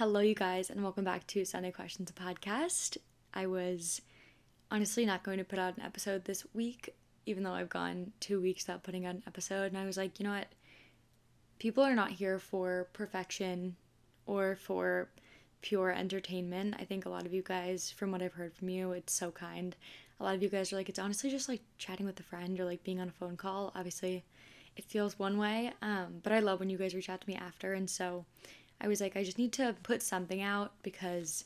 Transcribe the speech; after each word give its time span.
Hello, 0.00 0.20
you 0.20 0.34
guys, 0.34 0.70
and 0.70 0.82
welcome 0.82 1.04
back 1.04 1.26
to 1.26 1.44
Sunday 1.44 1.70
Questions 1.70 2.10
podcast. 2.12 2.96
I 3.34 3.46
was 3.46 4.00
honestly 4.70 5.04
not 5.04 5.22
going 5.22 5.36
to 5.36 5.44
put 5.44 5.58
out 5.58 5.76
an 5.76 5.82
episode 5.82 6.24
this 6.24 6.42
week, 6.54 6.94
even 7.26 7.42
though 7.42 7.52
I've 7.52 7.68
gone 7.68 8.12
two 8.18 8.40
weeks 8.40 8.66
without 8.66 8.82
putting 8.82 9.04
out 9.04 9.16
an 9.16 9.22
episode. 9.26 9.66
And 9.66 9.76
I 9.76 9.84
was 9.84 9.98
like, 9.98 10.18
you 10.18 10.24
know 10.24 10.32
what? 10.32 10.46
People 11.58 11.84
are 11.84 11.94
not 11.94 12.12
here 12.12 12.38
for 12.38 12.88
perfection 12.94 13.76
or 14.24 14.56
for 14.56 15.10
pure 15.60 15.90
entertainment. 15.90 16.76
I 16.78 16.84
think 16.86 17.04
a 17.04 17.10
lot 17.10 17.26
of 17.26 17.34
you 17.34 17.42
guys, 17.42 17.90
from 17.90 18.10
what 18.10 18.22
I've 18.22 18.32
heard 18.32 18.54
from 18.54 18.70
you, 18.70 18.92
it's 18.92 19.12
so 19.12 19.30
kind. 19.30 19.76
A 20.18 20.24
lot 20.24 20.34
of 20.34 20.42
you 20.42 20.48
guys 20.48 20.72
are 20.72 20.76
like, 20.76 20.88
it's 20.88 20.98
honestly 20.98 21.28
just 21.28 21.46
like 21.46 21.60
chatting 21.76 22.06
with 22.06 22.18
a 22.20 22.22
friend 22.22 22.58
or 22.58 22.64
like 22.64 22.82
being 22.84 23.02
on 23.02 23.08
a 23.08 23.12
phone 23.12 23.36
call. 23.36 23.70
Obviously, 23.76 24.24
it 24.78 24.84
feels 24.86 25.18
one 25.18 25.36
way, 25.36 25.72
um, 25.82 26.20
but 26.22 26.32
I 26.32 26.40
love 26.40 26.58
when 26.58 26.70
you 26.70 26.78
guys 26.78 26.94
reach 26.94 27.10
out 27.10 27.20
to 27.20 27.28
me 27.28 27.36
after. 27.36 27.74
And 27.74 27.90
so 27.90 28.24
I 28.80 28.88
was 28.88 29.00
like, 29.00 29.16
I 29.16 29.24
just 29.24 29.38
need 29.38 29.52
to 29.54 29.74
put 29.82 30.02
something 30.02 30.40
out 30.40 30.72
because 30.82 31.44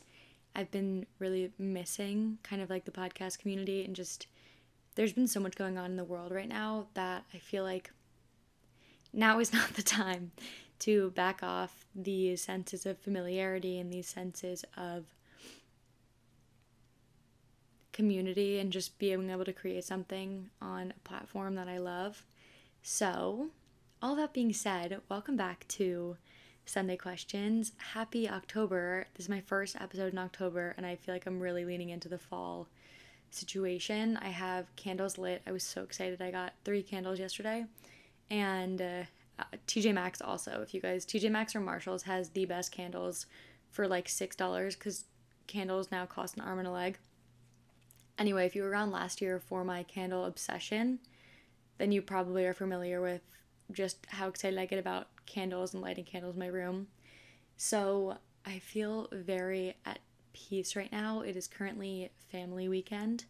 I've 0.55 0.71
been 0.71 1.05
really 1.19 1.51
missing 1.57 2.37
kind 2.43 2.61
of 2.61 2.69
like 2.69 2.85
the 2.85 2.91
podcast 2.91 3.39
community 3.39 3.83
and 3.83 3.95
just 3.95 4.27
there's 4.95 5.13
been 5.13 5.27
so 5.27 5.41
much 5.41 5.55
going 5.55 5.77
on 5.77 5.91
in 5.91 5.97
the 5.97 6.03
world 6.05 6.31
right 6.31 6.47
now 6.47 6.87
that 6.93 7.25
I 7.33 7.37
feel 7.37 7.63
like 7.63 7.91
now 9.11 9.39
is 9.39 9.53
not 9.53 9.73
the 9.73 9.83
time 9.83 10.31
to 10.79 11.11
back 11.11 11.41
off 11.43 11.85
these 11.93 12.41
senses 12.41 12.85
of 12.85 12.97
familiarity 12.97 13.79
and 13.79 13.91
these 13.91 14.07
senses 14.07 14.63
of 14.77 15.05
community 17.91 18.59
and 18.59 18.73
just 18.73 18.99
being 18.99 19.29
able 19.29 19.45
to 19.45 19.53
create 19.53 19.85
something 19.85 20.49
on 20.61 20.93
a 20.95 21.07
platform 21.07 21.55
that 21.55 21.69
I 21.69 21.77
love. 21.77 22.25
So, 22.83 23.47
all 24.01 24.15
that 24.17 24.33
being 24.33 24.51
said, 24.51 24.99
welcome 25.09 25.37
back 25.37 25.65
to 25.69 26.17
Sunday 26.65 26.97
questions. 26.97 27.73
Happy 27.93 28.27
October. 28.27 29.05
This 29.13 29.25
is 29.25 29.29
my 29.29 29.41
first 29.41 29.75
episode 29.79 30.11
in 30.11 30.17
October, 30.17 30.73
and 30.77 30.85
I 30.85 30.95
feel 30.95 31.13
like 31.13 31.27
I'm 31.27 31.39
really 31.39 31.63
leaning 31.63 31.89
into 31.89 32.09
the 32.09 32.17
fall 32.17 32.67
situation. 33.29 34.17
I 34.17 34.29
have 34.29 34.75
candles 34.75 35.17
lit. 35.17 35.43
I 35.45 35.51
was 35.51 35.63
so 35.63 35.83
excited. 35.83 36.21
I 36.21 36.31
got 36.31 36.53
three 36.63 36.81
candles 36.81 37.19
yesterday. 37.19 37.65
And 38.31 38.81
uh, 38.81 39.03
uh 39.39 39.43
TJ 39.67 39.93
Maxx 39.93 40.21
also, 40.21 40.61
if 40.61 40.73
you 40.73 40.81
guys, 40.81 41.05
TJ 41.05 41.29
Maxx 41.31 41.55
or 41.55 41.61
Marshalls 41.61 42.03
has 42.03 42.29
the 42.29 42.45
best 42.45 42.71
candles 42.71 43.27
for 43.69 43.87
like 43.87 44.07
$6 44.07 44.69
because 44.69 45.05
candles 45.47 45.91
now 45.91 46.05
cost 46.05 46.35
an 46.35 46.41
arm 46.41 46.59
and 46.59 46.67
a 46.67 46.71
leg. 46.71 46.97
Anyway, 48.17 48.45
if 48.45 48.55
you 48.55 48.63
were 48.63 48.69
around 48.69 48.91
last 48.91 49.21
year 49.21 49.39
for 49.39 49.63
my 49.63 49.83
candle 49.83 50.25
obsession, 50.25 50.99
then 51.77 51.91
you 51.91 52.01
probably 52.01 52.45
are 52.45 52.53
familiar 52.53 53.01
with 53.01 53.21
just 53.71 54.05
how 54.07 54.27
excited 54.27 54.57
I 54.57 54.65
get 54.65 54.79
about 54.79 55.09
candles 55.25 55.73
and 55.73 55.81
lighting 55.81 56.05
candles 56.05 56.35
in 56.35 56.39
my 56.39 56.47
room. 56.47 56.87
So 57.57 58.17
I 58.45 58.59
feel 58.59 59.07
very 59.11 59.75
at 59.85 59.99
peace 60.33 60.75
right 60.75 60.91
now. 60.91 61.21
It 61.21 61.35
is 61.35 61.47
currently 61.47 62.11
family 62.31 62.67
weekend 62.67 63.25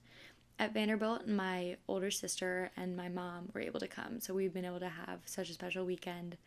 at 0.58 0.74
Vanderbilt, 0.74 1.24
and 1.24 1.36
my 1.38 1.78
older 1.88 2.10
sister 2.10 2.72
and 2.78 2.96
my 2.96 3.10
mom 3.10 3.50
were 3.54 3.62
able 3.62 3.80
to 3.80 3.88
come. 3.88 4.20
So 4.20 4.34
we've 4.34 4.54
been 4.54 4.66
able 4.66 4.80
to 4.80 4.90
have 4.90 5.20
such 5.26 5.50
a 5.50 5.54
special 5.54 5.86
weekend. 5.86 6.38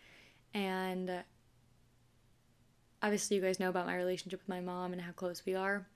And 0.54 1.22
obviously, 3.02 3.36
you 3.36 3.42
guys 3.42 3.60
know 3.60 3.68
about 3.68 3.86
my 3.86 3.96
relationship 3.96 4.40
with 4.40 4.48
my 4.48 4.60
mom 4.60 4.92
and 4.92 5.02
how 5.02 5.12
close 5.12 5.42
we 5.44 5.54
are. 5.54 5.86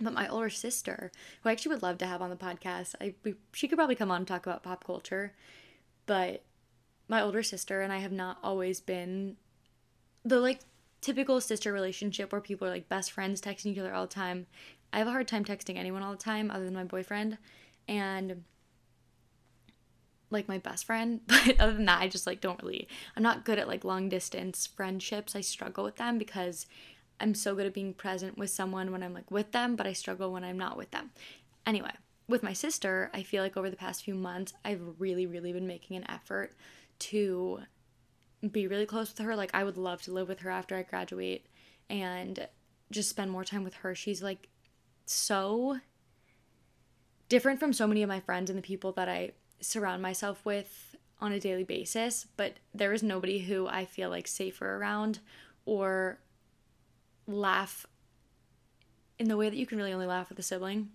But 0.00 0.12
my 0.12 0.28
older 0.28 0.50
sister, 0.50 1.12
who 1.42 1.48
I 1.48 1.52
actually 1.52 1.74
would 1.74 1.82
love 1.82 1.98
to 1.98 2.06
have 2.06 2.20
on 2.20 2.30
the 2.30 2.36
podcast, 2.36 2.94
I 3.00 3.14
we, 3.22 3.34
she 3.52 3.68
could 3.68 3.78
probably 3.78 3.94
come 3.94 4.10
on 4.10 4.18
and 4.18 4.26
talk 4.26 4.44
about 4.44 4.62
pop 4.62 4.84
culture, 4.84 5.32
but 6.06 6.42
my 7.08 7.20
older 7.20 7.42
sister 7.42 7.80
and 7.80 7.92
I 7.92 7.98
have 7.98 8.12
not 8.12 8.38
always 8.42 8.80
been 8.80 9.36
the 10.24 10.40
like 10.40 10.60
typical 11.00 11.40
sister 11.40 11.72
relationship 11.72 12.32
where 12.32 12.40
people 12.40 12.66
are 12.66 12.70
like 12.70 12.88
best 12.88 13.12
friends 13.12 13.40
texting 13.40 13.66
each 13.66 13.78
other 13.78 13.92
all 13.92 14.06
the 14.06 14.14
time. 14.14 14.46
I 14.92 14.98
have 14.98 15.06
a 15.06 15.10
hard 15.10 15.28
time 15.28 15.44
texting 15.44 15.76
anyone 15.76 16.02
all 16.02 16.12
the 16.12 16.16
time 16.16 16.50
other 16.50 16.64
than 16.64 16.74
my 16.74 16.84
boyfriend 16.84 17.36
and 17.86 18.42
like 20.30 20.48
my 20.48 20.58
best 20.58 20.86
friend, 20.86 21.20
but 21.26 21.60
other 21.60 21.74
than 21.74 21.84
that 21.84 22.00
I 22.00 22.08
just 22.08 22.26
like 22.26 22.40
don't 22.40 22.62
really 22.62 22.88
I'm 23.16 23.22
not 23.22 23.44
good 23.44 23.58
at 23.58 23.68
like 23.68 23.84
long 23.84 24.08
distance 24.08 24.66
friendships. 24.66 25.36
I 25.36 25.42
struggle 25.42 25.84
with 25.84 25.96
them 25.96 26.16
because 26.16 26.66
I'm 27.20 27.34
so 27.34 27.54
good 27.54 27.66
at 27.66 27.74
being 27.74 27.94
present 27.94 28.38
with 28.38 28.50
someone 28.50 28.90
when 28.90 29.02
I'm 29.02 29.14
like 29.14 29.30
with 29.30 29.52
them, 29.52 29.76
but 29.76 29.86
I 29.86 29.92
struggle 29.92 30.32
when 30.32 30.42
I'm 30.42 30.58
not 30.58 30.76
with 30.76 30.90
them. 30.90 31.10
Anyway, 31.66 31.92
with 32.28 32.42
my 32.42 32.52
sister, 32.52 33.10
I 33.14 33.22
feel 33.22 33.42
like 33.42 33.56
over 33.56 33.70
the 33.70 33.76
past 33.76 34.04
few 34.04 34.14
months 34.14 34.54
I've 34.64 34.80
really 34.98 35.26
really 35.26 35.52
been 35.52 35.66
making 35.66 35.98
an 35.98 36.10
effort 36.10 36.54
to 37.00 37.60
be 38.50 38.66
really 38.66 38.86
close 38.86 39.10
with 39.10 39.24
her. 39.26 39.36
Like, 39.36 39.50
I 39.54 39.64
would 39.64 39.76
love 39.76 40.02
to 40.02 40.12
live 40.12 40.28
with 40.28 40.40
her 40.40 40.50
after 40.50 40.76
I 40.76 40.82
graduate 40.82 41.46
and 41.88 42.48
just 42.90 43.08
spend 43.08 43.30
more 43.30 43.44
time 43.44 43.64
with 43.64 43.74
her. 43.74 43.94
She's 43.94 44.22
like 44.22 44.48
so 45.06 45.78
different 47.28 47.60
from 47.60 47.72
so 47.72 47.86
many 47.86 48.02
of 48.02 48.08
my 48.08 48.20
friends 48.20 48.50
and 48.50 48.58
the 48.58 48.62
people 48.62 48.92
that 48.92 49.08
I 49.08 49.32
surround 49.60 50.02
myself 50.02 50.44
with 50.44 50.96
on 51.20 51.32
a 51.32 51.40
daily 51.40 51.64
basis, 51.64 52.26
but 52.36 52.54
there 52.74 52.92
is 52.92 53.02
nobody 53.02 53.38
who 53.40 53.66
I 53.66 53.84
feel 53.84 54.10
like 54.10 54.26
safer 54.26 54.76
around 54.76 55.20
or 55.64 56.18
laugh 57.26 57.86
in 59.18 59.28
the 59.28 59.36
way 59.36 59.48
that 59.48 59.56
you 59.56 59.66
can 59.66 59.78
really 59.78 59.92
only 59.92 60.06
laugh 60.06 60.28
with 60.28 60.38
a 60.38 60.42
sibling. 60.42 60.90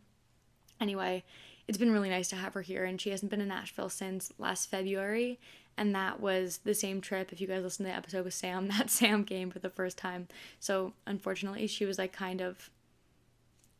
Anyway, 0.80 1.24
it's 1.68 1.78
been 1.78 1.92
really 1.92 2.10
nice 2.10 2.30
to 2.30 2.36
have 2.36 2.54
her 2.54 2.62
here, 2.62 2.84
and 2.84 3.00
she 3.00 3.10
hasn't 3.10 3.32
been 3.32 3.42
in 3.42 3.48
Nashville 3.48 3.90
since 3.90 4.32
last 4.38 4.70
February 4.70 5.40
and 5.80 5.96
that 5.96 6.20
was 6.20 6.60
the 6.66 6.76
same 6.76 7.00
trip. 7.00 7.32
If 7.32 7.40
you 7.40 7.48
guys 7.48 7.64
listen 7.64 7.86
to 7.86 7.92
the 7.92 7.98
episode 7.98 8.26
with 8.26 8.34
Sam, 8.34 8.68
that 8.78 8.92
Sam 8.92 9.24
came 9.24 9.50
for 9.50 9.60
the 9.60 9.70
first 9.70 9.98
time. 9.98 10.28
So 10.60 10.94
unfortunately, 11.08 11.66
she 11.68 11.86
was 11.86 11.98
like 11.98 12.12
kind 12.14 12.42
of 12.42 12.70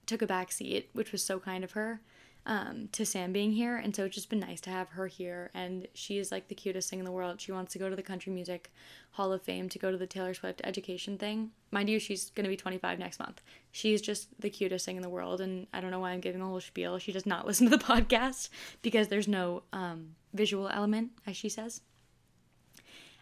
took 0.06 0.22
a 0.22 0.28
back 0.28 0.52
seat, 0.52 0.90
which 0.94 1.12
was 1.12 1.24
so 1.24 1.40
kind 1.40 1.64
of 1.64 1.74
her. 1.74 2.02
Um, 2.46 2.88
to 2.94 3.06
Sam 3.06 3.32
being 3.32 3.52
here, 3.52 3.76
and 3.76 3.96
so 3.96 4.06
it's 4.06 4.16
just 4.16 4.30
been 4.30 4.40
nice 4.40 4.62
to 4.62 4.72
have 4.72 4.90
her 4.92 5.06
here. 5.06 5.52
And 5.54 5.88
she 5.94 6.18
is 6.18 6.32
like 6.32 6.48
the 6.48 6.56
cutest 6.56 6.90
thing 6.90 6.98
in 6.98 7.06
the 7.06 7.12
world. 7.12 7.40
She 7.40 7.52
wants 7.52 7.74
to 7.74 7.80
go 7.80 7.90
to 7.90 7.96
the 7.96 8.02
Country 8.02 8.32
Music 8.34 8.72
Hall 9.12 9.34
of 9.34 9.44
Fame 9.44 9.70
to 9.70 9.78
go 9.78 9.92
to 9.92 9.98
the 9.98 10.08
Taylor 10.08 10.34
Swift 10.34 10.62
education 10.64 11.18
thing. 11.18 11.52
Mind 11.70 11.90
you, 11.90 12.00
she's 12.00 12.32
gonna 12.32 12.48
be 12.48 12.56
25 12.56 12.98
next 12.98 13.20
month. 13.20 13.44
She's 13.72 14.02
just 14.02 14.30
the 14.40 14.50
cutest 14.50 14.86
thing 14.86 14.96
in 14.96 15.04
the 15.04 15.10
world, 15.10 15.42
and 15.42 15.68
I 15.74 15.82
don't 15.82 15.92
know 15.92 16.00
why 16.00 16.12
I'm 16.12 16.22
giving 16.22 16.42
a 16.42 16.46
whole 16.46 16.62
spiel. 16.62 16.98
She 16.98 17.12
does 17.12 17.26
not 17.26 17.46
listen 17.46 17.70
to 17.70 17.78
the 17.78 17.84
podcast 17.84 18.50
because 18.82 19.10
there's 19.10 19.28
no 19.28 19.62
um, 19.74 20.16
visual 20.34 20.70
element, 20.70 21.12
as 21.28 21.36
she 21.36 21.50
says. 21.50 21.82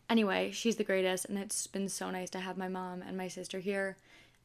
Anyway, 0.09 0.51
she's 0.51 0.78
the 0.78 0.84
greatest, 0.84 1.25
and 1.25 1.38
it's 1.38 1.68
been 1.68 1.90
so 1.90 2.09
nice 2.09 2.29
to 2.29 2.40
have 2.40 2.57
my 2.57 2.68
mom 2.69 3.01
and 3.01 3.18
my 3.18 3.28
sister 3.28 3.59
here. 3.59 3.97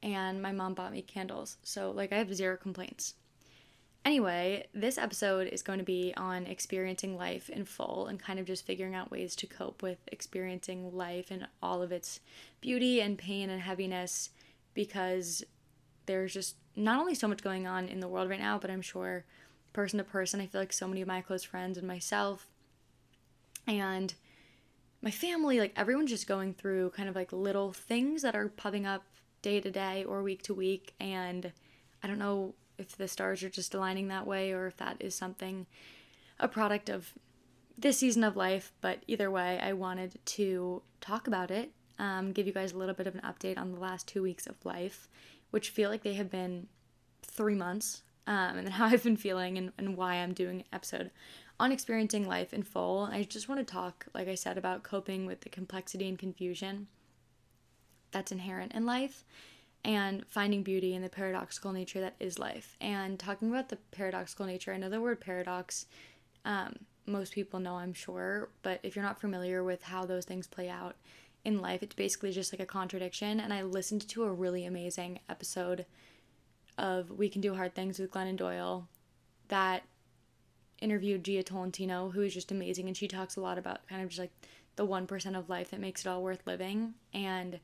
And 0.02 0.42
my 0.42 0.50
mom 0.50 0.74
bought 0.74 0.92
me 0.92 1.02
candles, 1.02 1.58
so 1.62 1.92
like 1.92 2.12
I 2.12 2.18
have 2.18 2.34
zero 2.34 2.56
complaints. 2.56 3.14
Anyway, 4.04 4.66
this 4.74 4.98
episode 4.98 5.46
is 5.46 5.62
going 5.62 5.78
to 5.78 5.84
be 5.84 6.12
on 6.16 6.44
experiencing 6.46 7.16
life 7.16 7.48
in 7.48 7.64
full 7.64 8.08
and 8.08 8.18
kind 8.18 8.40
of 8.40 8.46
just 8.46 8.66
figuring 8.66 8.96
out 8.96 9.12
ways 9.12 9.36
to 9.36 9.46
cope 9.46 9.80
with 9.80 9.98
experiencing 10.08 10.96
life 10.96 11.30
and 11.30 11.46
all 11.62 11.82
of 11.82 11.92
its 11.92 12.18
beauty 12.60 13.00
and 13.00 13.16
pain 13.16 13.48
and 13.48 13.62
heaviness 13.62 14.30
because 14.74 15.44
there's 16.06 16.34
just 16.34 16.56
not 16.74 16.98
only 16.98 17.14
so 17.14 17.28
much 17.28 17.44
going 17.44 17.68
on 17.68 17.86
in 17.86 18.00
the 18.00 18.08
world 18.08 18.28
right 18.28 18.40
now, 18.40 18.58
but 18.58 18.72
I'm 18.72 18.82
sure 18.82 19.24
person 19.72 19.98
to 19.98 20.04
person, 20.04 20.40
I 20.40 20.46
feel 20.46 20.60
like 20.60 20.72
so 20.72 20.88
many 20.88 21.00
of 21.00 21.08
my 21.08 21.20
close 21.20 21.44
friends 21.44 21.78
and 21.78 21.86
myself 21.86 22.48
and 23.68 24.12
my 25.02 25.10
family, 25.10 25.58
like 25.58 25.72
everyone's 25.76 26.10
just 26.10 26.28
going 26.28 26.54
through 26.54 26.90
kind 26.90 27.08
of 27.08 27.16
like 27.16 27.32
little 27.32 27.72
things 27.72 28.22
that 28.22 28.36
are 28.36 28.48
popping 28.48 28.86
up 28.86 29.02
day 29.42 29.60
to 29.60 29.70
day 29.70 30.04
or 30.04 30.22
week 30.22 30.42
to 30.42 30.54
week. 30.54 30.94
And 31.00 31.52
I 32.02 32.06
don't 32.06 32.20
know 32.20 32.54
if 32.78 32.96
the 32.96 33.08
stars 33.08 33.42
are 33.42 33.50
just 33.50 33.74
aligning 33.74 34.08
that 34.08 34.26
way 34.26 34.52
or 34.52 34.68
if 34.68 34.76
that 34.76 34.96
is 35.00 35.14
something, 35.14 35.66
a 36.38 36.46
product 36.48 36.88
of 36.88 37.12
this 37.76 37.98
season 37.98 38.22
of 38.22 38.36
life. 38.36 38.72
But 38.80 39.02
either 39.08 39.30
way, 39.30 39.58
I 39.60 39.72
wanted 39.72 40.20
to 40.24 40.82
talk 41.00 41.26
about 41.26 41.50
it, 41.50 41.72
um, 41.98 42.32
give 42.32 42.46
you 42.46 42.52
guys 42.52 42.72
a 42.72 42.78
little 42.78 42.94
bit 42.94 43.08
of 43.08 43.16
an 43.16 43.22
update 43.22 43.58
on 43.58 43.72
the 43.72 43.80
last 43.80 44.06
two 44.06 44.22
weeks 44.22 44.46
of 44.46 44.54
life, 44.64 45.08
which 45.50 45.70
feel 45.70 45.90
like 45.90 46.04
they 46.04 46.14
have 46.14 46.30
been 46.30 46.68
three 47.22 47.56
months. 47.56 48.02
Um, 48.28 48.58
and 48.58 48.68
how 48.74 48.86
I've 48.86 49.02
been 49.02 49.16
feeling 49.16 49.58
and, 49.58 49.72
and 49.76 49.96
why 49.96 50.14
I'm 50.14 50.32
doing 50.32 50.62
episode 50.72 51.10
on 51.62 51.70
experiencing 51.70 52.26
life 52.26 52.52
in 52.52 52.64
full. 52.64 53.08
I 53.12 53.22
just 53.22 53.48
want 53.48 53.64
to 53.64 53.72
talk, 53.72 54.06
like 54.14 54.26
I 54.26 54.34
said, 54.34 54.58
about 54.58 54.82
coping 54.82 55.26
with 55.26 55.42
the 55.42 55.48
complexity 55.48 56.08
and 56.08 56.18
confusion 56.18 56.88
that's 58.10 58.32
inherent 58.32 58.72
in 58.72 58.84
life 58.84 59.24
and 59.84 60.24
finding 60.26 60.64
beauty 60.64 60.92
in 60.92 61.02
the 61.02 61.08
paradoxical 61.08 61.70
nature 61.70 62.00
that 62.00 62.16
is 62.18 62.36
life. 62.36 62.76
And 62.80 63.16
talking 63.16 63.48
about 63.48 63.68
the 63.68 63.78
paradoxical 63.92 64.44
nature, 64.44 64.72
I 64.72 64.76
know 64.76 64.90
the 64.90 65.00
word 65.00 65.20
paradox, 65.20 65.86
um, 66.44 66.74
most 67.06 67.32
people 67.32 67.60
know, 67.60 67.76
I'm 67.76 67.92
sure, 67.92 68.48
but 68.62 68.80
if 68.82 68.96
you're 68.96 69.04
not 69.04 69.20
familiar 69.20 69.62
with 69.62 69.84
how 69.84 70.04
those 70.04 70.24
things 70.24 70.48
play 70.48 70.68
out 70.68 70.96
in 71.44 71.60
life, 71.60 71.80
it's 71.84 71.94
basically 71.94 72.32
just 72.32 72.52
like 72.52 72.60
a 72.60 72.66
contradiction. 72.66 73.38
And 73.38 73.54
I 73.54 73.62
listened 73.62 74.08
to 74.08 74.24
a 74.24 74.32
really 74.32 74.64
amazing 74.64 75.20
episode 75.28 75.86
of 76.76 77.12
We 77.12 77.28
Can 77.28 77.40
Do 77.40 77.54
Hard 77.54 77.72
Things 77.72 78.00
with 78.00 78.10
Glennon 78.10 78.36
Doyle 78.36 78.88
that 79.46 79.84
interviewed 80.82 81.24
Jia 81.24 81.44
Tolentino, 81.44 82.10
who 82.10 82.22
is 82.22 82.34
just 82.34 82.50
amazing, 82.50 82.88
and 82.88 82.96
she 82.96 83.08
talks 83.08 83.36
a 83.36 83.40
lot 83.40 83.58
about 83.58 83.86
kind 83.88 84.02
of 84.02 84.08
just 84.08 84.20
like 84.20 84.32
the 84.76 84.86
1% 84.86 85.38
of 85.38 85.48
life 85.48 85.70
that 85.70 85.80
makes 85.80 86.04
it 86.04 86.08
all 86.08 86.22
worth 86.22 86.46
living. 86.46 86.94
And 87.12 87.60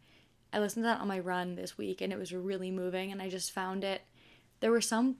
I 0.53 0.61
listened 0.61 0.85
to 0.85 0.89
that 0.89 1.01
on 1.01 1.09
my 1.09 1.19
run 1.19 1.57
this 1.57 1.77
week 1.77 2.01
and 2.01 2.13
it 2.13 2.19
was 2.19 2.33
really 2.33 2.71
moving 2.71 3.13
and 3.13 3.21
I 3.21 3.29
just 3.29 3.53
found 3.53 3.85
it 3.85 4.03
there 4.61 4.71
were 4.71 4.81
some 4.81 5.17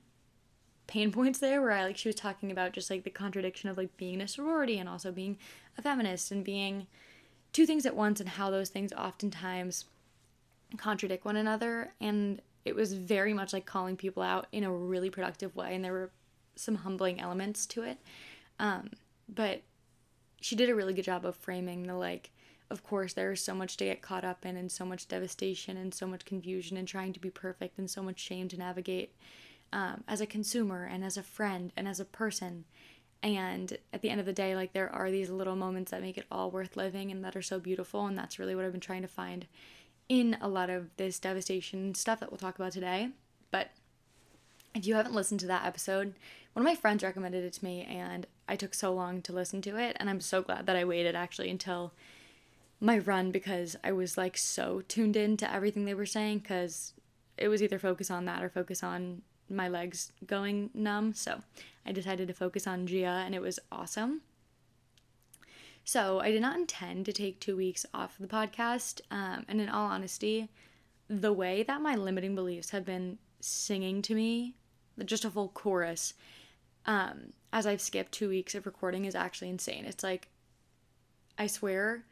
pain 0.87 1.13
points 1.13 1.39
there 1.39 1.61
where 1.61 1.73
I 1.73 1.85
like 1.85 1.97
she 1.97 2.09
was 2.09 2.17
talking 2.17 2.51
about 2.51 2.73
just 2.73 2.91
like 2.91 3.05
the 3.05 3.11
contradiction 3.11 3.69
of 3.69 3.77
like 3.77 3.97
being 3.97 4.21
a 4.21 4.29
sorority 4.29 4.79
and 4.79 4.89
also 4.89 5.13
being 5.13 5.39
a 5.77 5.83
feminist 5.83 6.31
and 6.31 6.45
being 6.45 6.87
two 7.53 7.67
things 7.67 7.87
at 7.87 7.97
once 7.97 8.21
and 8.21 8.29
how 8.29 8.51
those 8.51 8.69
things 8.71 8.93
oftentimes 8.93 9.85
contradict 10.77 11.25
one 11.25 11.37
another 11.37 11.93
and 12.01 12.41
it 12.65 12.75
was 12.75 12.93
very 12.93 13.33
much 13.33 13.53
like 13.53 13.65
calling 13.65 13.97
people 13.97 14.23
out 14.23 14.47
in 14.53 14.65
a 14.65 14.73
really 14.73 15.09
productive 15.09 15.55
way 15.57 15.75
and 15.75 15.85
there 15.85 15.93
were 15.93 16.11
some 16.59 16.77
humbling 16.77 17.21
elements 17.21 17.67
to 17.67 17.83
it. 17.83 17.99
Um, 18.59 18.91
but 19.29 19.63
she 20.41 20.57
did 20.57 20.71
a 20.71 20.75
really 20.75 20.95
good 20.95 21.05
job 21.05 21.25
of 21.25 21.37
framing 21.37 21.85
the 21.85 21.95
like 21.95 22.31
of 22.71 22.83
course 22.85 23.15
there's 23.15 23.43
so 23.43 23.55
much 23.55 23.77
to 23.79 23.85
get 23.85 24.03
caught 24.03 24.25
up 24.25 24.45
in 24.45 24.57
and 24.57 24.71
so 24.71 24.85
much 24.85 25.09
devastation 25.09 25.77
and 25.77 25.95
so 25.95 26.07
much 26.07 26.25
confusion 26.25 26.77
and 26.77 26.87
trying 26.87 27.13
to 27.13 27.21
be 27.21 27.31
perfect 27.31 27.79
and 27.79 27.91
so 27.91 28.03
much 28.03 28.19
shame 28.19 28.49
to 28.49 28.59
navigate 28.59 29.15
um, 29.73 30.05
as 30.07 30.21
a 30.21 30.27
consumer 30.27 30.85
and 30.85 31.05
as 31.05 31.17
a 31.17 31.23
friend 31.23 31.73
and 31.77 31.89
as 31.89 31.99
a 32.01 32.05
person. 32.05 32.65
And 33.23 33.79
at 33.93 34.03
the 34.03 34.11
end 34.11 34.21
of 34.21 34.27
the 34.27 34.33
day 34.33 34.55
like 34.55 34.75
there 34.75 34.91
are 34.95 35.11
these 35.11 35.31
little 35.31 35.57
moments 35.57 35.91
that 35.91 36.03
make 36.03 36.19
it 36.19 36.27
all 36.31 36.51
worth 36.51 36.77
living 36.77 37.11
and 37.11 37.25
that 37.25 37.37
are 37.37 37.43
so 37.43 37.59
beautiful. 37.59 38.07
And 38.07 38.19
that's 38.19 38.39
really 38.39 38.55
what 38.55 38.65
i've 38.65 38.73
been 38.73 38.81
trying 38.81 39.03
to 39.03 39.09
find 39.09 39.47
in 40.09 40.37
a 40.41 40.49
lot 40.49 40.71
of 40.71 40.95
this 40.97 41.19
devastation 41.19 41.95
stuff 41.95 42.21
that 42.21 42.31
we'll 42.31 42.39
talk 42.39 42.59
about 42.59 42.73
today. 42.73 43.11
But 43.51 43.71
if 44.75 44.87
you 44.87 44.95
haven't 44.95 45.15
listened 45.15 45.41
to 45.41 45.47
that 45.47 45.65
episode 45.65 46.15
one 46.53 46.67
of 46.67 46.71
my 46.71 46.75
friends 46.75 47.03
recommended 47.03 47.45
it 47.45 47.53
to 47.53 47.65
me 47.65 47.87
and 47.91 48.27
i 48.49 48.57
took 48.57 48.75
so 48.75 48.93
long 48.93 49.21
to 49.23 49.33
listen 49.33 49.61
to 49.63 49.77
it 49.77 49.97
and 50.01 50.09
i'm 50.09 50.21
so 50.21 50.43
glad 50.43 50.67
that 50.67 50.77
i 50.77 50.85
waited 50.85 51.15
actually 51.15 51.51
until 51.51 51.93
my 52.81 52.99
run 52.99 53.31
because 53.31 53.77
I 53.83 53.93
was 53.93 54.17
like 54.17 54.37
so 54.37 54.83
tuned 54.89 55.17
in 55.17 55.37
to 55.39 55.53
everything 55.53 55.85
they 55.85 55.95
were 55.95 56.07
saying 56.07 56.41
because 56.41 56.93
it 57.37 57.49
was 57.49 57.63
either 57.63 57.79
focus 57.79 58.11
on 58.11 58.25
that 58.27 58.43
or 58.43 58.49
focus 58.49 58.83
on 58.83 59.23
my 59.51 59.69
legs 59.69 60.13
going 60.27 60.71
numb. 60.75 61.15
So 61.15 61.43
I 61.85 61.93
decided 61.93 62.29
to 62.29 62.35
focus 62.35 62.67
on 62.67 62.87
Jia 62.87 63.25
and 63.25 63.35
it 63.35 63.43
was 63.43 63.59
awesome. 63.73 64.23
So 65.85 66.21
I 66.21 66.31
did 66.31 66.43
not 66.43 66.57
intend 66.57 67.07
to 67.07 67.13
take 67.13 67.41
two 67.41 67.57
weeks 67.57 67.87
off 67.95 68.17
the 68.19 68.27
podcast. 68.27 69.01
Um, 69.11 69.45
and 69.49 69.61
in 69.61 69.69
all 69.69 69.87
honesty, 69.87 70.49
the 71.09 71.33
way 71.33 71.63
that 71.63 71.81
my 71.81 71.97
limiting 71.97 72.35
beliefs 72.35 72.71
have 72.71 72.85
been 72.85 73.19
singing 73.41 74.03
to 74.03 74.15
me, 74.15 74.55
just 75.05 75.25
a 75.25 75.31
full 75.31 75.49
chorus, 75.49 76.15
um, 76.87 77.33
as 77.53 77.67
I've 77.67 77.81
skipped 77.81 78.13
two 78.13 78.29
weeks 78.29 78.55
of 78.55 78.67
recording 78.67 79.05
is 79.05 79.15
actually 79.15 79.51
insane. 79.51 79.85
It's 79.85 80.03
like, 80.03 80.29
I 81.39 81.47
swear, 81.47 82.05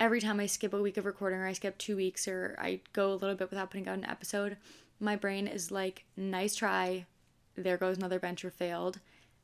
every 0.00 0.20
time 0.20 0.40
I 0.40 0.46
skip 0.46 0.72
a 0.72 0.82
week 0.82 0.96
of 0.96 1.04
recording 1.04 1.38
or 1.38 1.46
I 1.46 1.52
skip 1.52 1.78
two 1.78 1.96
weeks 1.96 2.26
or 2.26 2.56
I 2.58 2.80
go 2.92 3.12
a 3.12 3.14
little 3.14 3.36
bit 3.36 3.50
without 3.50 3.70
putting 3.70 3.88
out 3.88 3.98
an 3.98 4.04
episode, 4.04 4.56
my 4.98 5.16
brain 5.16 5.46
is 5.46 5.70
like, 5.70 6.04
nice 6.16 6.54
try. 6.54 7.06
There 7.54 7.76
goes 7.76 7.98
another 7.98 8.18
venture 8.18 8.50
failed. 8.50 8.98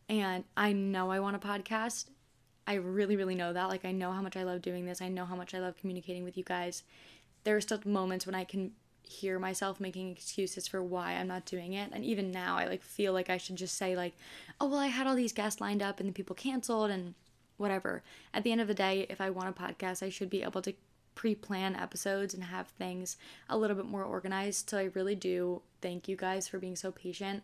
And 0.09 0.45
I 0.57 0.73
know 0.73 1.11
I 1.11 1.21
want 1.21 1.37
a 1.37 1.39
podcast. 1.39 2.07
I 2.67 2.75
really, 2.75 3.17
really 3.17 3.35
know 3.35 3.53
that. 3.53 3.69
Like, 3.69 3.85
I 3.85 3.93
know 3.93 4.13
how 4.13 4.23
much 4.23 4.37
I 4.37 4.43
love 4.43 4.63
doing 4.63 4.87
this. 4.87 5.01
I 5.01 5.09
know 5.09 5.25
how 5.25 5.37
much 5.37 5.55
I 5.55 5.59
love 5.59 5.77
communicating 5.77 6.25
with 6.25 6.37
you 6.37 6.45
guys. 6.45 6.83
There 7.45 7.57
are 7.57 7.61
still 7.61 7.81
moments 7.85 8.27
when 8.27 8.35
I 8.35 8.45
can 8.45 8.73
hear 9.09 9.39
myself 9.39 9.81
making 9.81 10.11
excuses 10.11 10.67
for 10.67 10.83
why 10.83 11.13
I'm 11.13 11.29
not 11.29 11.45
doing 11.45 11.73
it. 11.73 11.91
And 11.93 12.05
even 12.05 12.31
now, 12.31 12.57
I 12.57 12.67
like 12.67 12.83
feel 12.83 13.13
like 13.13 13.31
I 13.31 13.39
should 13.39 13.57
just 13.57 13.77
say, 13.77 13.97
like, 13.97 14.15
oh, 14.61 14.67
well, 14.67 14.79
I 14.79 14.89
had 14.89 15.07
all 15.07 15.15
these 15.15 15.33
guests 15.33 15.61
lined 15.61 15.83
up 15.83 16.01
and 16.01 16.09
the 16.09 16.13
people 16.13 16.37
canceled 16.37 16.91
and 16.91 17.15
whatever. 17.57 18.03
At 18.33 18.45
the 18.45 18.53
end 18.53 18.61
of 18.61 18.69
the 18.69 18.75
day, 18.75 19.07
if 19.09 19.21
I 19.21 19.31
want 19.31 19.49
a 19.49 19.61
podcast, 19.61 20.03
I 20.03 20.09
should 20.09 20.31
be 20.31 20.43
able 20.43 20.63
to 20.63 20.75
pre 21.15 21.35
plan 21.35 21.75
episodes 21.75 22.33
and 22.33 22.45
have 22.45 22.69
things 22.69 23.17
a 23.49 23.59
little 23.59 23.77
bit 23.77 23.87
more 23.87 24.05
organized. 24.05 24.71
So 24.71 24.79
I 24.79 24.91
really 24.95 25.17
do 25.17 25.63
thank 25.83 26.09
you 26.09 26.17
guys 26.17 26.47
for 26.47 26.59
being 26.59 26.77
so 26.77 26.93
patient. 26.93 27.43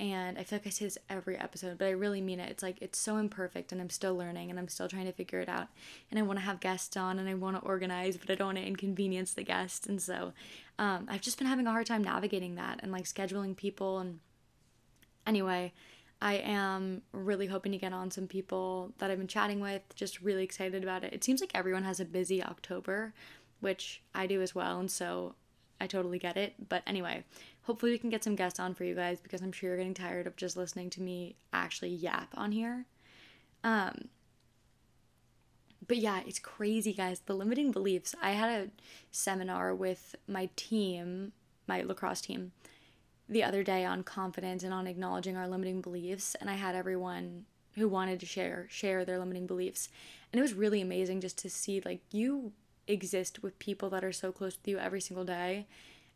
And 0.00 0.36
I 0.36 0.42
feel 0.42 0.58
like 0.58 0.66
I 0.66 0.70
say 0.70 0.86
this 0.86 0.98
every 1.08 1.36
episode, 1.36 1.78
but 1.78 1.86
I 1.86 1.90
really 1.90 2.20
mean 2.20 2.40
it. 2.40 2.50
It's 2.50 2.62
like 2.62 2.78
it's 2.80 2.98
so 2.98 3.18
imperfect 3.18 3.70
and 3.70 3.80
I'm 3.80 3.90
still 3.90 4.16
learning 4.16 4.50
and 4.50 4.58
I'm 4.58 4.66
still 4.66 4.88
trying 4.88 5.04
to 5.04 5.12
figure 5.12 5.38
it 5.38 5.48
out. 5.48 5.68
And 6.10 6.18
I 6.18 6.22
want 6.22 6.40
to 6.40 6.44
have 6.44 6.58
guests 6.58 6.96
on 6.96 7.20
and 7.20 7.28
I 7.28 7.34
want 7.34 7.56
to 7.56 7.62
organize, 7.62 8.16
but 8.16 8.28
I 8.28 8.34
don't 8.34 8.48
want 8.48 8.58
to 8.58 8.66
inconvenience 8.66 9.32
the 9.32 9.44
guests. 9.44 9.86
And 9.86 10.02
so 10.02 10.32
um, 10.78 11.06
I've 11.08 11.20
just 11.20 11.38
been 11.38 11.46
having 11.46 11.66
a 11.66 11.70
hard 11.70 11.86
time 11.86 12.02
navigating 12.02 12.56
that 12.56 12.80
and 12.82 12.92
like 12.92 13.04
scheduling 13.04 13.56
people. 13.56 13.98
And 13.98 14.20
anyway, 15.26 15.72
I 16.20 16.34
am 16.34 17.02
really 17.12 17.46
hoping 17.46 17.72
to 17.72 17.78
get 17.78 17.92
on 17.92 18.10
some 18.10 18.26
people 18.26 18.92
that 18.98 19.10
I've 19.10 19.18
been 19.18 19.26
chatting 19.26 19.60
with, 19.60 19.82
just 19.94 20.20
really 20.20 20.44
excited 20.44 20.82
about 20.82 21.04
it. 21.04 21.12
It 21.12 21.24
seems 21.24 21.40
like 21.40 21.50
everyone 21.54 21.84
has 21.84 22.00
a 22.00 22.04
busy 22.04 22.42
October, 22.42 23.12
which 23.60 24.02
I 24.14 24.26
do 24.26 24.40
as 24.40 24.54
well, 24.54 24.78
and 24.78 24.90
so 24.90 25.34
I 25.80 25.86
totally 25.86 26.18
get 26.18 26.36
it. 26.36 26.54
But 26.68 26.82
anyway, 26.86 27.24
hopefully 27.62 27.92
we 27.92 27.98
can 27.98 28.10
get 28.10 28.22
some 28.22 28.36
guests 28.36 28.60
on 28.60 28.74
for 28.74 28.84
you 28.84 28.94
guys 28.94 29.20
because 29.20 29.42
I'm 29.42 29.52
sure 29.52 29.70
you're 29.70 29.78
getting 29.78 29.94
tired 29.94 30.28
of 30.28 30.36
just 30.36 30.56
listening 30.56 30.90
to 30.90 31.02
me 31.02 31.34
actually 31.52 31.90
yap 31.90 32.28
on 32.36 32.52
here. 32.52 32.86
Um 33.64 34.08
but 35.86 35.96
yeah, 35.98 36.20
it's 36.26 36.38
crazy, 36.38 36.92
guys. 36.92 37.20
The 37.20 37.34
limiting 37.34 37.72
beliefs. 37.72 38.14
I 38.22 38.32
had 38.32 38.50
a 38.50 38.70
seminar 39.10 39.74
with 39.74 40.14
my 40.28 40.48
team, 40.56 41.32
my 41.66 41.82
lacrosse 41.82 42.20
team, 42.20 42.52
the 43.28 43.42
other 43.42 43.62
day 43.62 43.84
on 43.84 44.02
confidence 44.02 44.62
and 44.62 44.74
on 44.74 44.86
acknowledging 44.86 45.36
our 45.36 45.48
limiting 45.48 45.80
beliefs 45.80 46.34
and 46.40 46.50
I 46.50 46.54
had 46.54 46.74
everyone 46.74 47.46
who 47.76 47.88
wanted 47.88 48.20
to 48.20 48.26
share 48.26 48.66
share 48.68 49.04
their 49.04 49.18
limiting 49.18 49.46
beliefs. 49.46 49.88
And 50.32 50.38
it 50.38 50.42
was 50.42 50.54
really 50.54 50.80
amazing 50.80 51.20
just 51.20 51.38
to 51.38 51.50
see 51.50 51.80
like 51.84 52.00
you 52.10 52.52
exist 52.86 53.42
with 53.42 53.58
people 53.58 53.88
that 53.90 54.04
are 54.04 54.12
so 54.12 54.32
close 54.32 54.56
with 54.56 54.68
you 54.68 54.78
every 54.78 55.00
single 55.00 55.24
day 55.24 55.66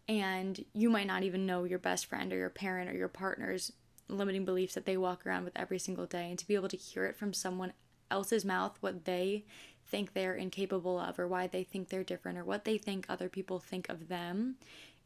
and 0.08 0.64
you 0.72 0.90
might 0.90 1.06
not 1.06 1.22
even 1.22 1.46
know 1.46 1.64
your 1.64 1.78
best 1.78 2.06
friend 2.06 2.32
or 2.32 2.36
your 2.36 2.50
parent 2.50 2.90
or 2.90 2.94
your 2.94 3.08
partner's 3.08 3.72
limiting 4.08 4.44
beliefs 4.44 4.74
that 4.74 4.84
they 4.84 4.96
walk 4.96 5.26
around 5.26 5.44
with 5.44 5.56
every 5.56 5.78
single 5.78 6.06
day 6.06 6.28
and 6.28 6.38
to 6.38 6.46
be 6.46 6.54
able 6.54 6.68
to 6.68 6.76
hear 6.76 7.06
it 7.06 7.16
from 7.16 7.32
someone 7.32 7.72
else's 8.10 8.44
mouth 8.44 8.76
what 8.80 9.04
they 9.04 9.44
think 9.86 10.12
they're 10.12 10.34
incapable 10.34 10.98
of 10.98 11.18
or 11.18 11.28
why 11.28 11.46
they 11.46 11.62
think 11.62 11.88
they're 11.88 12.04
different 12.04 12.38
or 12.38 12.44
what 12.44 12.64
they 12.64 12.76
think 12.76 13.06
other 13.08 13.28
people 13.28 13.58
think 13.58 13.88
of 13.88 14.08
them 14.08 14.56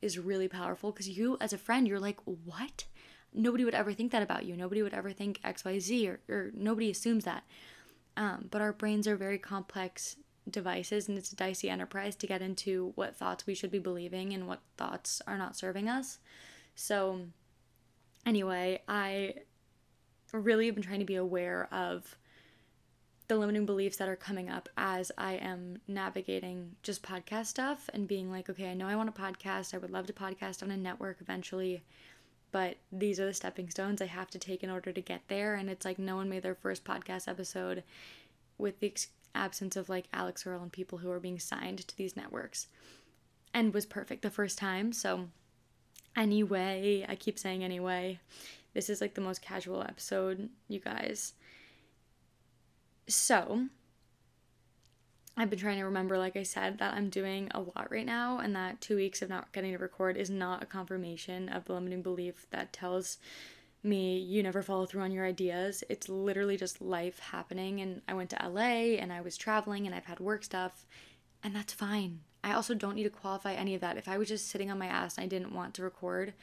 is 0.01 0.19
really 0.19 0.49
powerful 0.49 0.93
because 0.93 1.09
you, 1.09 1.37
as 1.41 1.53
a 1.53 1.59
friend, 1.59 1.87
you're 1.87 2.01
like, 2.01 2.19
what? 2.45 2.85
Nobody 3.33 3.65
would 3.65 3.75
ever 3.75 3.93
think 3.93 4.13
that 4.13 4.23
about 4.23 4.45
you. 4.45 4.57
Nobody 4.57 4.83
would 4.83 4.95
ever 4.95 5.13
think 5.13 5.41
XYZ, 5.43 6.09
or, 6.09 6.21
or 6.29 6.51
nobody 6.55 6.91
assumes 6.91 7.25
that. 7.25 7.45
Um, 8.17 8.49
but 8.51 8.61
our 8.61 8.73
brains 8.73 9.07
are 9.07 9.17
very 9.17 9.39
complex 9.39 10.17
devices, 10.49 11.09
and 11.09 11.17
it's 11.17 11.33
a 11.33 11.37
dicey 11.37 11.71
enterprise 11.71 12.17
to 12.17 12.27
get 12.27 12.43
into 12.43 12.93
what 12.95 13.17
thoughts 13.17 13.47
we 13.47 13.55
should 13.55 13.71
be 13.71 13.79
believing 13.79 14.33
and 14.33 14.49
what 14.49 14.61
thoughts 14.77 15.23
are 15.27 15.39
not 15.39 15.57
serving 15.57 15.89
us. 15.89 16.19
So, 16.75 17.21
anyway, 18.27 18.83
I 18.89 19.35
really 20.33 20.67
have 20.67 20.75
been 20.75 20.85
trying 20.85 21.01
to 21.01 21.05
be 21.05 21.17
aware 21.17 21.69
of 21.73 22.17
the 23.31 23.37
limiting 23.37 23.65
beliefs 23.65 23.99
that 23.99 24.09
are 24.09 24.17
coming 24.17 24.51
up 24.51 24.69
as 24.77 25.13
I 25.17 25.35
am 25.35 25.79
navigating 25.87 26.75
just 26.83 27.01
podcast 27.01 27.47
stuff 27.47 27.89
and 27.95 28.09
being 28.09 28.29
like, 28.29 28.51
okay, 28.51 28.69
I 28.69 28.75
know 28.75 28.89
I 28.89 28.97
want 28.97 29.09
a 29.09 29.13
podcast. 29.13 29.73
I 29.73 29.79
would 29.79 29.93
love 29.93 30.09
to 30.09 30.13
podcast 30.13 30.65
on 30.65 30.73
a 30.73 30.77
network 30.77 31.19
eventually, 31.21 31.85
but 32.51 32.79
these 32.91 33.21
are 33.21 33.27
the 33.27 33.33
stepping 33.33 33.71
stones 33.71 34.03
I 34.03 34.07
have 34.07 34.31
to 34.31 34.39
take 34.41 34.65
in 34.65 34.71
order 34.71 34.91
to 34.91 35.01
get 35.01 35.21
there. 35.29 35.55
And 35.55 35.71
it's 35.71 35.85
like 35.85 35.97
no 35.97 36.17
one 36.17 36.29
made 36.29 36.43
their 36.43 36.57
first 36.57 36.83
podcast 36.83 37.29
episode 37.29 37.85
with 38.59 38.81
the 38.81 38.89
ex- 38.89 39.11
absence 39.33 39.77
of 39.77 39.89
like 39.89 40.07
Alix 40.13 40.45
Earle 40.45 40.63
and 40.63 40.73
people 40.73 40.99
who 40.99 41.11
are 41.13 41.21
being 41.21 41.39
signed 41.39 41.87
to 41.87 41.97
these 41.97 42.17
networks 42.17 42.67
and 43.55 43.73
was 43.73 43.87
perfect 43.87 44.23
the 44.23 44.31
first 44.31 44.59
time. 44.59 44.93
So, 44.93 45.29
anyway, 46.17 47.07
I 47.09 47.15
keep 47.15 47.39
saying 47.39 47.63
anyway. 47.63 48.19
This 48.75 48.91
is 48.91 49.01
like 49.01 49.15
the 49.15 49.21
most 49.21 49.41
casual 49.41 49.83
episode, 49.83 50.49
you 50.67 50.81
guys. 50.81 51.35
So, 53.11 53.67
I've 55.37 55.51
been 55.51 55.59
trying 55.59 55.79
to 55.79 55.85
remember, 55.85 56.19
like 56.19 56.37
I 56.37 56.43
said, 56.43 56.79
that 56.79 56.95
I'm 56.95 57.09
doing 57.09 57.49
a 57.53 57.61
lot 57.61 57.89
right 57.91 58.07
now, 58.07 58.39
and 58.39 58.55
that 58.55 58.81
two 58.81 58.97
weeks 58.97 59.23
of 59.23 59.29
not 59.29 59.53
getting 59.53 59.73
to 59.73 59.79
record 59.79 60.17
is 60.17 60.31
not 60.31 60.63
a 60.63 60.67
confirmation 60.67 61.49
of 61.49 61.65
the 61.65 61.73
limiting 61.73 62.03
belief 62.03 62.47
that 62.51 62.73
tells 62.73 63.19
me 63.83 64.19
you 64.19 64.43
never 64.43 64.63
follow 64.63 64.87
through 64.87 65.03
on 65.03 65.13
your 65.13 65.25
ideas. 65.25 65.83
It's 65.89 66.09
literally 66.09 66.57
just 66.57 66.83
life 66.83 67.19
happening. 67.19 67.81
And 67.81 68.03
I 68.07 68.15
went 68.15 68.31
to 68.31 68.49
LA 68.49 68.99
and 68.99 69.13
I 69.13 69.23
was 69.23 69.37
traveling 69.37 69.87
and 69.87 69.95
I've 69.95 70.05
had 70.05 70.21
work 70.21 70.45
stuff, 70.45 70.87
and 71.43 71.55
that's 71.55 71.73
fine. 71.73 72.21
I 72.45 72.53
also 72.53 72.75
don't 72.75 72.95
need 72.95 73.05
to 73.05 73.11
qualify 73.11 73.55
any 73.55 73.75
of 73.75 73.81
that. 73.81 73.97
If 73.97 74.09
I 74.09 74.19
was 74.19 74.29
just 74.29 74.49
sitting 74.49 74.71
on 74.71 74.79
my 74.79 74.87
ass 74.87 75.17
and 75.17 75.25
I 75.25 75.29
didn't 75.29 75.55
want 75.55 75.75
to 75.75 75.83
record, 75.83 76.35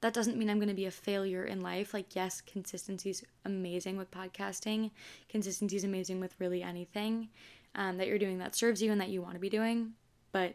that 0.00 0.14
doesn't 0.14 0.36
mean 0.36 0.48
I'm 0.48 0.58
going 0.58 0.68
to 0.68 0.74
be 0.74 0.86
a 0.86 0.90
failure 0.90 1.44
in 1.44 1.60
life. 1.60 1.92
Like, 1.92 2.14
yes, 2.16 2.40
consistency 2.40 3.10
is 3.10 3.22
amazing 3.44 3.96
with 3.96 4.10
podcasting, 4.10 4.90
consistency 5.28 5.76
is 5.76 5.84
amazing 5.84 6.20
with 6.20 6.34
really 6.38 6.62
anything 6.62 7.28
um, 7.74 7.98
that 7.98 8.06
you're 8.06 8.18
doing 8.18 8.38
that 8.38 8.54
serves 8.54 8.82
you 8.82 8.92
and 8.92 9.00
that 9.00 9.10
you 9.10 9.20
want 9.22 9.34
to 9.34 9.40
be 9.40 9.50
doing. 9.50 9.92
But 10.32 10.54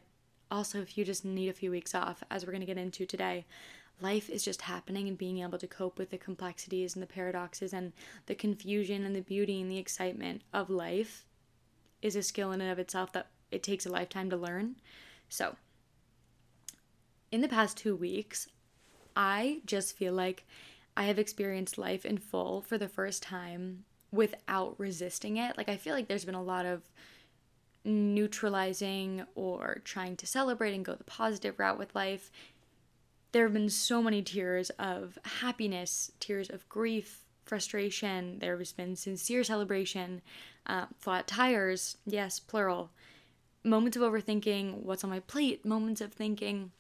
also, 0.50 0.82
if 0.82 0.98
you 0.98 1.06
just 1.06 1.26
need 1.26 1.50
a 1.50 1.54
few 1.54 1.72
weeks 1.72 1.94
off, 1.94 2.24
as 2.32 2.46
we're 2.46 2.52
going 2.52 2.62
to 2.62 2.68
get 2.68 2.78
into 2.78 3.06
today, 3.06 3.46
life 4.02 4.30
is 4.30 4.44
just 4.44 4.62
happening 4.62 5.08
and 5.08 5.18
being 5.18 5.40
able 5.40 5.58
to 5.58 5.68
cope 5.68 5.98
with 5.98 6.10
the 6.10 6.18
complexities 6.18 6.96
and 6.96 7.04
the 7.04 7.08
paradoxes 7.08 7.74
and 7.74 7.94
the 8.26 8.36
confusion 8.36 9.06
and 9.06 9.16
the 9.16 9.22
beauty 9.22 9.62
and 9.62 9.72
the 9.72 9.78
excitement 9.78 10.42
of 10.54 10.70
life 10.70 11.26
is 12.02 12.16
a 12.16 12.24
skill 12.24 12.52
in 12.52 12.62
and 12.62 12.72
of 12.72 12.80
itself 12.80 13.12
that 13.14 13.28
it 13.52 13.64
takes 13.64 13.86
a 13.86 13.92
lifetime 13.92 14.30
to 14.30 14.38
learn. 14.38 14.76
So, 15.30 15.56
in 17.32 17.42
the 17.42 17.48
past 17.48 17.78
two 17.78 17.96
weeks, 17.96 18.48
I 19.16 19.62
just 19.66 19.98
feel 19.98 20.14
like 20.14 20.46
I 20.98 21.06
have 21.06 21.20
experienced 21.20 21.78
life 21.78 22.06
in 22.06 22.18
full 22.18 22.62
for 22.62 22.78
the 22.78 22.88
first 22.88 23.24
time 23.24 23.86
without 24.12 24.76
resisting 24.80 25.38
it. 25.38 25.58
Like, 25.58 25.70
I 25.70 25.78
feel 25.78 25.94
like 25.94 26.08
there's 26.08 26.26
been 26.26 26.36
a 26.36 26.44
lot 26.44 26.66
of 26.66 26.84
neutralizing 27.84 29.24
or 29.36 29.82
trying 29.84 30.16
to 30.18 30.26
celebrate 30.28 30.74
and 30.74 30.84
go 30.84 30.96
the 30.96 31.04
positive 31.04 31.60
route 31.60 31.78
with 31.78 31.94
life. 31.94 32.32
There 33.32 33.44
have 33.44 33.54
been 33.54 33.70
so 33.70 34.02
many 34.02 34.22
tears 34.22 34.70
of 34.72 35.20
happiness, 35.24 36.12
tears 36.20 36.50
of 36.50 36.68
grief, 36.70 37.26
frustration. 37.46 38.40
There 38.40 38.58
has 38.58 38.72
been 38.72 38.96
sincere 38.96 39.44
celebration, 39.44 40.22
uh, 40.66 40.86
flat 40.98 41.28
tires, 41.28 41.98
yes, 42.06 42.40
plural. 42.40 42.92
Moments 43.64 43.98
of 43.98 44.04
overthinking, 44.04 44.84
what's 44.84 45.04
on 45.04 45.10
my 45.10 45.20
plate, 45.20 45.66
moments 45.66 46.02
of 46.02 46.14
thinking 46.14 46.72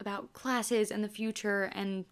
about 0.00 0.32
classes 0.32 0.90
and 0.90 1.02
the 1.02 1.08
future 1.08 1.70
and 1.74 2.04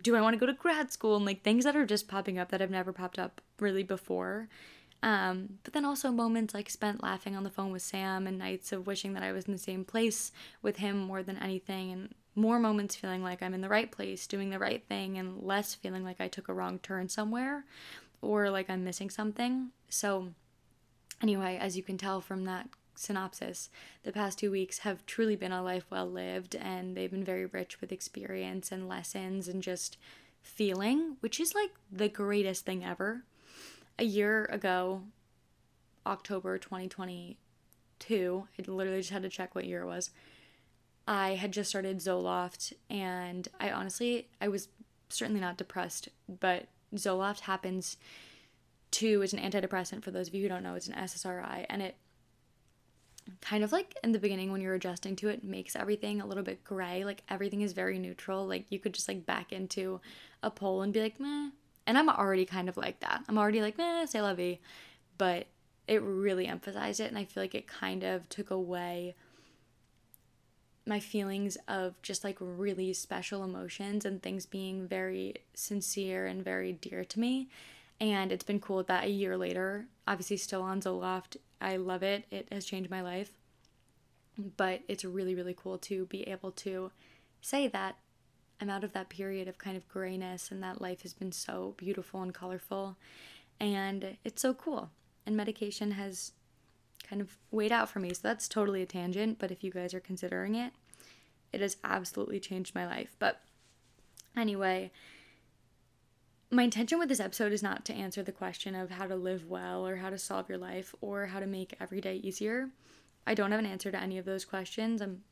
do 0.00 0.16
I 0.16 0.22
want 0.22 0.34
to 0.34 0.40
go 0.40 0.46
to 0.46 0.54
grad 0.54 0.90
school 0.90 1.16
and 1.16 1.26
like 1.26 1.42
things 1.42 1.64
that 1.64 1.76
are 1.76 1.84
just 1.84 2.08
popping 2.08 2.38
up 2.38 2.50
that 2.50 2.60
have 2.60 2.70
never 2.70 2.92
popped 2.92 3.18
up 3.18 3.40
really 3.60 3.82
before. 3.82 4.48
Um, 5.02 5.58
but 5.64 5.72
then 5.72 5.84
also 5.84 6.10
moments 6.10 6.54
like 6.54 6.70
spent 6.70 7.02
laughing 7.02 7.36
on 7.36 7.42
the 7.42 7.50
phone 7.50 7.72
with 7.72 7.82
Sam 7.82 8.26
and 8.26 8.38
nights 8.38 8.72
of 8.72 8.86
wishing 8.86 9.14
that 9.14 9.22
I 9.22 9.32
was 9.32 9.46
in 9.46 9.52
the 9.52 9.58
same 9.58 9.84
place 9.84 10.30
with 10.62 10.76
him 10.76 10.96
more 10.98 11.22
than 11.24 11.36
anything, 11.38 11.90
and 11.90 12.14
more 12.36 12.60
moments 12.60 12.94
feeling 12.94 13.22
like 13.22 13.42
I'm 13.42 13.52
in 13.52 13.62
the 13.62 13.68
right 13.68 13.90
place, 13.90 14.26
doing 14.28 14.50
the 14.50 14.60
right 14.60 14.82
thing, 14.88 15.18
and 15.18 15.42
less 15.42 15.74
feeling 15.74 16.04
like 16.04 16.20
I 16.20 16.28
took 16.28 16.48
a 16.48 16.54
wrong 16.54 16.78
turn 16.78 17.08
somewhere 17.08 17.64
or 18.22 18.48
like 18.48 18.70
I'm 18.70 18.84
missing 18.84 19.10
something. 19.10 19.72
So, 19.88 20.28
anyway, 21.20 21.58
as 21.60 21.76
you 21.76 21.82
can 21.82 21.98
tell 21.98 22.20
from 22.20 22.44
that 22.44 22.68
synopsis, 23.02 23.70
the 24.04 24.12
past 24.12 24.38
two 24.38 24.50
weeks 24.50 24.78
have 24.78 25.04
truly 25.06 25.36
been 25.36 25.52
a 25.52 25.62
life 25.62 25.84
well 25.90 26.10
lived, 26.10 26.54
and 26.54 26.96
they've 26.96 27.10
been 27.10 27.24
very 27.24 27.46
rich 27.46 27.80
with 27.80 27.92
experience 27.92 28.72
and 28.72 28.88
lessons 28.88 29.48
and 29.48 29.62
just 29.62 29.96
feeling, 30.42 31.16
which 31.20 31.38
is 31.38 31.54
like 31.54 31.70
the 31.90 32.08
greatest 32.08 32.64
thing 32.64 32.84
ever 32.84 33.24
a 33.98 34.04
year 34.04 34.46
ago, 34.46 35.02
October 36.06 36.58
2022, 36.58 38.48
I 38.58 38.70
literally 38.70 39.00
just 39.00 39.10
had 39.10 39.22
to 39.22 39.28
check 39.28 39.54
what 39.54 39.64
year 39.64 39.82
it 39.82 39.86
was. 39.86 40.10
I 41.06 41.34
had 41.34 41.52
just 41.52 41.70
started 41.70 41.98
Zoloft 41.98 42.72
and 42.88 43.48
I 43.58 43.70
honestly 43.70 44.28
I 44.40 44.48
was 44.48 44.68
certainly 45.08 45.40
not 45.40 45.56
depressed, 45.56 46.08
but 46.40 46.66
Zoloft 46.94 47.40
happens 47.40 47.96
to 48.92 49.22
is 49.22 49.32
an 49.32 49.40
antidepressant 49.40 50.02
for 50.02 50.10
those 50.10 50.28
of 50.28 50.34
you 50.34 50.42
who 50.42 50.48
don't 50.48 50.62
know, 50.62 50.74
it's 50.74 50.88
an 50.88 50.94
SSRI 50.94 51.66
and 51.68 51.82
it 51.82 51.96
kind 53.40 53.64
of 53.64 53.72
like 53.72 53.96
in 54.02 54.12
the 54.12 54.18
beginning 54.18 54.52
when 54.52 54.60
you're 54.60 54.74
adjusting 54.74 55.16
to 55.16 55.28
it 55.28 55.44
makes 55.44 55.76
everything 55.76 56.20
a 56.20 56.26
little 56.26 56.42
bit 56.42 56.64
gray, 56.64 57.04
like 57.04 57.22
everything 57.28 57.62
is 57.62 57.72
very 57.72 57.98
neutral, 57.98 58.46
like 58.46 58.66
you 58.70 58.78
could 58.78 58.94
just 58.94 59.08
like 59.08 59.26
back 59.26 59.52
into 59.52 60.00
a 60.42 60.50
pole 60.50 60.82
and 60.82 60.92
be 60.92 61.00
like, 61.00 61.20
"Meh, 61.20 61.50
and 61.86 61.98
I'm 61.98 62.08
already 62.08 62.44
kind 62.44 62.68
of 62.68 62.76
like 62.76 63.00
that. 63.00 63.24
I'm 63.28 63.38
already 63.38 63.60
like, 63.60 63.78
eh, 63.78 64.06
say 64.06 64.20
vie. 64.20 64.58
But 65.18 65.46
it 65.88 66.02
really 66.02 66.46
emphasized 66.46 67.00
it. 67.00 67.08
And 67.08 67.18
I 67.18 67.24
feel 67.24 67.42
like 67.42 67.54
it 67.54 67.66
kind 67.66 68.04
of 68.04 68.28
took 68.28 68.50
away 68.50 69.14
my 70.86 71.00
feelings 71.00 71.56
of 71.68 72.00
just 72.02 72.24
like 72.24 72.36
really 72.40 72.92
special 72.92 73.44
emotions 73.44 74.04
and 74.04 74.22
things 74.22 74.46
being 74.46 74.86
very 74.86 75.34
sincere 75.54 76.26
and 76.26 76.44
very 76.44 76.72
dear 76.72 77.04
to 77.04 77.20
me. 77.20 77.48
And 78.00 78.32
it's 78.32 78.44
been 78.44 78.58
cool 78.58 78.82
that 78.84 79.04
a 79.04 79.10
year 79.10 79.36
later, 79.36 79.86
obviously 80.08 80.36
still 80.36 80.62
on 80.62 80.80
Zoloft, 80.80 81.36
I 81.62 81.76
love 81.76 82.02
it. 82.02 82.24
It 82.30 82.48
has 82.52 82.64
changed 82.64 82.90
my 82.90 83.00
life. 83.00 83.32
But 84.56 84.80
it's 84.88 85.04
really, 85.04 85.34
really 85.34 85.54
cool 85.56 85.78
to 85.78 86.06
be 86.06 86.22
able 86.22 86.52
to 86.52 86.90
say 87.40 87.68
that 87.68 87.96
I'm 88.60 88.70
out 88.70 88.84
of 88.84 88.92
that 88.92 89.08
period 89.08 89.48
of 89.48 89.58
kind 89.58 89.76
of 89.76 89.88
grayness, 89.88 90.50
and 90.50 90.62
that 90.62 90.80
life 90.80 91.02
has 91.02 91.12
been 91.12 91.32
so 91.32 91.74
beautiful 91.76 92.22
and 92.22 92.32
colorful. 92.32 92.96
And 93.58 94.16
it's 94.24 94.40
so 94.40 94.54
cool. 94.54 94.90
And 95.26 95.36
medication 95.36 95.92
has 95.92 96.32
kind 97.02 97.20
of 97.20 97.36
weighed 97.50 97.72
out 97.72 97.88
for 97.88 97.98
me. 97.98 98.14
So 98.14 98.20
that's 98.22 98.48
totally 98.48 98.82
a 98.82 98.86
tangent, 98.86 99.38
but 99.38 99.50
if 99.50 99.62
you 99.62 99.70
guys 99.70 99.92
are 99.92 100.00
considering 100.00 100.54
it, 100.54 100.72
it 101.52 101.60
has 101.60 101.76
absolutely 101.84 102.40
changed 102.40 102.74
my 102.74 102.86
life. 102.86 103.14
But 103.18 103.40
anyway, 104.36 104.90
my 106.52 106.62
intention 106.62 106.98
with 106.98 107.08
this 107.08 107.20
episode 107.20 107.52
is 107.52 107.62
not 107.62 107.84
to 107.86 107.94
answer 107.94 108.22
the 108.22 108.32
question 108.32 108.74
of 108.74 108.90
how 108.90 109.06
to 109.06 109.16
live 109.16 109.48
well 109.48 109.86
or 109.86 109.96
how 109.96 110.10
to 110.10 110.18
solve 110.18 110.48
your 110.48 110.58
life 110.58 110.94
or 111.00 111.26
how 111.26 111.40
to 111.40 111.46
make 111.46 111.74
every 111.80 112.00
day 112.00 112.16
easier. 112.16 112.68
I 113.26 113.34
don't 113.34 113.50
have 113.50 113.60
an 113.60 113.66
answer 113.66 113.90
to 113.90 114.00
any 114.00 114.18
of 114.18 114.24
those 114.24 114.44
questions. 114.44 115.00
I'm 115.00 115.22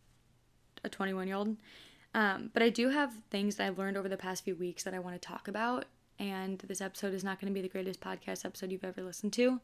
a 0.82 0.88
21 0.88 1.26
year 1.26 1.36
old 1.36 1.56
um, 2.14 2.50
but 2.52 2.62
I 2.62 2.70
do 2.70 2.88
have 2.88 3.12
things 3.30 3.56
that 3.56 3.66
I've 3.66 3.78
learned 3.78 3.96
over 3.96 4.08
the 4.08 4.16
past 4.16 4.44
few 4.44 4.56
weeks 4.56 4.82
that 4.84 4.94
I 4.94 4.98
want 4.98 5.20
to 5.20 5.28
talk 5.28 5.48
about. 5.48 5.84
And 6.18 6.58
this 6.58 6.80
episode 6.80 7.14
is 7.14 7.24
not 7.24 7.40
going 7.40 7.52
to 7.52 7.54
be 7.54 7.62
the 7.62 7.68
greatest 7.68 8.00
podcast 8.00 8.44
episode 8.44 8.70
you've 8.72 8.84
ever 8.84 9.02
listened 9.02 9.32
to, 9.34 9.60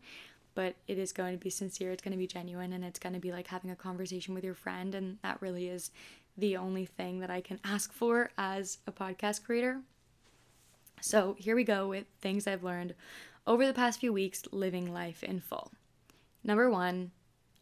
but 0.55 0.75
it 0.87 0.97
is 0.97 1.13
going 1.13 1.37
to 1.37 1.43
be 1.43 1.51
sincere, 1.51 1.91
it's 1.91 2.03
going 2.03 2.13
to 2.13 2.19
be 2.19 2.27
genuine, 2.27 2.73
and 2.73 2.85
it's 2.85 2.99
going 2.99 3.13
to 3.13 3.19
be 3.21 3.33
like 3.33 3.49
having 3.49 3.71
a 3.71 3.77
conversation 3.77 4.33
with 4.33 4.45
your 4.45 4.55
friend. 4.55 4.95
And 4.95 5.19
that 5.23 5.43
really 5.43 5.69
is 5.69 5.91
the 6.39 6.57
only 6.57 6.87
thing 6.87 7.21
that 7.21 7.31
I 7.31 7.41
can 7.41 7.59
ask 7.65 7.93
for 7.93 8.31
as 8.39 8.79
a 8.87 8.93
podcast 8.93 9.45
creator. 9.45 9.81
So 11.01 11.37
here 11.39 11.55
we 11.55 11.65
go 11.65 11.89
with 11.89 12.07
things 12.21 12.47
I've 12.47 12.65
learned 12.65 12.95
over 13.47 13.67
the 13.67 13.75
past 13.75 14.01
few 14.01 14.13
weeks 14.13 14.43
living 14.51 14.93
life 14.93 15.23
in 15.23 15.41
full. 15.41 15.73
Number 16.43 16.71
one, 16.71 17.13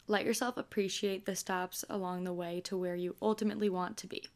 let 0.07 0.25
yourself 0.25 0.57
appreciate 0.57 1.25
the 1.25 1.35
stops 1.35 1.83
along 1.89 2.23
the 2.23 2.33
way 2.33 2.61
to 2.61 2.77
where 2.77 2.95
you 2.95 3.15
ultimately 3.21 3.69
want 3.69 3.97
to 3.97 4.07
be. 4.07 4.27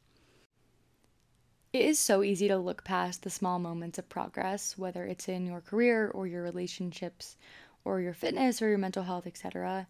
It 1.71 1.85
is 1.85 1.99
so 1.99 2.23
easy 2.23 2.47
to 2.47 2.57
look 2.57 2.83
past 2.83 3.21
the 3.21 3.29
small 3.29 3.59
moments 3.59 3.99
of 3.99 4.09
progress, 4.09 4.75
whether 4.75 5.05
it's 5.05 5.29
in 5.29 5.45
your 5.45 5.61
career 5.61 6.09
or 6.09 6.25
your 6.25 6.41
relationships 6.41 7.37
or 7.85 8.01
your 8.01 8.13
fitness 8.13 8.61
or 8.61 8.69
your 8.69 8.79
mental 8.79 9.03
health, 9.03 9.27
etc., 9.27 9.87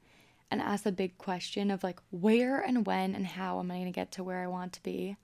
and 0.52 0.62
ask 0.62 0.84
the 0.84 0.92
big 0.92 1.18
question 1.18 1.72
of 1.72 1.84
like, 1.84 2.00
where 2.10 2.60
and 2.60 2.86
when 2.86 3.16
and 3.16 3.26
how 3.26 3.60
am 3.60 3.72
I 3.72 3.76
going 3.76 3.86
to 3.86 3.92
get 3.92 4.12
to 4.14 4.24
where 4.24 4.42
I 4.44 4.48
want 4.48 4.74
to 4.74 4.84
be? 4.84 5.16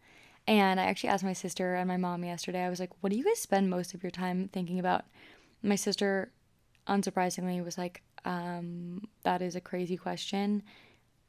And 0.48 0.80
I 0.80 0.86
actually 0.86 1.10
asked 1.10 1.24
my 1.24 1.34
sister 1.34 1.76
and 1.76 1.88
my 1.88 1.98
mom 1.98 2.24
yesterday, 2.24 2.64
I 2.64 2.70
was 2.70 2.80
like, 2.80 2.92
what 3.02 3.12
do 3.12 3.18
you 3.18 3.24
guys 3.24 3.40
spend 3.40 3.70
most 3.70 3.94
of 3.94 4.04
your 4.04 4.12
time 4.12 4.50
thinking 4.54 4.80
about? 4.80 5.06
My 5.64 5.76
sister, 5.76 6.32
unsurprisingly, 6.88 7.64
was 7.64 7.78
like, 7.78 8.04
um, 8.26 9.08
that 9.24 9.42
is 9.42 9.56
a 9.56 9.62
crazy 9.62 9.98
question. 9.98 10.62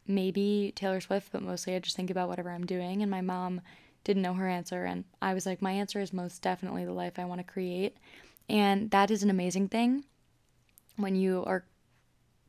Maybe 0.06 0.72
Taylor 0.76 1.00
Swift, 1.00 1.32
but 1.32 1.42
mostly 1.42 1.74
I 1.74 1.78
just 1.78 1.96
think 1.96 2.10
about 2.10 2.28
whatever 2.28 2.50
I'm 2.50 2.66
doing. 2.66 3.00
And 3.00 3.10
my 3.10 3.22
mom, 3.22 3.62
didn't 4.06 4.22
know 4.22 4.34
her 4.34 4.48
answer. 4.48 4.84
And 4.84 5.04
I 5.20 5.34
was 5.34 5.46
like, 5.46 5.60
my 5.60 5.72
answer 5.72 6.00
is 6.00 6.12
most 6.12 6.40
definitely 6.40 6.84
the 6.84 6.92
life 6.92 7.18
I 7.18 7.24
want 7.24 7.40
to 7.40 7.52
create. 7.52 7.96
And 8.48 8.88
that 8.92 9.10
is 9.10 9.24
an 9.24 9.30
amazing 9.30 9.68
thing 9.68 10.04
when 10.96 11.16
you 11.16 11.42
are 11.44 11.64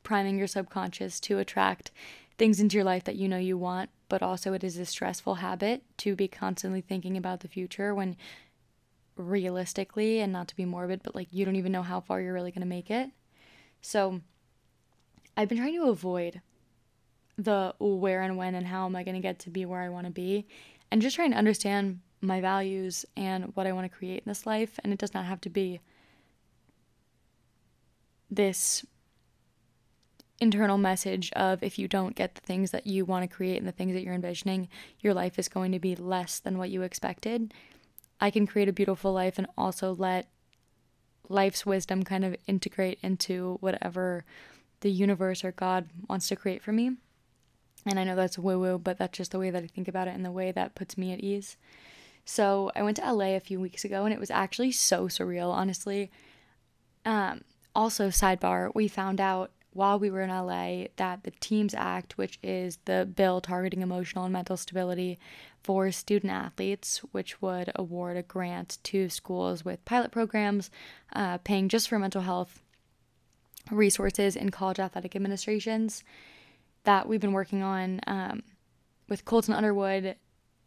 priming 0.03 0.37
your 0.37 0.45
subconscious 0.45 1.19
to 1.21 1.39
attract 1.39 1.89
things 2.37 2.59
into 2.59 2.77
your 2.77 2.83
life 2.83 3.05
that 3.05 3.15
you 3.15 3.27
know 3.27 3.39
you 3.39 3.57
want, 3.57 3.89
but 4.09 4.21
also 4.21 4.53
it 4.53 4.63
is 4.63 4.77
a 4.77 4.85
stressful 4.85 5.35
habit 5.35 5.83
to 5.97 6.15
be 6.15 6.27
constantly 6.27 6.81
thinking 6.81 7.17
about 7.17 7.41
the 7.41 7.47
future 7.47 7.93
when 7.93 8.15
realistically 9.15 10.19
and 10.19 10.31
not 10.31 10.47
to 10.47 10.55
be 10.55 10.65
morbid, 10.65 11.01
but 11.03 11.15
like 11.15 11.27
you 11.31 11.45
don't 11.45 11.55
even 11.55 11.71
know 11.71 11.83
how 11.83 11.99
far 11.99 12.21
you're 12.21 12.33
really 12.33 12.51
going 12.51 12.61
to 12.61 12.67
make 12.67 12.91
it. 12.91 13.09
So 13.81 14.21
I've 15.35 15.49
been 15.49 15.57
trying 15.57 15.75
to 15.75 15.89
avoid 15.89 16.41
the 17.37 17.73
where 17.79 18.21
and 18.21 18.37
when 18.37 18.55
and 18.55 18.67
how 18.67 18.85
am 18.85 18.95
I 18.95 19.03
going 19.03 19.15
to 19.15 19.21
get 19.21 19.39
to 19.39 19.49
be 19.49 19.65
where 19.65 19.81
I 19.81 19.89
want 19.89 20.07
to 20.07 20.11
be 20.11 20.47
and 20.91 21.01
just 21.01 21.15
trying 21.15 21.31
to 21.31 21.37
understand 21.37 21.99
my 22.21 22.41
values 22.41 23.05
and 23.15 23.55
what 23.55 23.67
I 23.67 23.71
want 23.71 23.91
to 23.91 23.95
create 23.95 24.23
in 24.25 24.29
this 24.29 24.45
life. 24.45 24.79
And 24.83 24.91
it 24.91 24.99
does 24.99 25.13
not 25.13 25.25
have 25.25 25.41
to 25.41 25.49
be 25.49 25.81
this 28.29 28.85
internal 30.39 30.77
message 30.77 31.31
of 31.33 31.63
if 31.63 31.79
you 31.79 31.87
don't 31.87 32.15
get 32.15 32.35
the 32.35 32.41
things 32.41 32.71
that 32.71 32.85
you 32.85 33.05
want 33.05 33.29
to 33.29 33.35
create 33.35 33.57
and 33.57 33.67
the 33.67 33.71
things 33.71 33.93
that 33.93 34.03
you're 34.03 34.13
envisioning, 34.13 34.69
your 34.99 35.13
life 35.13 35.39
is 35.39 35.49
going 35.49 35.71
to 35.71 35.79
be 35.79 35.95
less 35.95 36.39
than 36.39 36.57
what 36.57 36.69
you 36.69 36.83
expected. 36.83 37.53
I 38.19 38.29
can 38.29 38.47
create 38.47 38.69
a 38.69 38.73
beautiful 38.73 39.13
life 39.13 39.37
and 39.37 39.47
also 39.57 39.93
let 39.93 40.27
life's 41.29 41.65
wisdom 41.65 42.03
kind 42.03 42.23
of 42.23 42.35
integrate 42.47 42.99
into 43.01 43.57
whatever 43.61 44.25
the 44.81 44.91
universe 44.91 45.43
or 45.43 45.51
God 45.51 45.89
wants 46.07 46.27
to 46.29 46.35
create 46.35 46.61
for 46.61 46.71
me. 46.71 46.91
And 47.85 47.99
I 47.99 48.03
know 48.03 48.15
that's 48.15 48.37
woo 48.37 48.59
woo, 48.59 48.77
but 48.77 48.97
that's 48.97 49.17
just 49.17 49.31
the 49.31 49.39
way 49.39 49.49
that 49.49 49.63
I 49.63 49.67
think 49.67 49.87
about 49.87 50.07
it 50.07 50.15
and 50.15 50.25
the 50.25 50.31
way 50.31 50.51
that 50.51 50.75
puts 50.75 50.97
me 50.97 51.13
at 51.13 51.19
ease. 51.19 51.57
So 52.25 52.71
I 52.75 52.83
went 52.83 52.97
to 52.97 53.11
LA 53.11 53.35
a 53.35 53.39
few 53.39 53.59
weeks 53.59 53.85
ago 53.85 54.03
and 54.03 54.13
it 54.13 54.19
was 54.19 54.31
actually 54.31 54.71
so 54.71 55.07
surreal, 55.07 55.51
honestly. 55.51 56.11
Um, 57.05 57.41
also, 57.73 58.09
sidebar, 58.09 58.71
we 58.75 58.87
found 58.87 59.21
out 59.21 59.51
while 59.77 59.99
we 59.99 60.09
were 60.09 60.21
in 60.21 60.31
LA 60.31 60.87
that 60.95 61.23
the 61.23 61.31
TEAMS 61.39 61.75
Act, 61.75 62.17
which 62.17 62.39
is 62.41 62.79
the 62.85 63.05
bill 63.05 63.39
targeting 63.39 63.83
emotional 63.83 64.23
and 64.23 64.33
mental 64.33 64.57
stability 64.57 65.19
for 65.63 65.91
student 65.91 66.33
athletes, 66.33 66.97
which 67.11 67.43
would 67.43 67.71
award 67.75 68.17
a 68.17 68.23
grant 68.23 68.79
to 68.83 69.07
schools 69.07 69.63
with 69.63 69.85
pilot 69.85 70.09
programs, 70.11 70.71
uh, 71.13 71.37
paying 71.37 71.69
just 71.69 71.87
for 71.87 71.99
mental 71.99 72.23
health 72.23 72.63
resources 73.69 74.35
in 74.35 74.49
college 74.49 74.79
athletic 74.79 75.15
administrations 75.15 76.03
that 76.83 77.07
we've 77.07 77.21
been 77.21 77.33
working 77.33 77.61
on 77.61 78.01
um, 78.07 78.41
with 79.07 79.25
Colton 79.25 79.53
Underwood 79.53 80.15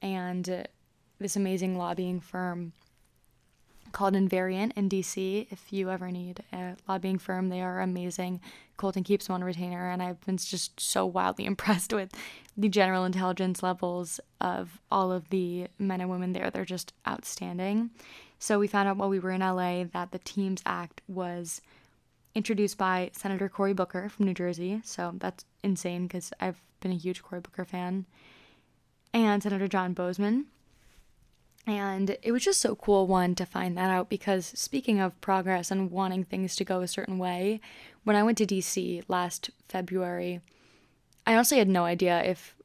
and 0.02 0.48
uh, 0.48 0.62
this 1.18 1.34
amazing 1.34 1.76
lobbying 1.76 2.20
firm 2.20 2.72
called 3.92 4.14
Invariant 4.14 4.72
in 4.76 4.88
DC. 4.88 5.46
If 5.50 5.72
you 5.72 5.90
ever 5.90 6.10
need 6.10 6.42
a 6.52 6.76
lobbying 6.88 7.18
firm, 7.18 7.48
they 7.48 7.60
are 7.60 7.80
amazing. 7.80 8.40
Colton 8.76 9.04
keeps 9.04 9.26
them 9.26 9.34
on 9.34 9.44
retainer, 9.44 9.90
and 9.90 10.02
I've 10.02 10.20
been 10.24 10.36
just 10.36 10.80
so 10.80 11.04
wildly 11.04 11.44
impressed 11.46 11.92
with 11.92 12.12
the 12.56 12.68
general 12.68 13.04
intelligence 13.04 13.62
levels 13.62 14.20
of 14.40 14.80
all 14.90 15.12
of 15.12 15.28
the 15.30 15.66
men 15.78 16.00
and 16.00 16.10
women 16.10 16.32
there. 16.32 16.50
They're 16.50 16.64
just 16.64 16.92
outstanding. 17.06 17.90
So 18.38 18.58
we 18.58 18.66
found 18.66 18.88
out 18.88 18.96
while 18.96 19.10
we 19.10 19.18
were 19.18 19.32
in 19.32 19.40
LA 19.42 19.84
that 19.92 20.12
the 20.12 20.18
Teams 20.18 20.62
Act 20.64 21.02
was 21.06 21.60
introduced 22.34 22.78
by 22.78 23.10
Senator 23.12 23.48
Cory 23.48 23.74
Booker 23.74 24.08
from 24.08 24.26
New 24.26 24.34
Jersey. 24.34 24.80
So 24.84 25.12
that's 25.18 25.44
insane 25.62 26.06
because 26.06 26.32
I've 26.40 26.60
been 26.80 26.92
a 26.92 26.96
huge 26.96 27.22
Cory 27.22 27.40
Booker 27.40 27.64
fan. 27.64 28.06
And 29.12 29.42
Senator 29.42 29.68
John 29.68 29.94
Boozman. 29.94 30.44
And 31.70 32.16
it 32.20 32.32
was 32.32 32.42
just 32.42 32.60
so 32.60 32.74
cool, 32.74 33.06
one, 33.06 33.36
to 33.36 33.46
find 33.46 33.78
that 33.78 33.90
out 33.90 34.08
because 34.08 34.46
speaking 34.56 34.98
of 34.98 35.18
progress 35.20 35.70
and 35.70 35.92
wanting 35.92 36.24
things 36.24 36.56
to 36.56 36.64
go 36.64 36.80
a 36.80 36.88
certain 36.88 37.16
way, 37.16 37.60
when 38.02 38.16
I 38.16 38.24
went 38.24 38.38
to 38.38 38.46
DC 38.46 39.04
last 39.06 39.50
February, 39.68 40.40
I 41.28 41.34
honestly 41.34 41.58
had 41.58 41.68
no 41.68 41.84
idea 41.84 42.24
if 42.24 42.56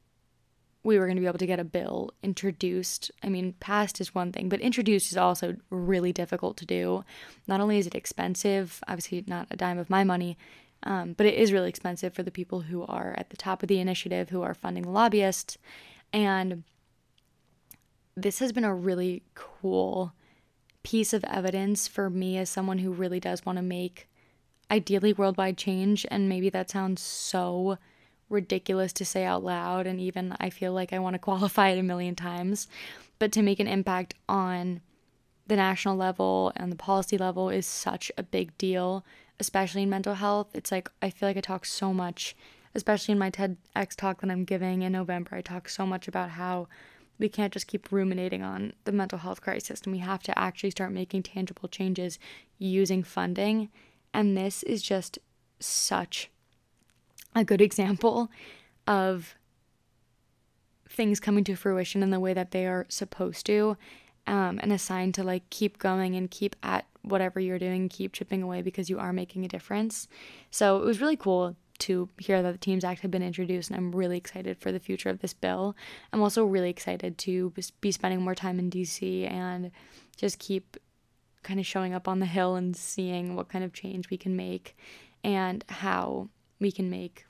we 0.82 0.98
were 0.98 1.06
going 1.06 1.14
to 1.18 1.20
be 1.20 1.28
able 1.28 1.38
to 1.38 1.46
get 1.46 1.60
a 1.60 1.64
bill 1.64 2.14
introduced. 2.24 3.12
I 3.22 3.28
mean, 3.28 3.52
passed 3.60 4.00
is 4.00 4.12
one 4.12 4.32
thing, 4.32 4.48
but 4.48 4.58
introduced 4.60 5.12
is 5.12 5.16
also 5.16 5.54
really 5.70 6.12
difficult 6.12 6.56
to 6.56 6.66
do. 6.66 7.04
Not 7.46 7.60
only 7.60 7.78
is 7.78 7.86
it 7.86 7.94
expensive, 7.94 8.82
obviously 8.88 9.22
not 9.28 9.46
a 9.52 9.56
dime 9.56 9.78
of 9.78 9.88
my 9.88 10.02
money, 10.02 10.36
um, 10.82 11.12
but 11.12 11.26
it 11.26 11.34
is 11.34 11.52
really 11.52 11.68
expensive 11.68 12.12
for 12.12 12.24
the 12.24 12.32
people 12.32 12.62
who 12.62 12.84
are 12.86 13.14
at 13.16 13.30
the 13.30 13.36
top 13.36 13.62
of 13.62 13.68
the 13.68 13.78
initiative, 13.78 14.30
who 14.30 14.42
are 14.42 14.52
funding 14.52 14.82
the 14.82 14.90
lobbyists. 14.90 15.58
And 16.12 16.64
this 18.16 18.38
has 18.38 18.50
been 18.50 18.64
a 18.64 18.74
really 18.74 19.22
cool 19.34 20.12
piece 20.82 21.12
of 21.12 21.24
evidence 21.24 21.86
for 21.86 22.08
me 22.08 22.38
as 22.38 22.48
someone 22.48 22.78
who 22.78 22.90
really 22.90 23.20
does 23.20 23.44
want 23.44 23.58
to 23.58 23.62
make 23.62 24.08
ideally 24.70 25.12
worldwide 25.12 25.58
change. 25.58 26.06
And 26.10 26.28
maybe 26.28 26.48
that 26.50 26.70
sounds 26.70 27.02
so 27.02 27.76
ridiculous 28.30 28.92
to 28.94 29.04
say 29.04 29.24
out 29.24 29.44
loud. 29.44 29.86
And 29.86 30.00
even 30.00 30.34
I 30.40 30.48
feel 30.48 30.72
like 30.72 30.92
I 30.92 30.98
want 30.98 31.14
to 31.14 31.18
qualify 31.30 31.68
it 31.68 31.78
a 31.78 31.82
million 31.82 32.14
times. 32.14 32.68
But 33.18 33.32
to 33.32 33.42
make 33.42 33.60
an 33.60 33.68
impact 33.68 34.14
on 34.28 34.80
the 35.46 35.56
national 35.56 35.96
level 35.96 36.52
and 36.56 36.72
the 36.72 36.76
policy 36.76 37.18
level 37.18 37.50
is 37.50 37.66
such 37.66 38.10
a 38.16 38.22
big 38.22 38.56
deal, 38.58 39.04
especially 39.38 39.82
in 39.82 39.90
mental 39.90 40.14
health. 40.14 40.48
It's 40.54 40.72
like 40.72 40.90
I 41.02 41.10
feel 41.10 41.28
like 41.28 41.36
I 41.36 41.40
talk 41.40 41.64
so 41.64 41.92
much, 41.92 42.34
especially 42.74 43.12
in 43.12 43.18
my 43.18 43.30
TEDx 43.30 43.94
talk 43.94 44.20
that 44.20 44.30
I'm 44.30 44.44
giving 44.44 44.82
in 44.82 44.92
November. 44.92 45.36
I 45.36 45.42
talk 45.42 45.68
so 45.68 45.86
much 45.86 46.08
about 46.08 46.30
how 46.30 46.66
we 47.18 47.28
can't 47.28 47.52
just 47.52 47.66
keep 47.66 47.90
ruminating 47.90 48.42
on 48.42 48.72
the 48.84 48.92
mental 48.92 49.18
health 49.18 49.40
crisis 49.40 49.80
and 49.82 49.92
we 49.92 49.98
have 50.00 50.22
to 50.24 50.38
actually 50.38 50.70
start 50.70 50.92
making 50.92 51.22
tangible 51.22 51.68
changes 51.68 52.18
using 52.58 53.02
funding. 53.02 53.70
And 54.12 54.36
this 54.36 54.62
is 54.62 54.82
just 54.82 55.18
such 55.58 56.30
a 57.34 57.44
good 57.44 57.60
example 57.60 58.30
of 58.86 59.34
things 60.88 61.20
coming 61.20 61.44
to 61.44 61.54
fruition 61.54 62.02
in 62.02 62.10
the 62.10 62.20
way 62.20 62.32
that 62.32 62.50
they 62.50 62.66
are 62.66 62.86
supposed 62.88 63.46
to 63.46 63.76
um, 64.26 64.58
and 64.62 64.72
a 64.72 64.78
sign 64.78 65.12
to 65.12 65.22
like 65.22 65.48
keep 65.50 65.78
going 65.78 66.16
and 66.16 66.30
keep 66.30 66.56
at 66.62 66.86
whatever 67.02 67.38
you're 67.38 67.58
doing 67.58 67.88
keep 67.88 68.12
chipping 68.12 68.42
away 68.42 68.62
because 68.62 68.88
you 68.88 68.98
are 68.98 69.12
making 69.12 69.44
a 69.44 69.48
difference 69.48 70.08
so 70.50 70.78
it 70.78 70.84
was 70.84 71.00
really 71.00 71.16
cool 71.16 71.54
to 71.78 72.08
hear 72.18 72.42
that 72.42 72.52
the 72.52 72.58
Teams 72.58 72.84
Act 72.84 73.00
had 73.00 73.10
been 73.10 73.22
introduced, 73.22 73.70
and 73.70 73.76
I'm 73.76 73.94
really 73.94 74.16
excited 74.16 74.58
for 74.58 74.72
the 74.72 74.80
future 74.80 75.08
of 75.08 75.20
this 75.20 75.34
bill. 75.34 75.76
I'm 76.12 76.22
also 76.22 76.44
really 76.44 76.70
excited 76.70 77.18
to 77.18 77.52
be 77.80 77.92
spending 77.92 78.22
more 78.22 78.34
time 78.34 78.58
in 78.58 78.70
DC 78.70 79.30
and 79.30 79.70
just 80.16 80.38
keep 80.38 80.76
kind 81.42 81.60
of 81.60 81.66
showing 81.66 81.94
up 81.94 82.08
on 82.08 82.18
the 82.18 82.26
Hill 82.26 82.56
and 82.56 82.76
seeing 82.76 83.36
what 83.36 83.48
kind 83.48 83.64
of 83.64 83.72
change 83.72 84.10
we 84.10 84.16
can 84.16 84.36
make 84.36 84.76
and 85.22 85.64
how 85.68 86.28
we 86.60 86.72
can 86.72 86.90
make 86.90 87.24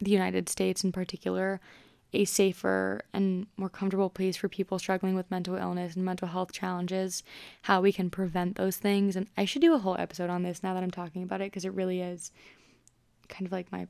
the 0.00 0.10
United 0.10 0.48
States 0.48 0.82
in 0.82 0.92
particular 0.92 1.60
a 2.14 2.24
safer 2.24 3.02
and 3.12 3.46
more 3.56 3.70
comfortable 3.70 4.10
place 4.10 4.36
for 4.36 4.48
people 4.48 4.78
struggling 4.78 5.14
with 5.14 5.30
mental 5.30 5.56
illness 5.56 5.96
and 5.96 6.04
mental 6.04 6.28
health 6.28 6.52
challenges, 6.52 7.22
how 7.62 7.80
we 7.80 7.92
can 7.92 8.10
prevent 8.10 8.56
those 8.56 8.76
things. 8.76 9.16
And 9.16 9.28
I 9.36 9.44
should 9.44 9.62
do 9.62 9.74
a 9.74 9.78
whole 9.78 9.96
episode 9.98 10.28
on 10.28 10.42
this 10.42 10.62
now 10.62 10.74
that 10.74 10.82
I'm 10.82 10.90
talking 10.90 11.22
about 11.22 11.40
it 11.40 11.50
because 11.50 11.64
it 11.64 11.72
really 11.72 12.00
is 12.00 12.30
kind 13.28 13.46
of 13.46 13.52
like 13.52 13.72
my 13.72 13.86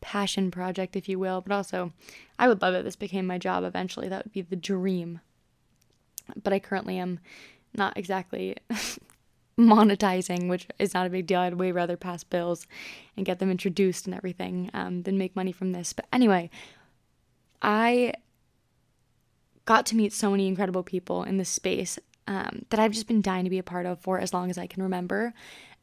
passion 0.00 0.50
project, 0.50 0.96
if 0.96 1.08
you 1.08 1.18
will. 1.18 1.40
But 1.40 1.52
also, 1.52 1.92
I 2.38 2.48
would 2.48 2.62
love 2.62 2.74
it. 2.74 2.84
This 2.84 2.96
became 2.96 3.26
my 3.26 3.38
job 3.38 3.64
eventually. 3.64 4.08
That 4.08 4.24
would 4.24 4.32
be 4.32 4.42
the 4.42 4.56
dream. 4.56 5.20
But 6.42 6.52
I 6.52 6.58
currently 6.58 6.98
am 6.98 7.20
not 7.74 7.96
exactly 7.96 8.56
monetizing, 9.58 10.48
which 10.48 10.66
is 10.78 10.94
not 10.94 11.06
a 11.06 11.10
big 11.10 11.26
deal. 11.26 11.40
I'd 11.40 11.54
way 11.54 11.72
rather 11.72 11.96
pass 11.96 12.22
bills 12.24 12.66
and 13.16 13.26
get 13.26 13.38
them 13.38 13.50
introduced 13.50 14.06
and 14.06 14.14
everything 14.14 14.70
um, 14.74 15.02
than 15.02 15.18
make 15.18 15.34
money 15.34 15.52
from 15.52 15.72
this. 15.72 15.92
But 15.92 16.06
anyway, 16.12 16.50
I 17.62 18.14
got 19.64 19.84
to 19.86 19.96
meet 19.96 20.12
so 20.12 20.30
many 20.30 20.46
incredible 20.46 20.82
people 20.82 21.24
in 21.24 21.36
this 21.36 21.48
space 21.48 21.98
um, 22.26 22.64
that 22.70 22.78
I've 22.78 22.92
just 22.92 23.08
been 23.08 23.22
dying 23.22 23.44
to 23.44 23.50
be 23.50 23.58
a 23.58 23.62
part 23.62 23.86
of 23.86 23.98
for 24.00 24.18
as 24.18 24.32
long 24.32 24.50
as 24.50 24.58
I 24.58 24.66
can 24.66 24.82
remember. 24.82 25.34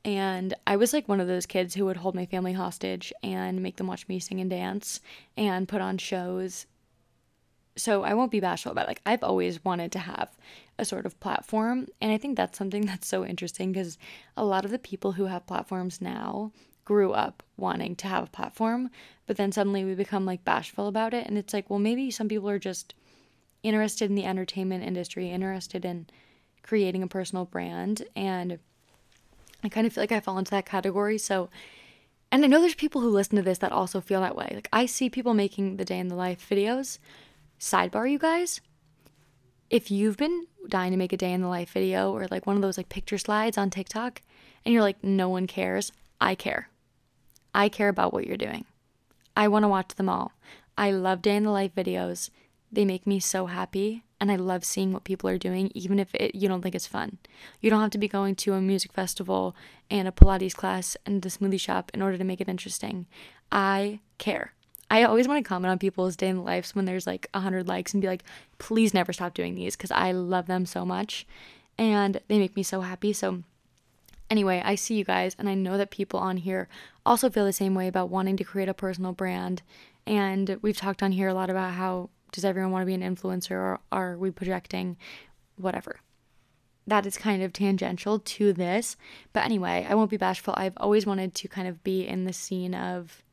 And 0.06 0.54
I 0.68 0.76
was 0.76 0.94
like 0.94 1.10
one 1.10 1.20
of 1.20 1.28
those 1.28 1.48
kids 1.48 1.74
who 1.74 1.86
would 1.86 1.98
hold 1.98 2.14
my 2.14 2.28
family 2.28 2.54
hostage 2.54 3.12
and 3.24 3.64
make 3.64 3.78
them 3.78 3.88
watch 3.88 4.08
me 4.08 4.20
sing 4.20 4.40
and 4.40 4.50
dance 4.50 5.02
and 5.36 5.68
put 5.68 5.82
on 5.82 5.98
shows. 5.98 6.68
So 7.76 8.04
I 8.04 8.14
won't 8.14 8.32
be 8.32 8.40
bashful 8.40 8.72
about 8.72 8.86
it. 8.86 8.90
Like 8.90 9.02
I've 9.08 9.24
always 9.24 9.66
wanted 9.66 9.92
to 9.94 10.00
have 10.00 10.30
a 10.78 10.86
sort 10.86 11.08
of 11.08 11.20
platform, 11.20 11.88
and 12.00 12.12
I 12.12 12.18
think 12.18 12.38
that's 12.38 12.58
something 12.58 12.86
that's 12.86 13.08
so 13.08 13.26
interesting 13.26 13.72
because 13.72 13.98
a 14.38 14.46
lot 14.46 14.64
of 14.64 14.70
the 14.70 14.78
people 14.78 15.14
who 15.14 15.26
have 15.26 15.48
platforms 15.48 16.00
now 16.00 16.52
grew 16.86 17.12
up 17.12 17.42
wanting 17.58 17.96
to 17.96 18.08
have 18.08 18.26
a 18.26 18.28
platform, 18.28 18.92
but 19.26 19.38
then 19.38 19.52
suddenly 19.52 19.84
we 19.84 19.96
become 19.96 20.24
like 20.24 20.46
bashful 20.46 20.88
about 20.88 21.16
it 21.16 21.26
and 21.26 21.36
it's 21.36 21.52
like, 21.52 21.68
well, 21.68 21.80
maybe 21.80 22.12
some 22.12 22.30
people 22.30 22.48
are 22.48 22.60
just 22.60 22.94
interested 23.64 24.08
in 24.08 24.16
the 24.16 24.26
entertainment 24.26 24.84
industry, 24.84 25.32
interested 25.32 25.84
in 25.84 26.06
creating 26.62 27.02
a 27.02 27.08
personal 27.08 27.46
brand 27.46 28.04
and 28.16 28.60
I 29.66 29.70
kind 29.70 29.88
of 29.88 29.94
feel 29.94 30.04
like 30.04 30.12
I 30.12 30.20
fall 30.20 30.38
into 30.38 30.52
that 30.52 30.66
category. 30.66 31.18
So, 31.18 31.50
and 32.32 32.44
I 32.44 32.48
know 32.48 32.62
there's 32.62 32.76
people 32.76 33.02
who 33.02 33.10
listen 33.10 33.36
to 33.36 33.42
this 33.42 33.58
that 33.58 33.72
also 33.72 34.00
feel 34.00 34.22
that 34.22 34.36
way. 34.36 34.52
Like, 34.54 34.70
I 34.72 34.86
see 34.86 35.10
people 35.10 35.34
making 35.34 35.78
the 35.78 35.86
day 35.86 36.00
in 36.00 36.08
the 36.08 36.16
life 36.16 36.48
videos. 36.50 37.00
Sidebar, 37.60 38.10
you 38.10 38.20
guys, 38.20 38.62
if 39.70 39.90
you've 39.90 40.18
been 40.18 40.48
dying 40.68 40.92
to 40.92 40.98
make 40.98 41.14
a 41.14 41.18
day 41.18 41.34
in 41.34 41.42
the 41.42 41.48
life 41.48 41.72
video 41.72 42.14
or 42.14 42.28
like 42.30 42.46
one 42.46 42.56
of 42.56 42.62
those 42.62 42.78
like 42.78 42.90
picture 42.90 43.18
slides 43.18 43.58
on 43.58 43.70
TikTok 43.70 44.22
and 44.64 44.74
you're 44.74 44.84
like, 44.84 45.04
no 45.04 45.30
one 45.30 45.48
cares, 45.48 45.92
I 46.22 46.36
care. 46.36 46.70
I 47.54 47.70
care 47.70 47.90
about 47.90 48.14
what 48.14 48.28
you're 48.28 48.38
doing. 48.38 48.66
I 49.36 49.48
want 49.48 49.64
to 49.64 49.70
watch 49.70 49.90
them 49.96 50.10
all. 50.10 50.34
I 50.78 50.92
love 50.92 51.22
day 51.22 51.36
in 51.36 51.44
the 51.44 51.52
life 51.52 51.74
videos. 51.74 52.30
They 52.72 52.86
make 52.86 53.08
me 53.08 53.20
so 53.20 53.48
happy 53.48 54.04
and 54.20 54.32
I 54.32 54.36
love 54.36 54.64
seeing 54.64 54.94
what 54.94 55.04
people 55.04 55.30
are 55.30 55.38
doing, 55.38 55.72
even 55.74 56.00
if 56.00 56.14
it, 56.16 56.36
you 56.36 56.48
don't 56.48 56.62
think 56.62 56.76
it's 56.76 56.88
fun. 56.88 57.18
You 57.60 57.70
don't 57.70 57.82
have 57.82 57.92
to 57.92 57.98
be 57.98 58.08
going 58.08 58.36
to 58.36 58.54
a 58.54 58.62
music 58.62 58.94
festival 58.94 59.56
and 59.90 60.08
a 60.08 60.12
Pilates 60.12 60.56
class 60.56 60.96
and 61.06 61.22
the 61.22 61.30
smoothie 61.30 61.60
shop 61.60 61.92
in 61.94 62.02
order 62.02 62.18
to 62.18 62.24
make 62.24 62.40
it 62.40 62.48
interesting. 62.48 63.08
I 63.52 64.00
care. 64.18 64.54
I 64.90 65.04
always 65.04 65.28
want 65.28 65.44
to 65.44 65.48
comment 65.48 65.72
on 65.72 65.80
people's 65.80 66.16
day 66.16 66.30
in 66.30 66.38
the 66.38 66.44
lives 66.44 66.76
when 66.76 66.86
there's 66.86 67.08
like 67.08 67.28
100 67.34 67.68
likes 67.68 67.94
and 67.94 68.02
be 68.02 68.08
like, 68.08 68.24
please 68.60 68.94
never 68.94 69.12
stop 69.12 69.34
doing 69.34 69.56
these 69.56 69.76
because 69.76 69.92
I 69.92 70.12
love 70.12 70.48
them 70.48 70.66
so 70.66 70.86
much 70.86 71.26
and 71.78 72.22
they 72.28 72.40
make 72.40 72.56
me 72.56 72.64
so 72.64 72.82
happy. 72.82 73.12
So, 73.12 73.44
anyway, 74.30 74.62
I 74.64 74.76
see 74.76 74.96
you 74.96 75.04
guys 75.04 75.36
and 75.38 75.50
I 75.50 75.56
know 75.56 75.78
that 75.78 75.90
people 75.90 76.20
on 76.20 76.38
here 76.38 76.70
also 77.06 77.30
feel 77.30 77.46
the 77.46 77.54
same 77.54 77.76
way 77.76 77.88
about 77.88 78.10
wanting 78.10 78.38
to 78.38 78.44
create 78.44 78.70
a 78.70 78.74
personal 78.74 79.12
brand. 79.12 79.62
And 80.06 80.58
we've 80.62 80.78
talked 80.78 81.02
on 81.02 81.12
here 81.14 81.28
a 81.28 81.34
lot 81.34 81.50
about 81.50 81.74
how 81.74 82.10
does 82.36 82.46
everyone 82.46 82.72
want 82.72 82.84
to 82.84 82.86
be 82.86 82.94
an 82.94 83.02
influencer 83.02 83.52
or 83.52 83.80
are 83.92 84.18
we 84.18 84.32
projecting 84.32 84.98
whatever? 85.56 86.00
That 86.88 87.06
is 87.06 87.18
kind 87.18 87.42
of 87.42 87.52
tangential 87.52 88.20
to 88.20 88.54
this. 88.54 88.96
But 89.34 89.46
anyway, 89.46 89.88
I 89.90 89.96
won't 89.96 90.12
be 90.12 90.18
bashful. 90.18 90.54
I've 90.56 90.78
always 90.78 91.06
wanted 91.06 91.34
to 91.36 91.48
kind 91.48 91.68
of 91.68 91.84
be 91.84 92.08
in 92.08 92.26
the 92.26 92.34
scene 92.34 92.76
of 92.76 93.24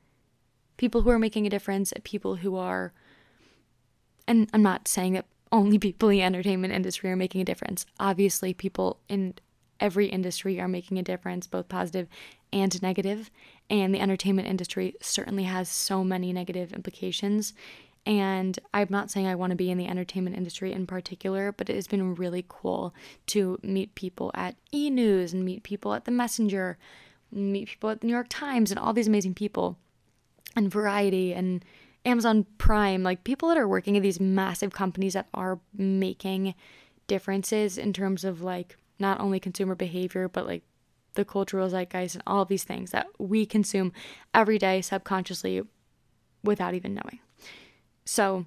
people 0.77 1.03
who 1.03 1.11
are 1.11 1.19
making 1.19 1.47
a 1.47 1.51
difference, 1.51 1.93
people 2.05 2.37
who 2.37 2.57
are, 2.57 2.93
and 4.27 4.49
I'm 4.55 4.63
not 4.63 4.89
saying 4.89 5.13
that 5.15 5.27
only 5.51 5.79
people 5.79 6.09
in 6.09 6.17
the 6.17 6.23
entertainment 6.23 6.73
industry 6.73 7.11
are 7.11 7.17
making 7.17 7.43
a 7.43 7.45
difference. 7.45 7.85
Obviously, 8.01 8.55
people 8.55 9.01
in 9.09 9.35
every 9.81 10.07
industry 10.07 10.59
are 10.61 10.69
making 10.69 10.99
a 10.99 11.03
difference, 11.03 11.47
both 11.47 11.69
positive 11.69 12.09
and 12.53 12.81
negative. 12.83 13.31
And 13.69 13.95
the 13.95 14.01
entertainment 14.01 14.49
industry 14.49 14.95
certainly 15.01 15.45
has 15.45 15.69
so 15.69 16.05
many 16.05 16.33
negative 16.33 16.73
implications. 16.73 17.53
And 18.05 18.59
I'm 18.75 18.89
not 18.91 19.11
saying 19.11 19.27
I 19.27 19.37
want 19.37 19.51
to 19.51 19.57
be 19.57 19.71
in 19.71 19.79
the 19.79 19.87
entertainment 19.87 20.37
industry 20.37 20.73
in 20.73 20.87
particular, 20.87 21.53
but 21.53 21.71
it 21.71 21.77
has 21.77 21.87
been 21.87 22.17
really 22.17 22.45
cool 22.49 22.95
to 23.29 23.59
meet 23.63 23.95
people 23.95 24.33
at 24.35 24.57
E 24.73 24.91
News 24.91 25.33
and 25.33 25.45
meet 25.45 25.63
people 25.63 25.95
at 25.95 26.05
The 26.05 26.11
Messenger, 26.11 26.79
meet 27.31 27.69
people 27.69 27.91
at 27.91 28.01
the 28.01 28.09
New 28.09 28.13
York 28.13 28.27
Times, 28.29 28.73
and 28.73 28.79
all 28.81 28.93
these 28.93 29.07
amazing 29.07 29.35
people, 29.35 29.79
and 30.57 30.71
Variety, 30.71 31.33
and 31.33 31.65
Amazon 32.05 32.45
Prime, 32.59 33.05
like 33.05 33.23
people 33.23 33.49
that 33.49 33.59
are 33.59 33.69
working 33.69 33.97
at 33.97 34.03
these 34.03 34.19
massive 34.19 34.73
companies 34.73 35.13
that 35.13 35.29
are 35.33 35.61
making 35.77 36.55
differences 37.07 37.79
in 37.79 37.93
terms 37.93 38.25
of 38.25 38.43
like 38.43 38.77
not 38.99 39.21
only 39.21 39.39
consumer 39.39 39.77
behavior, 39.77 40.29
but 40.29 40.47
like 40.47 40.63
the 41.15 41.25
cultural 41.25 41.69
zeitgeist 41.69 42.15
and 42.15 42.23
all 42.27 42.43
of 42.43 42.49
these 42.49 42.65
things 42.65 42.91
that 42.91 43.07
we 43.19 43.47
consume 43.47 43.93
every 44.35 44.59
day 44.59 44.81
subconsciously 44.81 45.63
without 46.43 46.75
even 46.75 46.95
knowing. 46.95 47.21
So 48.05 48.47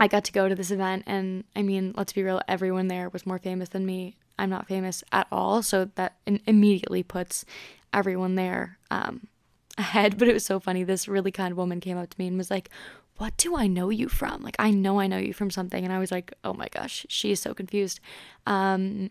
I 0.00 0.06
got 0.08 0.24
to 0.24 0.32
go 0.32 0.48
to 0.48 0.54
this 0.54 0.70
event, 0.70 1.04
and 1.06 1.44
I 1.56 1.62
mean, 1.62 1.94
let's 1.96 2.12
be 2.12 2.22
real, 2.22 2.40
everyone 2.46 2.88
there 2.88 3.08
was 3.08 3.26
more 3.26 3.38
famous 3.38 3.70
than 3.70 3.86
me. 3.86 4.16
I'm 4.38 4.50
not 4.50 4.68
famous 4.68 5.02
at 5.10 5.26
all, 5.32 5.62
so 5.62 5.90
that 5.96 6.16
immediately 6.26 7.02
puts 7.02 7.44
everyone 7.92 8.36
there 8.36 8.78
um, 8.90 9.26
ahead. 9.78 10.18
But 10.18 10.28
it 10.28 10.34
was 10.34 10.44
so 10.44 10.60
funny. 10.60 10.84
This 10.84 11.08
really 11.08 11.32
kind 11.32 11.56
woman 11.56 11.80
came 11.80 11.98
up 11.98 12.10
to 12.10 12.18
me 12.18 12.28
and 12.28 12.38
was 12.38 12.50
like, 12.50 12.70
What 13.16 13.36
do 13.36 13.56
I 13.56 13.66
know 13.66 13.90
you 13.90 14.08
from? 14.08 14.42
Like, 14.42 14.56
I 14.58 14.70
know 14.70 15.00
I 15.00 15.08
know 15.08 15.18
you 15.18 15.32
from 15.32 15.50
something. 15.50 15.84
And 15.84 15.92
I 15.92 15.98
was 15.98 16.12
like, 16.12 16.32
Oh 16.44 16.54
my 16.54 16.68
gosh, 16.70 17.04
she 17.08 17.32
is 17.32 17.40
so 17.40 17.52
confused. 17.52 17.98
Um, 18.46 19.10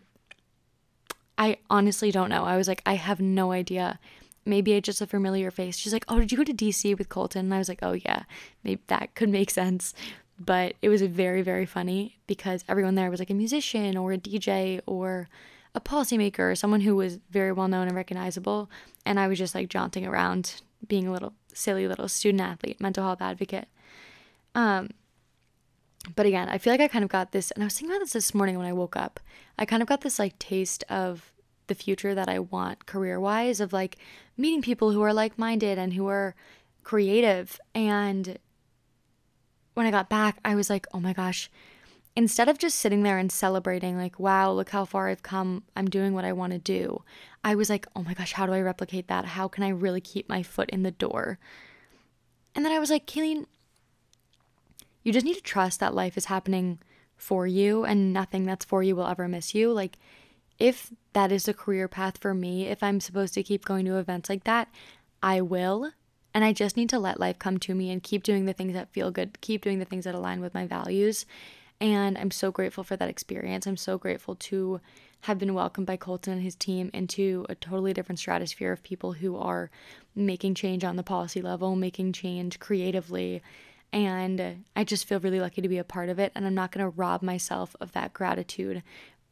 I 1.36 1.58
honestly 1.70 2.10
don't 2.10 2.30
know. 2.30 2.44
I 2.44 2.56
was 2.56 2.66
like, 2.66 2.82
I 2.84 2.94
have 2.94 3.20
no 3.20 3.52
idea. 3.52 4.00
Maybe 4.48 4.72
it's 4.72 4.86
just 4.86 5.00
a 5.00 5.06
familiar 5.06 5.50
face. 5.50 5.76
She's 5.76 5.92
like, 5.92 6.04
Oh, 6.08 6.18
did 6.18 6.32
you 6.32 6.38
go 6.38 6.44
to 6.44 6.54
DC 6.54 6.96
with 6.98 7.08
Colton? 7.08 7.46
And 7.46 7.54
I 7.54 7.58
was 7.58 7.68
like, 7.68 7.80
Oh, 7.82 7.92
yeah, 7.92 8.24
maybe 8.64 8.80
that 8.88 9.14
could 9.14 9.28
make 9.28 9.50
sense 9.50 9.94
but 10.38 10.74
it 10.82 10.88
was 10.88 11.02
very 11.02 11.42
very 11.42 11.66
funny 11.66 12.18
because 12.26 12.64
everyone 12.68 12.94
there 12.94 13.10
was 13.10 13.18
like 13.18 13.30
a 13.30 13.34
musician 13.34 13.96
or 13.96 14.12
a 14.12 14.18
DJ 14.18 14.80
or 14.86 15.28
a 15.74 15.80
policymaker 15.80 16.50
or 16.50 16.54
someone 16.54 16.80
who 16.80 16.96
was 16.96 17.18
very 17.30 17.52
well 17.52 17.68
known 17.68 17.88
and 17.88 17.96
recognizable 17.96 18.70
and 19.04 19.18
I 19.18 19.26
was 19.28 19.38
just 19.38 19.54
like 19.54 19.68
jaunting 19.68 20.06
around 20.06 20.60
being 20.86 21.06
a 21.08 21.12
little 21.12 21.34
silly 21.52 21.88
little 21.88 22.08
student 22.08 22.40
athlete 22.40 22.80
mental 22.80 23.04
health 23.04 23.20
advocate 23.20 23.66
um 24.54 24.90
but 26.14 26.26
again 26.26 26.48
I 26.48 26.58
feel 26.58 26.72
like 26.72 26.80
I 26.80 26.88
kind 26.88 27.04
of 27.04 27.10
got 27.10 27.32
this 27.32 27.50
and 27.50 27.62
I 27.62 27.66
was 27.66 27.74
thinking 27.74 27.94
about 27.94 28.04
this 28.04 28.12
this 28.12 28.34
morning 28.34 28.56
when 28.56 28.66
I 28.66 28.72
woke 28.72 28.96
up 28.96 29.20
I 29.58 29.64
kind 29.64 29.82
of 29.82 29.88
got 29.88 30.02
this 30.02 30.18
like 30.18 30.38
taste 30.38 30.84
of 30.88 31.32
the 31.68 31.74
future 31.74 32.14
that 32.14 32.28
I 32.28 32.38
want 32.40 32.86
career 32.86 33.20
wise 33.20 33.60
of 33.60 33.72
like 33.72 33.96
meeting 34.36 34.62
people 34.62 34.92
who 34.92 35.02
are 35.02 35.12
like 35.12 35.38
minded 35.38 35.78
and 35.78 35.92
who 35.92 36.08
are 36.08 36.34
creative 36.82 37.60
and 37.74 38.38
when 39.78 39.86
I 39.86 39.92
got 39.92 40.08
back, 40.08 40.40
I 40.44 40.56
was 40.56 40.68
like, 40.68 40.88
oh 40.92 40.98
my 40.98 41.12
gosh, 41.12 41.48
instead 42.16 42.48
of 42.48 42.58
just 42.58 42.80
sitting 42.80 43.04
there 43.04 43.16
and 43.16 43.30
celebrating, 43.30 43.96
like, 43.96 44.18
wow, 44.18 44.50
look 44.50 44.70
how 44.70 44.84
far 44.84 45.08
I've 45.08 45.22
come, 45.22 45.62
I'm 45.76 45.88
doing 45.88 46.14
what 46.14 46.24
I 46.24 46.32
want 46.32 46.52
to 46.52 46.58
do, 46.58 47.04
I 47.44 47.54
was 47.54 47.70
like, 47.70 47.86
oh 47.94 48.02
my 48.02 48.12
gosh, 48.12 48.32
how 48.32 48.44
do 48.44 48.52
I 48.52 48.60
replicate 48.60 49.06
that? 49.06 49.24
How 49.24 49.46
can 49.46 49.62
I 49.62 49.68
really 49.68 50.00
keep 50.00 50.28
my 50.28 50.42
foot 50.42 50.68
in 50.70 50.82
the 50.82 50.90
door? 50.90 51.38
And 52.56 52.64
then 52.64 52.72
I 52.72 52.80
was 52.80 52.90
like, 52.90 53.06
Cailin, 53.06 53.46
you 55.04 55.12
just 55.12 55.24
need 55.24 55.36
to 55.36 55.40
trust 55.40 55.78
that 55.78 55.94
life 55.94 56.16
is 56.16 56.24
happening 56.24 56.80
for 57.16 57.46
you 57.46 57.84
and 57.84 58.12
nothing 58.12 58.46
that's 58.46 58.64
for 58.64 58.82
you 58.82 58.96
will 58.96 59.06
ever 59.06 59.28
miss 59.28 59.54
you. 59.54 59.72
Like, 59.72 59.96
if 60.58 60.92
that 61.12 61.30
is 61.32 61.48
a 61.48 61.54
career 61.54 61.88
path 61.88 62.18
for 62.18 62.34
me, 62.34 62.66
if 62.66 62.82
I'm 62.82 63.00
supposed 63.00 63.34
to 63.34 63.42
keep 63.42 63.64
going 63.64 63.84
to 63.86 63.98
events 63.98 64.28
like 64.28 64.44
that, 64.44 64.68
I 65.22 65.40
will. 65.40 65.92
And 66.34 66.44
I 66.44 66.52
just 66.52 66.76
need 66.76 66.90
to 66.90 66.98
let 66.98 67.20
life 67.20 67.38
come 67.38 67.58
to 67.58 67.74
me 67.74 67.90
and 67.90 68.02
keep 68.02 68.22
doing 68.22 68.44
the 68.44 68.52
things 68.52 68.74
that 68.74 68.92
feel 68.92 69.10
good, 69.10 69.40
keep 69.40 69.62
doing 69.62 69.78
the 69.78 69.84
things 69.84 70.04
that 70.04 70.14
align 70.14 70.40
with 70.40 70.54
my 70.54 70.66
values. 70.66 71.26
And 71.80 72.18
I'm 72.18 72.30
so 72.30 72.50
grateful 72.50 72.84
for 72.84 72.96
that 72.96 73.08
experience. 73.08 73.66
I'm 73.66 73.76
so 73.76 73.98
grateful 73.98 74.34
to 74.34 74.80
have 75.22 75.38
been 75.38 75.54
welcomed 75.54 75.86
by 75.86 75.96
Colton 75.96 76.34
and 76.34 76.42
his 76.42 76.54
team 76.54 76.90
into 76.92 77.44
a 77.48 77.54
totally 77.54 77.92
different 77.92 78.18
stratosphere 78.18 78.72
of 78.72 78.82
people 78.82 79.12
who 79.14 79.36
are 79.36 79.70
making 80.14 80.54
change 80.54 80.84
on 80.84 80.96
the 80.96 81.02
policy 81.02 81.40
level, 81.40 81.76
making 81.76 82.12
change 82.12 82.58
creatively. 82.60 83.42
And 83.92 84.64
I 84.76 84.84
just 84.84 85.06
feel 85.06 85.20
really 85.20 85.40
lucky 85.40 85.62
to 85.62 85.68
be 85.68 85.78
a 85.78 85.84
part 85.84 86.08
of 86.08 86.18
it. 86.18 86.32
And 86.34 86.46
I'm 86.46 86.54
not 86.54 86.72
going 86.72 86.84
to 86.84 86.96
rob 86.96 87.22
myself 87.22 87.74
of 87.80 87.92
that 87.92 88.12
gratitude 88.12 88.82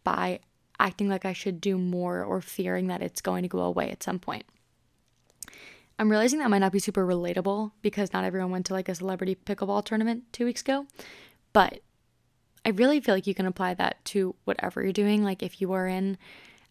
by 0.02 0.40
acting 0.78 1.08
like 1.08 1.24
I 1.24 1.32
should 1.32 1.60
do 1.60 1.78
more 1.78 2.22
or 2.22 2.40
fearing 2.40 2.88
that 2.88 3.02
it's 3.02 3.20
going 3.20 3.42
to 3.42 3.48
go 3.48 3.60
away 3.60 3.90
at 3.90 4.02
some 4.02 4.18
point. 4.18 4.44
I'm 5.98 6.10
realizing 6.10 6.40
that 6.40 6.50
might 6.50 6.58
not 6.58 6.72
be 6.72 6.78
super 6.78 7.06
relatable 7.06 7.72
because 7.80 8.12
not 8.12 8.24
everyone 8.24 8.50
went 8.50 8.66
to 8.66 8.74
like 8.74 8.88
a 8.88 8.94
celebrity 8.94 9.34
pickleball 9.34 9.84
tournament 9.84 10.24
two 10.32 10.44
weeks 10.44 10.60
ago. 10.60 10.86
But 11.52 11.80
I 12.64 12.70
really 12.70 13.00
feel 13.00 13.14
like 13.14 13.26
you 13.26 13.34
can 13.34 13.46
apply 13.46 13.74
that 13.74 14.04
to 14.06 14.34
whatever 14.44 14.82
you're 14.82 14.92
doing. 14.92 15.24
Like 15.24 15.42
if 15.42 15.60
you 15.60 15.72
are 15.72 15.86
in 15.86 16.18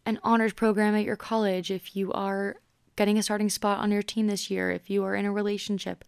an 0.06 0.20
honors 0.24 0.54
program 0.54 0.94
at 0.96 1.06
your 1.06 1.16
college, 1.16 1.72
if 1.72 1.96
you 1.96 2.12
are 2.14 2.58
getting 2.96 3.18
a 3.18 3.24
starting 3.24 3.50
spot 3.50 3.80
on 3.80 3.92
your 3.92 4.04
team 4.04 4.28
this 4.28 4.52
year, 4.52 4.70
if 4.72 4.90
you 4.90 5.04
are 5.04 5.16
in 5.16 5.26
a 5.26 5.32
relationship, 5.32 6.06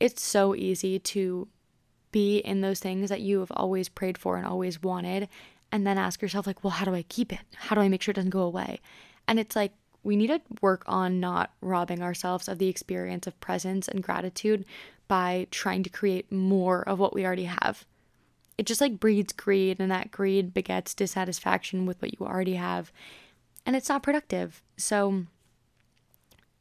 it's 0.00 0.22
so 0.22 0.54
easy 0.54 0.98
to 0.98 1.46
be 2.10 2.38
in 2.38 2.60
those 2.60 2.80
things 2.80 3.10
that 3.10 3.20
you 3.20 3.40
have 3.40 3.52
always 3.52 3.88
prayed 3.88 4.18
for 4.18 4.36
and 4.36 4.46
always 4.46 4.82
wanted. 4.82 5.28
And 5.70 5.86
then 5.86 5.98
ask 5.98 6.22
yourself, 6.22 6.46
like, 6.46 6.64
well, 6.64 6.70
how 6.70 6.84
do 6.84 6.94
I 6.94 7.02
keep 7.02 7.32
it? 7.32 7.40
How 7.54 7.74
do 7.74 7.82
I 7.82 7.88
make 7.88 8.02
sure 8.02 8.12
it 8.12 8.16
doesn't 8.16 8.30
go 8.30 8.40
away? 8.40 8.80
And 9.26 9.38
it's 9.38 9.54
like, 9.54 9.72
we 10.02 10.16
need 10.16 10.28
to 10.28 10.40
work 10.62 10.84
on 10.86 11.20
not 11.20 11.52
robbing 11.60 12.02
ourselves 12.02 12.48
of 12.48 12.58
the 12.58 12.68
experience 12.68 13.26
of 13.26 13.38
presence 13.40 13.88
and 13.88 14.02
gratitude 14.02 14.64
by 15.08 15.46
trying 15.50 15.82
to 15.82 15.90
create 15.90 16.30
more 16.30 16.82
of 16.88 16.98
what 16.98 17.14
we 17.14 17.26
already 17.26 17.44
have. 17.44 17.84
It 18.56 18.66
just 18.66 18.80
like 18.80 18.98
breeds 18.98 19.32
greed, 19.32 19.78
and 19.80 19.90
that 19.90 20.10
greed 20.10 20.54
begets 20.54 20.94
dissatisfaction 20.94 21.86
with 21.86 22.00
what 22.00 22.18
you 22.18 22.26
already 22.26 22.54
have, 22.54 22.92
and 23.64 23.76
it's 23.76 23.88
not 23.88 24.02
productive. 24.02 24.62
So, 24.76 25.24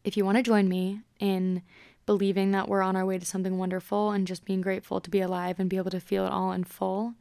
if 0.03 0.15
you 0.15 0.23
want 0.23 0.37
to 0.37 0.43
join 0.43 0.69
me 0.69 1.01
in 1.19 1.63
believing 2.05 2.51
that 2.51 2.69
we're 2.69 2.81
on 2.81 2.95
our 2.95 3.05
way 3.05 3.17
to 3.17 3.25
something 3.25 3.57
wonderful 3.57 4.11
and 4.11 4.27
just 4.27 4.45
being 4.45 4.61
grateful 4.61 5.01
to 5.01 5.09
be 5.09 5.19
alive 5.19 5.59
and 5.59 5.69
be 5.69 5.77
able 5.77 5.91
to 5.91 5.99
feel 5.99 6.25
it 6.25 6.31
all 6.31 6.51
in 6.51 6.63
full, 6.63 7.15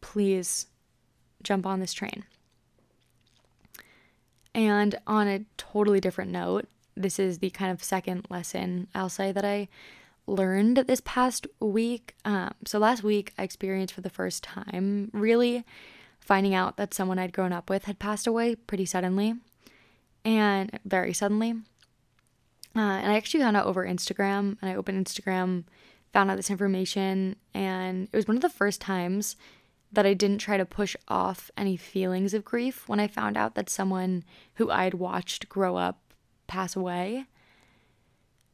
please 0.00 0.66
jump 1.42 1.66
on 1.66 1.80
this 1.80 1.92
train. 1.92 2.24
And 4.54 4.94
on 5.06 5.28
a 5.28 5.44
totally 5.58 6.00
different 6.00 6.30
note, 6.30 6.66
this 6.96 7.18
is 7.18 7.38
the 7.38 7.50
kind 7.50 7.70
of 7.70 7.84
second 7.84 8.26
lesson 8.30 8.88
I'll 8.94 9.10
say 9.10 9.30
that 9.30 9.44
I 9.44 9.68
learned 10.26 10.78
this 10.78 11.02
past 11.04 11.46
week. 11.60 12.14
Um, 12.24 12.54
so 12.64 12.78
last 12.78 13.02
week, 13.02 13.32
I 13.38 13.42
experienced 13.42 13.94
for 13.94 14.00
the 14.00 14.10
first 14.10 14.42
time 14.42 15.10
really 15.12 15.64
finding 16.20 16.54
out 16.54 16.76
that 16.78 16.94
someone 16.94 17.18
I'd 17.18 17.32
grown 17.32 17.52
up 17.52 17.70
with 17.70 17.84
had 17.84 17.98
passed 17.98 18.26
away 18.26 18.54
pretty 18.54 18.86
suddenly 18.86 19.34
and 20.24 20.78
very 20.84 21.12
suddenly. 21.12 21.52
Uh, 22.74 22.80
and 22.80 23.12
I 23.12 23.16
actually 23.16 23.40
found 23.40 23.56
out 23.56 23.66
over 23.66 23.86
Instagram, 23.86 24.58
and 24.60 24.70
I 24.70 24.74
opened 24.74 25.06
Instagram, 25.06 25.64
found 26.12 26.30
out 26.30 26.36
this 26.36 26.50
information, 26.50 27.36
and 27.54 28.08
it 28.12 28.16
was 28.16 28.26
one 28.26 28.36
of 28.36 28.42
the 28.42 28.50
first 28.50 28.80
times 28.80 29.36
that 29.96 30.06
I 30.06 30.12
didn't 30.12 30.38
try 30.38 30.58
to 30.58 30.66
push 30.66 30.94
off 31.08 31.50
any 31.56 31.74
feelings 31.74 32.34
of 32.34 32.44
grief 32.44 32.86
when 32.86 33.00
I 33.00 33.08
found 33.08 33.38
out 33.38 33.54
that 33.54 33.70
someone 33.70 34.24
who 34.54 34.70
I'd 34.70 34.92
watched 34.92 35.48
grow 35.48 35.76
up 35.76 35.98
pass 36.46 36.76
away. 36.76 37.24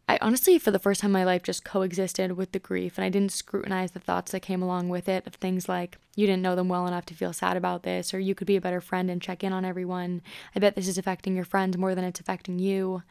I 0.09 0.19
honestly, 0.21 0.57
for 0.61 0.71
the 0.71 0.79
first 0.79 1.01
time 1.01 1.09
in 1.09 1.15
my 1.15 1.25
life, 1.25 1.43
just 1.43 1.65
coexisted 1.65 2.33
with 2.33 2.53
the 2.53 2.61
grief 2.61 2.97
and 2.97 3.05
I 3.05 3.09
didn't 3.09 3.33
scrutinize 3.33 3.91
the 3.91 3.99
thoughts 3.99 4.31
that 4.31 4.41
came 4.41 4.63
along 4.63 4.89
with 4.89 5.09
it 5.09 5.27
of 5.27 5.35
things 5.35 5.69
like, 5.69 5.99
you 6.15 6.29
didn't 6.29 6.43
know 6.43 6.55
them 6.55 6.69
well 6.69 6.87
enough 6.87 7.07
to 7.07 7.15
feel 7.15 7.33
sad 7.33 7.57
about 7.57 7.83
this, 7.83 8.15
or 8.15 8.21
you 8.21 8.37
could 8.37 8.47
be 8.47 8.57
a 8.57 8.61
better 8.61 8.81
friend 8.81 9.11
and 9.11 9.21
check 9.21 9.43
in 9.43 9.53
on 9.53 9.65
everyone. 9.65 10.23
I 10.55 10.61
bet 10.61 10.77
this 10.77 10.87
is 10.87 10.97
affecting 10.97 11.35
your 11.35 11.45
friends 11.45 11.77
more 11.77 11.97
than 11.97 12.05
it's 12.05 12.21
affecting 12.21 12.61
you. 12.61 13.03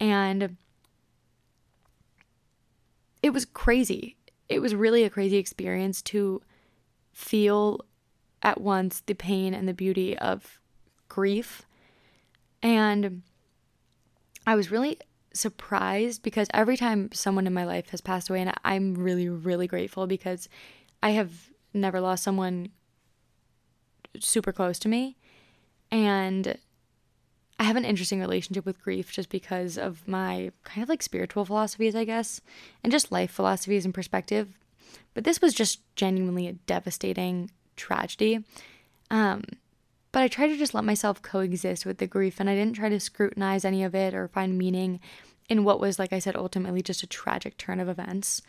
And 0.00 0.56
it 3.22 3.30
was 3.30 3.44
crazy. 3.44 4.16
It 4.48 4.60
was 4.60 4.74
really 4.74 5.04
a 5.04 5.10
crazy 5.10 5.36
experience 5.36 6.00
to 6.02 6.40
feel 7.12 7.80
at 8.42 8.60
once 8.60 9.00
the 9.00 9.14
pain 9.14 9.54
and 9.54 9.68
the 9.68 9.74
beauty 9.74 10.16
of 10.18 10.60
grief. 11.08 11.62
And 12.62 13.22
I 14.46 14.54
was 14.54 14.70
really 14.70 14.98
surprised 15.32 16.22
because 16.22 16.48
every 16.52 16.76
time 16.76 17.10
someone 17.12 17.46
in 17.46 17.54
my 17.54 17.64
life 17.64 17.90
has 17.90 18.00
passed 18.00 18.30
away, 18.30 18.40
and 18.40 18.52
I'm 18.64 18.94
really, 18.94 19.28
really 19.28 19.66
grateful 19.66 20.06
because 20.06 20.48
I 21.02 21.10
have 21.10 21.50
never 21.72 22.00
lost 22.00 22.24
someone 22.24 22.70
super 24.18 24.52
close 24.52 24.78
to 24.80 24.88
me. 24.88 25.16
And 25.90 26.58
I 27.58 27.64
have 27.64 27.76
an 27.76 27.84
interesting 27.84 28.20
relationship 28.20 28.64
with 28.64 28.82
grief 28.82 29.12
just 29.12 29.28
because 29.28 29.76
of 29.76 30.06
my 30.08 30.50
kind 30.64 30.82
of 30.82 30.88
like 30.88 31.02
spiritual 31.02 31.44
philosophies, 31.44 31.94
I 31.94 32.04
guess, 32.04 32.40
and 32.82 32.90
just 32.90 33.12
life 33.12 33.30
philosophies 33.30 33.84
and 33.84 33.92
perspective. 33.92 34.58
But 35.14 35.24
this 35.24 35.40
was 35.40 35.54
just 35.54 35.80
genuinely 35.96 36.46
a 36.46 36.52
devastating 36.52 37.50
tragedy. 37.76 38.44
Um, 39.10 39.44
but 40.12 40.22
I 40.22 40.28
tried 40.28 40.48
to 40.48 40.56
just 40.56 40.74
let 40.74 40.84
myself 40.84 41.22
coexist 41.22 41.86
with 41.86 41.98
the 41.98 42.06
grief 42.06 42.40
and 42.40 42.50
I 42.50 42.54
didn't 42.54 42.76
try 42.76 42.88
to 42.88 43.00
scrutinize 43.00 43.64
any 43.64 43.84
of 43.84 43.94
it 43.94 44.14
or 44.14 44.28
find 44.28 44.58
meaning 44.58 45.00
in 45.48 45.64
what 45.64 45.80
was, 45.80 45.98
like 45.98 46.12
I 46.12 46.18
said, 46.18 46.36
ultimately 46.36 46.82
just 46.82 47.02
a 47.02 47.06
tragic 47.06 47.56
turn 47.56 47.80
of 47.80 47.88
events. 47.88 48.42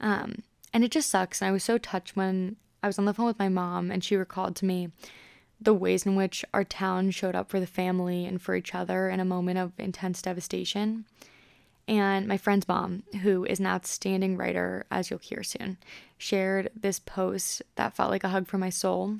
Um, 0.00 0.42
and 0.72 0.84
it 0.84 0.90
just 0.90 1.10
sucks. 1.10 1.40
And 1.40 1.48
I 1.48 1.52
was 1.52 1.64
so 1.64 1.78
touched 1.78 2.16
when 2.16 2.56
I 2.82 2.86
was 2.86 2.98
on 2.98 3.04
the 3.04 3.14
phone 3.14 3.26
with 3.26 3.38
my 3.38 3.48
mom 3.48 3.90
and 3.90 4.02
she 4.02 4.16
recalled 4.16 4.56
to 4.56 4.64
me 4.64 4.90
the 5.60 5.74
ways 5.74 6.04
in 6.04 6.16
which 6.16 6.44
our 6.52 6.64
town 6.64 7.10
showed 7.10 7.34
up 7.34 7.48
for 7.48 7.60
the 7.60 7.66
family 7.66 8.26
and 8.26 8.40
for 8.40 8.56
each 8.56 8.74
other 8.74 9.08
in 9.08 9.20
a 9.20 9.24
moment 9.24 9.58
of 9.58 9.72
intense 9.78 10.20
devastation. 10.22 11.04
And 11.88 12.28
my 12.28 12.36
friend's 12.36 12.68
mom, 12.68 13.02
who 13.22 13.44
is 13.44 13.58
an 13.58 13.66
outstanding 13.66 14.36
writer, 14.36 14.86
as 14.90 15.10
you'll 15.10 15.18
hear 15.18 15.42
soon, 15.42 15.78
shared 16.16 16.70
this 16.80 16.98
post 16.98 17.62
that 17.74 17.94
felt 17.94 18.10
like 18.10 18.24
a 18.24 18.28
hug 18.28 18.46
for 18.46 18.58
my 18.58 18.70
soul. 18.70 19.18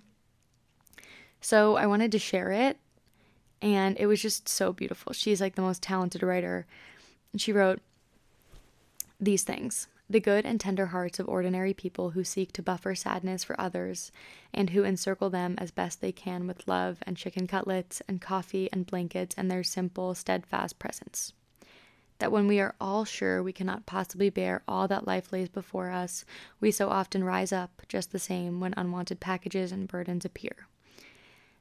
So 1.40 1.77
I 1.77 1.87
wanted 1.87 2.12
to 2.12 2.18
share 2.20 2.53
it, 2.53 2.79
and 3.61 3.96
it 3.98 4.07
was 4.07 4.22
just 4.22 4.48
so 4.48 4.72
beautiful. 4.72 5.12
She's 5.12 5.40
like 5.40 5.57
the 5.57 5.62
most 5.62 5.83
talented 5.83 6.22
writer. 6.22 6.66
And 7.33 7.40
she 7.40 7.53
wrote 7.53 7.81
these 9.20 9.42
things 9.42 9.88
the 10.11 10.20
good 10.20 10.44
and 10.44 10.61
tender 10.61 10.87
hearts 10.87 11.18
of 11.18 11.29
ordinary 11.29 11.72
people 11.72 12.11
who 12.11 12.22
seek 12.22 12.53
to 12.53 12.62
buffer 12.62 12.94
sadness 12.94 13.42
for 13.42 13.59
others 13.59 14.12
and 14.53 14.70
who 14.70 14.85
encircle 14.85 15.31
them 15.31 15.55
as 15.57 15.70
best 15.70 16.01
they 16.01 16.12
can 16.12 16.46
with 16.46 16.68
love 16.68 16.98
and 17.03 17.16
chicken 17.16 17.46
cutlets 17.46 18.03
and 18.07 18.20
coffee 18.20 18.68
and 18.72 18.87
blankets 18.87 19.35
and 19.38 19.51
their 19.51 19.64
simple, 19.64 20.14
steadfast 20.14 20.79
presence. 20.79 21.33
That 22.22 22.30
when 22.30 22.46
we 22.46 22.61
are 22.61 22.76
all 22.80 23.04
sure 23.04 23.42
we 23.42 23.52
cannot 23.52 23.85
possibly 23.85 24.30
bear 24.30 24.62
all 24.68 24.87
that 24.87 25.08
life 25.08 25.32
lays 25.32 25.48
before 25.48 25.90
us, 25.90 26.24
we 26.61 26.70
so 26.70 26.88
often 26.88 27.24
rise 27.24 27.52
up 27.52 27.82
just 27.88 28.12
the 28.12 28.20
same 28.20 28.61
when 28.61 28.74
unwanted 28.76 29.18
packages 29.18 29.72
and 29.72 29.88
burdens 29.88 30.24
appear 30.24 30.68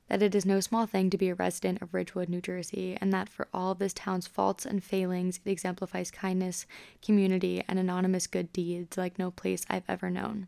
that 0.08 0.22
it 0.22 0.36
is 0.36 0.46
no 0.46 0.60
small 0.60 0.86
thing 0.86 1.10
to 1.10 1.18
be 1.18 1.30
a 1.30 1.34
resident 1.34 1.82
of 1.82 1.96
Ridgewood, 1.96 2.30
New 2.30 2.42
Jersey, 2.42 2.96
and 3.02 3.12
that 3.12 3.28
for 3.28 3.48
all 3.52 3.74
this 3.74 3.92
town's 3.92 4.28
faults 4.28 4.64
and 4.64 4.84
failings, 4.84 5.40
it 5.44 5.50
exemplifies 5.50 6.12
kindness, 6.12 6.68
community, 7.02 7.64
and 7.68 7.80
anonymous 7.80 8.28
good 8.28 8.54
deeds 8.54 8.98
like 8.98 9.18
no 9.18 9.32
place 9.32 9.66
I've 9.68 9.90
ever 9.90 10.12
known. 10.12 10.48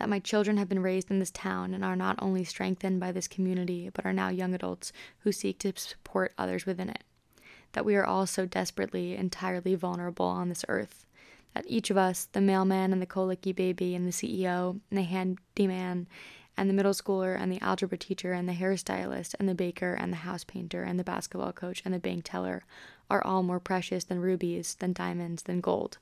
That 0.00 0.08
my 0.08 0.18
children 0.18 0.56
have 0.56 0.68
been 0.68 0.82
raised 0.82 1.08
in 1.08 1.20
this 1.20 1.30
town 1.30 1.72
and 1.72 1.84
are 1.84 1.94
not 1.94 2.18
only 2.20 2.42
strengthened 2.42 2.98
by 2.98 3.12
this 3.12 3.28
community, 3.28 3.90
but 3.94 4.04
are 4.04 4.12
now 4.12 4.28
young 4.28 4.54
adults 4.54 4.92
who 5.20 5.30
seek 5.30 5.60
to 5.60 5.72
support 5.76 6.34
others 6.36 6.66
within 6.66 6.90
it. 6.90 7.04
That 7.72 7.84
we 7.84 7.94
are 7.96 8.04
all 8.04 8.26
so 8.26 8.46
desperately, 8.46 9.14
entirely 9.16 9.74
vulnerable 9.74 10.26
on 10.26 10.48
this 10.48 10.64
earth. 10.68 11.06
That 11.54 11.64
each 11.68 11.90
of 11.90 11.96
us, 11.96 12.26
the 12.32 12.40
mailman 12.40 12.92
and 12.92 13.00
the 13.00 13.06
colicky 13.06 13.52
baby 13.52 13.94
and 13.94 14.06
the 14.06 14.12
CEO 14.12 14.80
and 14.90 14.98
the 14.98 15.02
handyman 15.02 16.06
and 16.56 16.68
the 16.68 16.74
middle 16.74 16.92
schooler 16.92 17.40
and 17.40 17.50
the 17.50 17.60
algebra 17.62 17.96
teacher 17.96 18.32
and 18.32 18.48
the 18.48 18.52
hairstylist 18.52 19.34
and 19.38 19.48
the 19.48 19.54
baker 19.54 19.94
and 19.94 20.12
the 20.12 20.18
house 20.18 20.44
painter 20.44 20.82
and 20.82 20.98
the 20.98 21.04
basketball 21.04 21.52
coach 21.52 21.82
and 21.84 21.94
the 21.94 21.98
bank 21.98 22.22
teller 22.24 22.64
are 23.08 23.24
all 23.24 23.42
more 23.42 23.60
precious 23.60 24.04
than 24.04 24.20
rubies, 24.20 24.74
than 24.76 24.92
diamonds, 24.92 25.44
than 25.44 25.60
gold. 25.60 25.98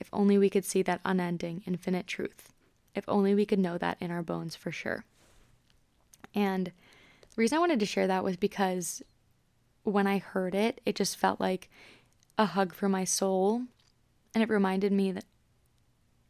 If 0.00 0.08
only 0.12 0.38
we 0.38 0.50
could 0.50 0.64
see 0.64 0.82
that 0.82 1.00
unending, 1.04 1.62
infinite 1.66 2.06
truth. 2.06 2.52
If 2.94 3.04
only 3.08 3.34
we 3.34 3.44
could 3.44 3.58
know 3.58 3.76
that 3.78 3.98
in 4.00 4.10
our 4.10 4.22
bones 4.22 4.54
for 4.54 4.70
sure. 4.70 5.04
And 6.34 6.66
the 6.66 7.36
reason 7.36 7.56
I 7.56 7.60
wanted 7.60 7.80
to 7.80 7.86
share 7.86 8.06
that 8.06 8.24
was 8.24 8.36
because 8.36 9.02
when 9.82 10.06
I 10.06 10.18
heard 10.18 10.54
it, 10.54 10.80
it 10.84 10.94
just 10.94 11.16
felt 11.16 11.40
like 11.40 11.68
a 12.36 12.46
hug 12.46 12.74
for 12.74 12.88
my 12.88 13.04
soul. 13.04 13.62
And 14.34 14.42
it 14.42 14.48
reminded 14.48 14.92
me 14.92 15.12
that 15.12 15.24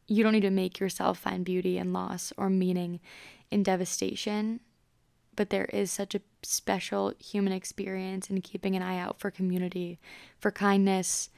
you 0.06 0.22
don't 0.22 0.32
need 0.32 0.40
to 0.40 0.50
make 0.50 0.80
yourself 0.80 1.18
find 1.18 1.44
beauty 1.44 1.76
and 1.76 1.92
loss 1.92 2.32
or 2.36 2.48
meaning 2.48 3.00
in 3.50 3.62
devastation, 3.62 4.60
but 5.36 5.50
there 5.50 5.66
is 5.66 5.90
such 5.90 6.14
a 6.14 6.22
special 6.42 7.12
human 7.18 7.52
experience 7.52 8.30
in 8.30 8.40
keeping 8.40 8.74
an 8.74 8.82
eye 8.82 8.98
out 8.98 9.20
for 9.20 9.30
community, 9.30 9.98
for 10.38 10.50
kindness. 10.50 11.30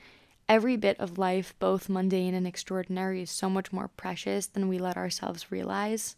Every 0.49 0.77
bit 0.77 0.99
of 0.99 1.19
life, 1.19 1.55
both 1.59 1.89
mundane 1.89 2.35
and 2.35 2.47
extraordinary, 2.47 3.23
is 3.23 3.31
so 3.31 3.51
much 3.51 3.73
more 3.73 3.89
precious 3.89 4.47
than 4.47 4.69
we 4.69 4.79
let 4.79 4.97
ourselves 4.97 5.53
realize. 5.53 6.17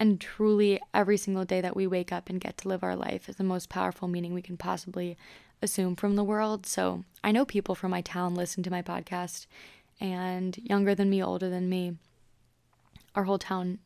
And 0.00 0.18
truly, 0.18 0.80
every 0.94 1.18
single 1.18 1.44
day 1.44 1.60
that 1.60 1.76
we 1.76 1.86
wake 1.86 2.10
up 2.10 2.30
and 2.30 2.40
get 2.40 2.56
to 2.58 2.68
live 2.68 2.82
our 2.82 2.96
life 2.96 3.28
is 3.28 3.36
the 3.36 3.44
most 3.44 3.68
powerful 3.68 4.08
meaning 4.08 4.32
we 4.32 4.40
can 4.40 4.56
possibly 4.56 5.18
assume 5.60 5.94
from 5.94 6.16
the 6.16 6.24
world. 6.24 6.64
So 6.64 7.04
I 7.22 7.32
know 7.32 7.44
people 7.44 7.74
from 7.74 7.90
my 7.90 8.00
town 8.00 8.34
listen 8.34 8.62
to 8.62 8.70
my 8.70 8.80
podcast, 8.80 9.46
and 10.00 10.56
younger 10.56 10.94
than 10.94 11.10
me, 11.10 11.22
older 11.22 11.50
than 11.50 11.68
me, 11.68 11.98
our 13.14 13.24
whole 13.24 13.38
town 13.38 13.78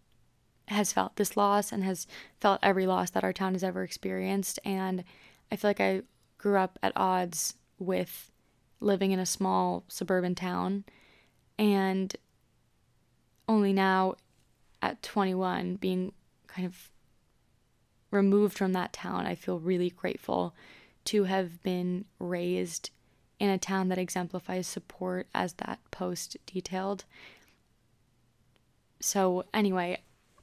has 0.68 0.92
felt 0.92 1.16
this 1.16 1.36
loss 1.36 1.72
and 1.72 1.82
has 1.82 2.06
felt 2.40 2.60
every 2.62 2.86
loss 2.86 3.10
that 3.10 3.24
our 3.24 3.32
town 3.32 3.54
has 3.54 3.64
ever 3.64 3.82
experienced. 3.82 4.60
And 4.64 5.02
I 5.50 5.56
feel 5.56 5.68
like 5.68 5.80
I 5.80 6.02
grew 6.38 6.58
up 6.58 6.78
at 6.80 6.92
odds 6.94 7.54
with 7.80 8.30
living 8.78 9.10
in 9.10 9.18
a 9.18 9.26
small 9.26 9.82
suburban 9.88 10.36
town. 10.36 10.84
And 11.58 12.14
only 13.48 13.72
now 13.72 14.14
at 14.84 15.02
21, 15.02 15.76
being 15.76 16.12
kind 16.46 16.66
of 16.66 16.90
removed 18.10 18.56
from 18.56 18.72
that 18.74 18.92
town, 18.92 19.26
I 19.26 19.34
feel 19.34 19.58
really 19.58 19.90
grateful 19.90 20.54
to 21.06 21.24
have 21.24 21.62
been 21.62 22.04
raised 22.18 22.90
in 23.40 23.48
a 23.48 23.58
town 23.58 23.88
that 23.88 23.98
exemplifies 23.98 24.66
support 24.66 25.26
as 25.34 25.54
that 25.54 25.80
post 25.90 26.36
detailed. 26.46 27.04
So, 29.00 29.44
anyway, 29.52 30.00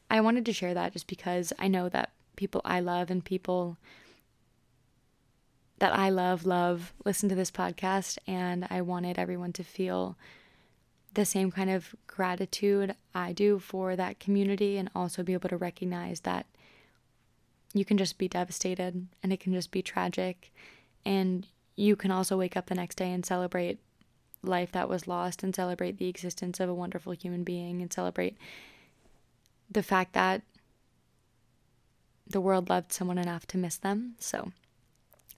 I 0.09 0.21
wanted 0.21 0.45
to 0.45 0.53
share 0.53 0.73
that 0.73 0.93
just 0.93 1.07
because 1.07 1.53
I 1.57 1.67
know 1.67 1.87
that 1.89 2.11
people 2.35 2.61
I 2.65 2.79
love 2.79 3.09
and 3.09 3.23
people 3.23 3.77
that 5.79 5.97
I 5.97 6.09
love, 6.09 6.45
love, 6.45 6.93
listen 7.05 7.29
to 7.29 7.35
this 7.35 7.51
podcast. 7.51 8.17
And 8.27 8.67
I 8.69 8.81
wanted 8.81 9.17
everyone 9.17 9.53
to 9.53 9.63
feel 9.63 10.17
the 11.13 11.25
same 11.25 11.51
kind 11.51 11.69
of 11.69 11.95
gratitude 12.07 12.95
I 13.13 13.33
do 13.33 13.59
for 13.59 13.95
that 13.95 14.19
community 14.19 14.77
and 14.77 14.89
also 14.95 15.23
be 15.23 15.33
able 15.33 15.49
to 15.49 15.57
recognize 15.57 16.21
that 16.21 16.45
you 17.73 17.85
can 17.85 17.97
just 17.97 18.17
be 18.17 18.27
devastated 18.27 19.07
and 19.21 19.33
it 19.33 19.39
can 19.39 19.53
just 19.53 19.71
be 19.71 19.81
tragic. 19.81 20.51
And 21.05 21.47
you 21.75 21.95
can 21.95 22.11
also 22.11 22.37
wake 22.37 22.55
up 22.55 22.67
the 22.67 22.75
next 22.75 22.95
day 22.95 23.11
and 23.11 23.25
celebrate 23.25 23.79
life 24.43 24.71
that 24.71 24.89
was 24.89 25.07
lost 25.07 25.43
and 25.43 25.55
celebrate 25.55 25.97
the 25.97 26.07
existence 26.07 26.59
of 26.59 26.69
a 26.69 26.73
wonderful 26.73 27.11
human 27.11 27.43
being 27.43 27.81
and 27.81 27.91
celebrate 27.91 28.37
the 29.69 29.83
fact 29.83 30.13
that 30.13 30.41
the 32.27 32.41
world 32.41 32.69
loved 32.69 32.91
someone 32.91 33.17
enough 33.17 33.45
to 33.47 33.57
miss 33.57 33.77
them. 33.77 34.15
So 34.19 34.51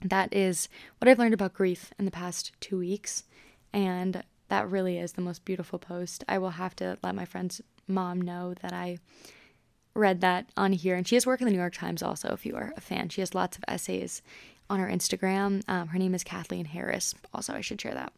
that 0.04 0.34
is 0.34 0.70
what 0.98 1.10
I've 1.10 1.20
learned 1.20 1.34
about 1.34 1.54
grief 1.54 1.94
in 1.98 2.06
the 2.06 2.12
past 2.12 2.52
two 2.60 2.78
weeks. 2.78 3.24
And 3.72 4.24
that 4.54 4.70
really 4.70 5.00
is 5.00 5.14
the 5.14 5.22
most 5.22 5.46
beautiful 5.46 5.80
post. 5.80 6.24
I 6.30 6.38
will 6.38 6.52
have 6.52 6.76
to 6.76 7.00
let 7.02 7.16
my 7.16 7.26
friend's 7.26 7.60
mom 7.88 8.22
know 8.22 8.54
that 8.62 8.72
I 8.72 9.00
read 9.96 10.22
that 10.22 10.48
on 10.56 10.74
here. 10.74 10.96
And 10.96 11.08
she 11.08 11.16
has 11.16 11.26
work 11.26 11.42
in 11.42 11.46
the 11.46 11.52
New 11.52 11.58
York 11.58 11.74
Times 11.74 12.04
also, 12.04 12.34
if 12.34 12.46
you 12.46 12.56
are 12.56 12.72
a 12.78 12.82
fan. 12.82 13.10
She 13.10 13.22
has 13.22 13.34
lots 13.34 13.58
of 13.58 13.64
essays 13.68 14.22
on 14.70 14.80
her 14.80 14.88
Instagram. 14.88 15.64
Um, 15.68 15.88
her 15.88 15.98
name 15.98 16.14
is 16.14 16.24
Kathleen 16.24 16.66
Harris. 16.66 17.16
Also, 17.34 17.54
I 17.54 17.62
should 17.62 17.82
share 17.82 17.96
that. 17.96 18.14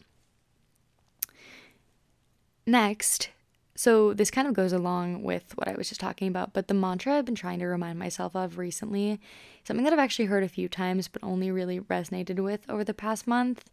Next, 2.68 3.30
so, 3.78 4.14
this 4.14 4.32
kind 4.32 4.48
of 4.48 4.54
goes 4.54 4.74
along 4.74 5.24
with 5.24 5.54
what 5.58 5.70
I 5.70 5.76
was 5.76 5.88
just 5.88 6.02
talking 6.02 6.28
about, 6.28 6.52
but 6.52 6.68
the 6.68 6.74
mantra 6.74 7.14
I've 7.18 7.26
been 7.26 7.36
trying 7.36 7.60
to 7.60 7.66
remind 7.66 7.98
myself 7.98 8.36
of 8.36 8.58
recently, 8.58 9.22
something 9.64 9.86
that 9.86 9.94
I've 9.94 10.00
actually 10.00 10.26
heard 10.26 10.44
a 10.44 10.50
few 10.50 10.68
times 10.68 11.08
but 11.08 11.24
only 11.24 11.50
really 11.50 11.80
resonated 11.80 12.40
with 12.42 12.70
over 12.70 12.84
the 12.84 12.94
past 12.94 13.26
month, 13.26 13.70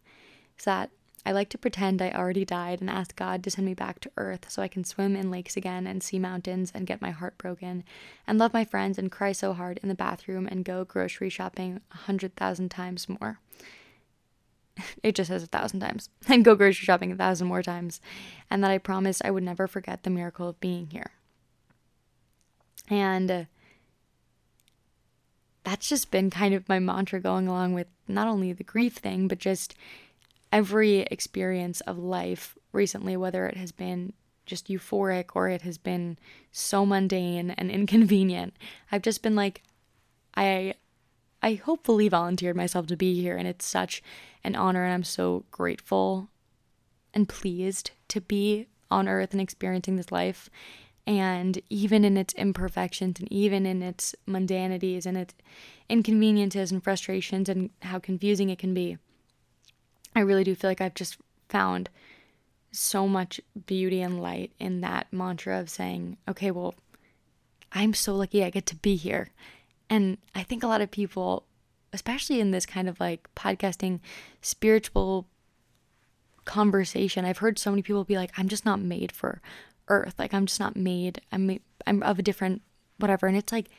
is 0.57 0.63
that 0.63 0.91
I 1.25 1.31
like 1.31 1.49
to 1.49 1.57
pretend 1.57 2.01
I 2.01 2.11
already 2.11 2.43
died 2.43 2.81
and 2.81 2.89
ask 2.89 3.15
God 3.15 3.43
to 3.43 3.51
send 3.51 3.65
me 3.65 3.73
back 3.73 3.99
to 4.01 4.11
earth 4.17 4.49
so 4.49 4.61
I 4.61 4.67
can 4.67 4.83
swim 4.83 5.15
in 5.15 5.31
lakes 5.31 5.55
again 5.55 5.87
and 5.87 6.03
see 6.03 6.19
mountains 6.19 6.71
and 6.75 6.85
get 6.85 7.01
my 7.01 7.11
heart 7.11 7.37
broken 7.37 7.83
and 8.27 8.37
love 8.37 8.53
my 8.53 8.65
friends 8.65 8.97
and 8.97 9.11
cry 9.11 9.31
so 9.31 9.53
hard 9.53 9.79
in 9.81 9.89
the 9.89 9.95
bathroom 9.95 10.47
and 10.47 10.65
go 10.65 10.83
grocery 10.83 11.29
shopping 11.29 11.79
a 11.91 11.97
hundred 11.97 12.35
thousand 12.35 12.69
times 12.69 13.07
more. 13.07 13.39
it 15.03 15.15
just 15.15 15.29
says 15.29 15.43
a 15.43 15.47
thousand 15.47 15.79
times, 15.79 16.09
and 16.27 16.43
go 16.43 16.55
grocery 16.55 16.85
shopping 16.85 17.11
a 17.11 17.15
thousand 17.15 17.47
more 17.47 17.63
times, 17.63 18.01
and 18.49 18.63
that 18.63 18.71
I 18.71 18.77
promised 18.77 19.21
I 19.23 19.31
would 19.31 19.43
never 19.43 19.67
forget 19.67 20.03
the 20.03 20.09
miracle 20.09 20.49
of 20.49 20.59
being 20.59 20.87
here. 20.87 21.11
And 22.89 23.31
uh, 23.31 23.43
that's 25.63 25.87
just 25.87 26.11
been 26.11 26.29
kind 26.29 26.53
of 26.53 26.67
my 26.67 26.79
mantra 26.79 27.19
going 27.19 27.47
along 27.47 27.73
with 27.73 27.87
not 28.07 28.27
only 28.27 28.51
the 28.51 28.63
grief 28.63 28.97
thing, 28.97 29.27
but 29.27 29.39
just 29.39 29.75
every 30.53 30.99
experience 30.99 31.81
of 31.81 31.97
life 31.97 32.55
recently, 32.71 33.17
whether 33.17 33.47
it 33.47 33.57
has 33.57 33.71
been 33.71 34.13
just 34.45 34.67
euphoric 34.67 35.31
or 35.33 35.49
it 35.49 35.63
has 35.63 35.79
been 35.79 36.17
so 36.51 36.85
mundane 36.85 37.49
and 37.51 37.71
inconvenient. 37.79 38.53
I've 38.91 39.01
just 39.01 39.21
been 39.21 39.35
like, 39.35 39.63
I 40.37 40.75
I 41.41 41.55
hopefully 41.55 42.07
volunteered 42.07 42.55
myself 42.55 42.87
to 42.87 42.95
be 42.95 43.19
here, 43.21 43.35
and 43.35 43.45
it's 43.45 43.65
such 43.65 44.01
an 44.45 44.55
honor, 44.55 44.85
and 44.85 44.93
I'm 44.93 45.03
so 45.03 45.43
grateful 45.51 46.29
and 47.13 47.27
pleased 47.27 47.91
to 48.07 48.21
be 48.21 48.67
on 48.89 49.09
earth 49.09 49.33
and 49.33 49.41
experiencing 49.41 49.97
this 49.97 50.09
life. 50.09 50.49
And 51.05 51.61
even 51.69 52.05
in 52.05 52.15
its 52.15 52.33
imperfections, 52.35 53.19
and 53.19 53.29
even 53.29 53.65
in 53.65 53.83
its 53.83 54.15
mundanities, 54.25 55.05
and 55.05 55.17
its 55.17 55.33
inconveniences 55.89 56.71
and 56.71 56.81
frustrations, 56.81 57.49
and 57.49 57.71
how 57.81 57.99
confusing 57.99 58.49
it 58.49 58.57
can 58.57 58.73
be, 58.73 58.97
I 60.15 60.21
really 60.21 60.43
do 60.43 60.55
feel 60.55 60.69
like 60.69 60.81
I've 60.81 60.93
just 60.93 61.17
found 61.49 61.89
so 62.71 63.07
much 63.07 63.39
beauty 63.65 64.01
and 64.01 64.21
light 64.21 64.51
in 64.59 64.81
that 64.81 65.07
mantra 65.11 65.59
of 65.59 65.69
saying, 65.69 66.17
okay, 66.27 66.51
well, 66.51 66.75
I'm 67.71 67.93
so 67.93 68.15
lucky 68.15 68.43
I 68.43 68.49
get 68.49 68.65
to 68.67 68.75
be 68.75 68.95
here. 68.95 69.29
And 69.89 70.17
I 70.33 70.43
think 70.43 70.63
a 70.63 70.67
lot 70.67 70.81
of 70.81 70.91
people, 70.91 71.45
especially 71.91 72.39
in 72.39 72.51
this 72.51 72.65
kind 72.65 72.89
of 72.89 72.99
like 72.99 73.27
podcasting, 73.35 73.99
spiritual 74.41 75.27
conversation. 76.45 77.25
I've 77.25 77.37
heard 77.39 77.59
so 77.59 77.71
many 77.71 77.81
people 77.81 78.03
be 78.03 78.17
like, 78.17 78.31
I'm 78.37 78.47
just 78.47 78.65
not 78.65 78.79
made 78.79 79.11
for 79.11 79.41
earth. 79.87 80.15
Like, 80.17 80.33
I'm 80.33 80.45
just 80.45 80.59
not 80.59 80.75
made, 80.75 81.21
I'm, 81.31 81.59
I'm 81.85 82.03
of 82.03 82.19
a 82.19 82.23
different 82.23 82.61
whatever. 82.97 83.27
And 83.27 83.37
it's 83.37 83.51
like, 83.51 83.69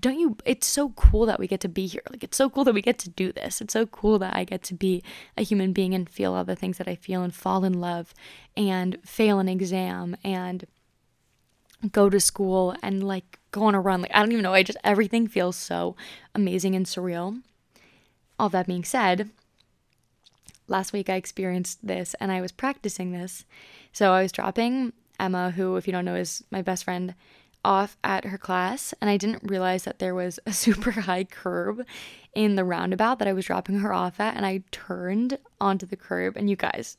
don't 0.00 0.18
you 0.18 0.36
it's 0.44 0.66
so 0.66 0.90
cool 0.90 1.26
that 1.26 1.38
we 1.38 1.46
get 1.46 1.60
to 1.60 1.68
be 1.68 1.86
here. 1.86 2.02
Like 2.10 2.24
it's 2.24 2.36
so 2.36 2.50
cool 2.50 2.64
that 2.64 2.74
we 2.74 2.82
get 2.82 2.98
to 3.00 3.10
do 3.10 3.32
this. 3.32 3.60
It's 3.60 3.72
so 3.72 3.86
cool 3.86 4.18
that 4.18 4.34
i 4.36 4.44
get 4.44 4.62
to 4.64 4.74
be 4.74 5.02
a 5.36 5.42
human 5.42 5.72
being 5.72 5.94
and 5.94 6.08
feel 6.08 6.34
all 6.34 6.44
the 6.44 6.56
things 6.56 6.78
that 6.78 6.88
i 6.88 6.94
feel 6.94 7.22
and 7.22 7.34
fall 7.34 7.64
in 7.64 7.80
love 7.80 8.14
and 8.56 8.98
fail 9.04 9.38
an 9.38 9.48
exam 9.48 10.16
and 10.24 10.66
go 11.92 12.08
to 12.08 12.20
school 12.20 12.74
and 12.82 13.02
like 13.06 13.38
go 13.50 13.64
on 13.64 13.74
a 13.74 13.80
run. 13.80 14.02
Like 14.02 14.14
i 14.14 14.20
don't 14.20 14.32
even 14.32 14.42
know. 14.42 14.54
I 14.54 14.62
just 14.62 14.78
everything 14.84 15.28
feels 15.28 15.56
so 15.56 15.96
amazing 16.34 16.74
and 16.74 16.86
surreal. 16.86 17.42
All 18.38 18.48
that 18.50 18.66
being 18.66 18.84
said 18.84 19.30
last 20.66 20.94
week 20.94 21.10
i 21.10 21.14
experienced 21.14 21.86
this 21.86 22.14
and 22.20 22.32
i 22.32 22.40
was 22.40 22.52
practicing 22.52 23.12
this. 23.12 23.44
So 23.92 24.12
i 24.12 24.22
was 24.22 24.32
dropping 24.32 24.92
emma 25.20 25.50
who 25.52 25.76
if 25.76 25.86
you 25.86 25.92
don't 25.92 26.04
know 26.04 26.16
is 26.16 26.42
my 26.50 26.62
best 26.62 26.84
friend 26.84 27.14
off 27.64 27.96
at 28.04 28.24
her 28.26 28.38
class 28.38 28.94
and 29.00 29.08
I 29.08 29.16
didn't 29.16 29.42
realize 29.44 29.84
that 29.84 29.98
there 29.98 30.14
was 30.14 30.38
a 30.46 30.52
super 30.64 30.90
high 30.92 31.24
curb 31.24 31.84
in 32.34 32.56
the 32.56 32.64
roundabout 32.64 33.18
that 33.18 33.28
I 33.28 33.32
was 33.32 33.46
dropping 33.46 33.78
her 33.78 33.92
off 33.92 34.20
at 34.20 34.36
and 34.36 34.44
I 34.44 34.62
turned 34.70 35.38
onto 35.60 35.86
the 35.86 35.96
curb 35.96 36.36
and 36.36 36.50
you 36.50 36.56
guys 36.56 36.96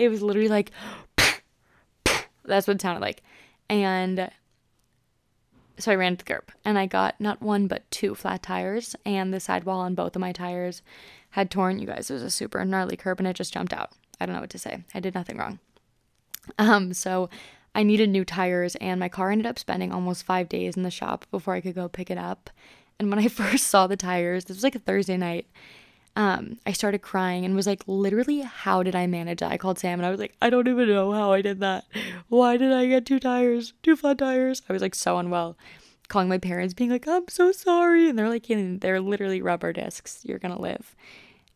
it 0.00 0.08
was 0.08 0.22
literally 0.22 0.48
like 0.48 0.70
that's 2.44 2.66
what 2.66 2.76
it 2.76 2.82
sounded 2.82 3.00
like. 3.00 3.22
And 3.68 4.30
so 5.78 5.92
I 5.92 5.94
ran 5.94 6.16
to 6.16 6.24
the 6.24 6.32
curb 6.32 6.50
and 6.64 6.78
I 6.78 6.86
got 6.86 7.20
not 7.20 7.42
one 7.42 7.66
but 7.66 7.88
two 7.90 8.14
flat 8.14 8.42
tires 8.42 8.96
and 9.04 9.32
the 9.32 9.40
sidewall 9.40 9.80
on 9.80 9.94
both 9.94 10.16
of 10.16 10.20
my 10.20 10.32
tires 10.32 10.82
had 11.30 11.50
torn. 11.50 11.78
You 11.78 11.86
guys 11.86 12.10
it 12.10 12.14
was 12.14 12.22
a 12.22 12.30
super 12.30 12.64
gnarly 12.64 12.96
curb 12.96 13.20
and 13.20 13.28
it 13.28 13.36
just 13.36 13.52
jumped 13.52 13.72
out. 13.72 13.92
I 14.20 14.26
don't 14.26 14.34
know 14.34 14.40
what 14.40 14.50
to 14.50 14.58
say. 14.58 14.84
I 14.94 15.00
did 15.00 15.14
nothing 15.14 15.36
wrong. 15.36 15.58
Um 16.58 16.92
so 16.94 17.28
I 17.74 17.82
needed 17.82 18.10
new 18.10 18.24
tires, 18.24 18.74
and 18.76 18.98
my 18.98 19.08
car 19.08 19.30
ended 19.30 19.46
up 19.46 19.58
spending 19.58 19.92
almost 19.92 20.24
five 20.24 20.48
days 20.48 20.76
in 20.76 20.82
the 20.82 20.90
shop 20.90 21.24
before 21.30 21.54
I 21.54 21.60
could 21.60 21.74
go 21.74 21.88
pick 21.88 22.10
it 22.10 22.18
up. 22.18 22.50
And 22.98 23.10
when 23.10 23.18
I 23.18 23.28
first 23.28 23.68
saw 23.68 23.86
the 23.86 23.96
tires, 23.96 24.44
this 24.44 24.56
was 24.56 24.64
like 24.64 24.74
a 24.74 24.80
Thursday 24.80 25.16
night, 25.16 25.46
um, 26.16 26.58
I 26.66 26.72
started 26.72 27.02
crying 27.02 27.44
and 27.44 27.54
was 27.54 27.66
like, 27.66 27.82
literally, 27.86 28.40
how 28.40 28.82
did 28.82 28.96
I 28.96 29.06
manage 29.06 29.38
that? 29.38 29.52
I 29.52 29.56
called 29.56 29.78
Sam 29.78 30.00
and 30.00 30.06
I 30.06 30.10
was 30.10 30.18
like, 30.18 30.34
I 30.42 30.50
don't 30.50 30.66
even 30.66 30.88
know 30.88 31.12
how 31.12 31.32
I 31.32 31.40
did 31.40 31.60
that. 31.60 31.84
Why 32.28 32.56
did 32.56 32.72
I 32.72 32.86
get 32.86 33.06
two 33.06 33.20
tires, 33.20 33.72
two 33.82 33.96
flat 33.96 34.18
tires? 34.18 34.62
I 34.68 34.72
was 34.72 34.82
like 34.82 34.94
so 34.94 35.18
unwell. 35.18 35.56
Calling 36.08 36.28
my 36.28 36.38
parents, 36.38 36.74
being 36.74 36.90
like, 36.90 37.06
I'm 37.06 37.28
so 37.28 37.52
sorry. 37.52 38.08
And 38.08 38.18
they're 38.18 38.28
like, 38.28 38.46
they're 38.48 39.00
literally 39.00 39.40
rubber 39.40 39.72
discs. 39.72 40.22
You're 40.24 40.40
gonna 40.40 40.60
live. 40.60 40.96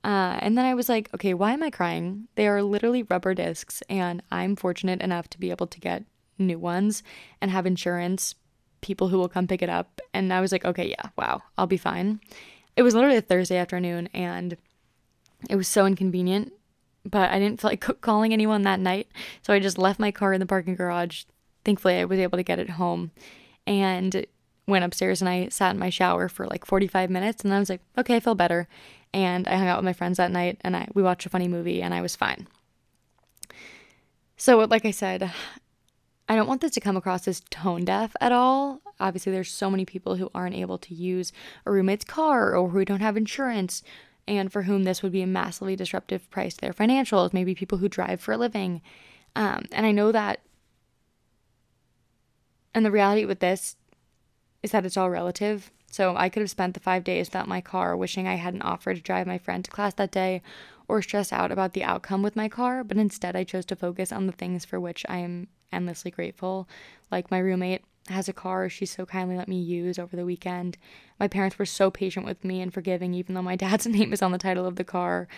Uh, 0.05 0.37
and 0.41 0.57
then 0.57 0.67
I 0.67 0.75
was 0.75 0.91
like, 0.91 1.09
okay, 1.15 1.33
why 1.33 1.53
am 1.53 1.63
I 1.63 1.71
crying? 1.71 2.29
They 2.35 2.47
are 2.47 2.63
literally 2.63 3.03
rubber 3.05 3.33
discs, 3.33 3.83
and 3.89 4.23
I'm 4.31 4.55
fortunate 4.55 5.01
enough 5.01 5.29
to 5.31 5.41
be 5.41 5.51
able 5.51 5.67
to 5.69 5.81
get 5.81 6.05
new 6.39 6.59
ones 6.59 7.03
and 7.41 7.51
have 7.51 7.65
insurance, 7.65 8.35
people 8.83 9.09
who 9.09 9.17
will 9.17 9.31
come 9.31 9.47
pick 9.47 9.63
it 9.63 9.71
up. 9.71 10.03
And 10.13 10.31
I 10.31 10.43
was 10.43 10.53
like, 10.53 10.67
okay, 10.67 10.91
yeah, 10.91 11.09
wow, 11.17 11.43
I'll 11.57 11.67
be 11.67 11.79
fine. 11.79 12.21
It 12.77 12.83
was 12.83 12.95
literally 12.95 13.17
a 13.17 13.23
Thursday 13.23 13.57
afternoon, 13.57 14.11
and 14.13 14.59
it 15.49 15.57
was 15.57 15.69
so 15.69 15.87
inconvenient, 15.87 16.53
but 17.07 17.31
I 17.31 17.39
didn't 17.39 17.63
feel 17.63 17.71
like 17.71 17.81
calling 18.03 18.35
anyone 18.35 18.63
that 18.63 18.81
night. 18.81 19.09
So 19.41 19.55
I 19.55 19.59
just 19.59 19.79
left 19.79 19.99
my 19.99 20.11
car 20.11 20.35
in 20.35 20.41
the 20.41 20.47
parking 20.47 20.75
garage. 20.75 21.25
Thankfully, 21.65 21.95
I 21.95 22.05
was 22.05 22.19
able 22.19 22.37
to 22.37 22.45
get 22.45 22.59
it 22.59 22.71
home 22.71 23.11
and 23.67 24.27
went 24.67 24.85
upstairs 24.85 25.21
and 25.21 25.29
I 25.29 25.49
sat 25.49 25.73
in 25.73 25.79
my 25.79 25.91
shower 25.91 26.29
for 26.29 26.47
like 26.47 26.67
45 26.67 27.11
minutes. 27.11 27.43
And 27.45 27.53
I 27.55 27.59
was 27.59 27.71
like, 27.71 27.81
okay, 27.97 28.17
I 28.17 28.21
feel 28.21 28.35
better 28.35 28.69
and 29.15 29.47
I 29.47 29.55
hung 29.55 29.69
out 29.69 29.79
with 29.79 29.85
my 29.85 29.93
friends 29.93 30.17
that 30.17 30.33
night 30.33 30.59
and 30.63 30.77
I 30.77 30.89
we 30.93 31.03
watched 31.03 31.25
a 31.25 31.31
funny 31.31 31.49
movie 31.49 31.81
and 31.81 31.95
I 31.95 32.03
was 32.03 32.17
fine. 32.17 32.49
So 34.37 34.59
like 34.59 34.85
I 34.85 34.91
said, 34.91 35.33
I 36.29 36.35
don't 36.35 36.49
want 36.49 36.61
this 36.61 36.73
to 36.73 36.81
come 36.81 36.97
across 36.97 37.29
as 37.29 37.41
tone 37.49 37.85
deaf 37.85 38.15
at 38.21 38.33
all. 38.33 38.81
Obviously 38.99 39.31
there's 39.31 39.53
so 39.53 39.71
many 39.71 39.85
people 39.85 40.17
who 40.17 40.31
aren't 40.35 40.57
able 40.57 40.79
to 40.79 40.95
use 40.95 41.33
a 41.65 41.71
roommate's 41.71 42.05
car 42.05 42.57
or 42.57 42.71
who 42.71 42.85
don't 42.85 43.01
have 43.01 43.17
insurance 43.17 43.83
and 44.27 44.51
for 44.51 44.63
whom 44.63 44.83
this 44.83 45.03
would 45.03 45.13
be 45.13 45.23
a 45.23 45.27
massively 45.29 45.77
disruptive 45.77 46.29
price 46.31 46.55
to 46.55 46.63
their 46.63 46.73
financials, 46.73 47.33
maybe 47.33 47.55
people 47.55 47.79
who 47.79 47.89
drive 47.89 48.21
for 48.21 48.33
a 48.33 48.39
living. 48.39 48.83
Um, 49.37 49.67
and 49.71 49.87
I 49.87 49.93
know 49.93 50.11
that 50.11 50.41
and 52.75 52.85
the 52.85 52.91
reality 52.91 53.25
with 53.25 53.39
this 53.39 53.77
is 54.65 54.73
that 54.73 54.85
it's 54.85 54.97
all 54.97 55.11
relative. 55.11 55.71
So 55.95 56.17
I 56.17 56.29
could 56.29 56.41
have 56.41 56.51
spent 56.51 56.75
the 56.75 56.81
five 56.81 57.05
days 57.05 57.29
without 57.29 57.47
my 57.47 57.61
car, 57.61 57.97
wishing 57.97 58.27
I 58.27 58.35
hadn't 58.35 58.63
offered 58.63 58.97
to 58.97 59.03
drive 59.03 59.29
my 59.29 59.39
friend 59.39 59.65
to 59.65 59.71
class 59.71 59.95
that 59.95 60.11
day, 60.11 60.43
or 60.89 61.01
stress 61.01 61.33
out 61.33 61.53
about 61.53 61.73
the 61.73 61.85
outcome 61.85 62.21
with 62.21 62.35
my 62.35 62.49
car, 62.49 62.83
but 62.83 62.97
instead 62.97 63.37
I 63.37 63.45
chose 63.45 63.65
to 63.67 63.77
focus 63.77 64.11
on 64.11 64.27
the 64.27 64.33
things 64.33 64.65
for 64.65 64.81
which 64.81 65.07
I 65.09 65.19
am 65.19 65.47
endlessly 65.73 66.11
grateful. 66.11 66.69
Like 67.13 67.31
my 67.31 67.39
roommate 67.39 67.83
has 68.09 68.29
a 68.29 68.33
car 68.33 68.69
she 68.69 68.87
so 68.87 69.07
kindly 69.07 69.37
let 69.37 69.47
me 69.47 69.61
use 69.61 69.97
over 69.97 70.17
the 70.17 70.25
weekend. 70.25 70.79
My 71.21 71.29
parents 71.29 71.61
were 71.61 71.65
so 71.65 71.93
patient 71.93 72.27
with 72.27 72.45
me 72.45 72.61
and 72.61 72.75
forgiving, 72.75 73.15
even 73.15 73.37
though 73.37 73.43
my 73.43 73.55
dad's 73.65 73.87
name 73.87 74.13
is 74.13 74.21
on 74.21 74.33
the 74.33 74.39
title 74.39 74.67
of 74.67 74.75
the 74.75 74.83
car. 74.83 75.29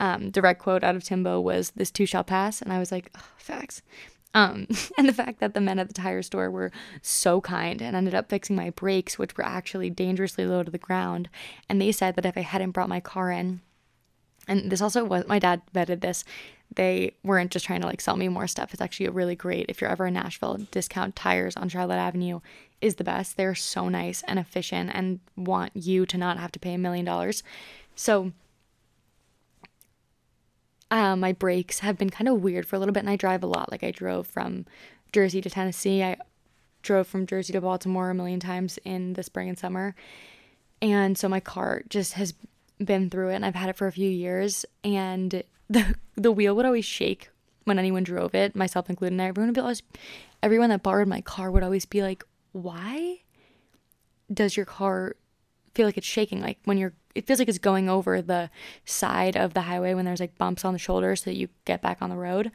Um, 0.00 0.30
direct 0.30 0.62
quote 0.62 0.82
out 0.82 0.96
of 0.96 1.04
Timbo 1.04 1.42
was, 1.42 1.72
This 1.76 1.90
too 1.90 2.06
shall 2.06 2.24
pass. 2.24 2.62
And 2.62 2.72
I 2.72 2.78
was 2.78 2.90
like, 2.90 3.10
oh, 3.18 3.28
facts. 3.36 3.82
Um, 4.36 4.68
and 4.98 5.08
the 5.08 5.14
fact 5.14 5.40
that 5.40 5.54
the 5.54 5.60
men 5.60 5.80
at 5.80 5.88
the 5.88 5.94
tire 5.94 6.22
store 6.22 6.50
were 6.50 6.70
so 7.02 7.40
kind 7.40 7.80
and 7.82 7.96
ended 7.96 8.14
up 8.14 8.28
fixing 8.28 8.54
my 8.54 8.70
brakes, 8.70 9.18
which 9.18 9.36
were 9.36 9.44
actually 9.44 9.90
dangerously 9.90 10.46
low 10.46 10.62
to 10.62 10.70
the 10.70 10.78
ground. 10.78 11.28
And 11.68 11.80
they 11.80 11.90
said 11.90 12.14
that 12.14 12.26
if 12.26 12.36
I 12.36 12.42
hadn't 12.42 12.72
brought 12.72 12.90
my 12.90 13.00
car 13.00 13.32
in, 13.32 13.62
and 14.46 14.70
this 14.70 14.82
also 14.82 15.04
was 15.04 15.26
my 15.26 15.40
dad 15.40 15.62
vetted 15.74 16.02
this, 16.02 16.22
they 16.74 17.12
weren't 17.24 17.50
just 17.50 17.64
trying 17.64 17.80
to 17.80 17.86
like 17.86 18.00
sell 18.00 18.16
me 18.16 18.28
more 18.28 18.46
stuff. 18.46 18.72
It's 18.72 18.82
actually 18.82 19.06
a 19.06 19.12
really 19.12 19.34
great, 19.34 19.66
if 19.68 19.80
you're 19.80 19.90
ever 19.90 20.06
in 20.06 20.14
Nashville, 20.14 20.58
discount 20.70 21.16
tires 21.16 21.56
on 21.56 21.68
Charlotte 21.68 21.96
Avenue 21.96 22.40
is 22.80 22.96
the 22.96 23.04
best. 23.04 23.36
They're 23.36 23.54
so 23.54 23.88
nice 23.88 24.22
and 24.28 24.38
efficient 24.38 24.90
and 24.92 25.20
want 25.34 25.72
you 25.74 26.04
to 26.06 26.18
not 26.18 26.38
have 26.38 26.52
to 26.52 26.58
pay 26.58 26.74
a 26.74 26.78
million 26.78 27.06
dollars. 27.06 27.42
So, 27.94 28.32
uh, 30.90 31.16
my 31.16 31.32
brakes 31.32 31.80
have 31.80 31.98
been 31.98 32.10
kind 32.10 32.28
of 32.28 32.42
weird 32.42 32.66
for 32.66 32.76
a 32.76 32.78
little 32.78 32.92
bit, 32.92 33.00
and 33.00 33.10
I 33.10 33.16
drive 33.16 33.42
a 33.42 33.46
lot. 33.46 33.70
Like 33.70 33.82
I 33.82 33.90
drove 33.90 34.26
from 34.26 34.66
Jersey 35.12 35.40
to 35.40 35.50
Tennessee. 35.50 36.02
I 36.02 36.16
drove 36.82 37.06
from 37.06 37.26
Jersey 37.26 37.52
to 37.52 37.60
Baltimore 37.60 38.10
a 38.10 38.14
million 38.14 38.40
times 38.40 38.78
in 38.84 39.14
the 39.14 39.22
spring 39.22 39.48
and 39.48 39.58
summer, 39.58 39.94
and 40.80 41.18
so 41.18 41.28
my 41.28 41.40
car 41.40 41.82
just 41.88 42.14
has 42.14 42.34
been 42.78 43.10
through 43.10 43.30
it, 43.30 43.36
and 43.36 43.44
I've 43.44 43.54
had 43.54 43.68
it 43.68 43.76
for 43.76 43.86
a 43.86 43.92
few 43.92 44.08
years. 44.08 44.64
And 44.84 45.42
the 45.70 45.96
the 46.14 46.32
wheel 46.32 46.54
would 46.54 46.66
always 46.66 46.84
shake 46.84 47.30
when 47.64 47.78
anyone 47.78 48.04
drove 48.04 48.34
it, 48.34 48.54
myself 48.54 48.88
included. 48.88 49.14
And 49.14 49.20
everyone 49.20 49.48
would 49.48 49.54
be 49.54 49.60
always, 49.60 49.82
everyone 50.42 50.70
that 50.70 50.84
borrowed 50.84 51.08
my 51.08 51.20
car 51.20 51.50
would 51.50 51.64
always 51.64 51.84
be 51.84 52.02
like, 52.02 52.24
"Why 52.52 53.22
does 54.32 54.56
your 54.56 54.66
car 54.66 55.16
feel 55.74 55.86
like 55.86 55.98
it's 55.98 56.06
shaking 56.06 56.40
like 56.40 56.58
when 56.64 56.78
you're 56.78 56.94
it 57.16 57.26
feels 57.26 57.38
like 57.38 57.48
it's 57.48 57.58
going 57.58 57.88
over 57.88 58.20
the 58.20 58.50
side 58.84 59.36
of 59.36 59.54
the 59.54 59.62
highway 59.62 59.94
when 59.94 60.04
there's 60.04 60.20
like 60.20 60.36
bumps 60.38 60.64
on 60.64 60.72
the 60.72 60.78
shoulder 60.78 61.16
so 61.16 61.24
that 61.30 61.36
you 61.36 61.48
get 61.64 61.80
back 61.80 62.02
on 62.02 62.10
the 62.10 62.16
road. 62.16 62.52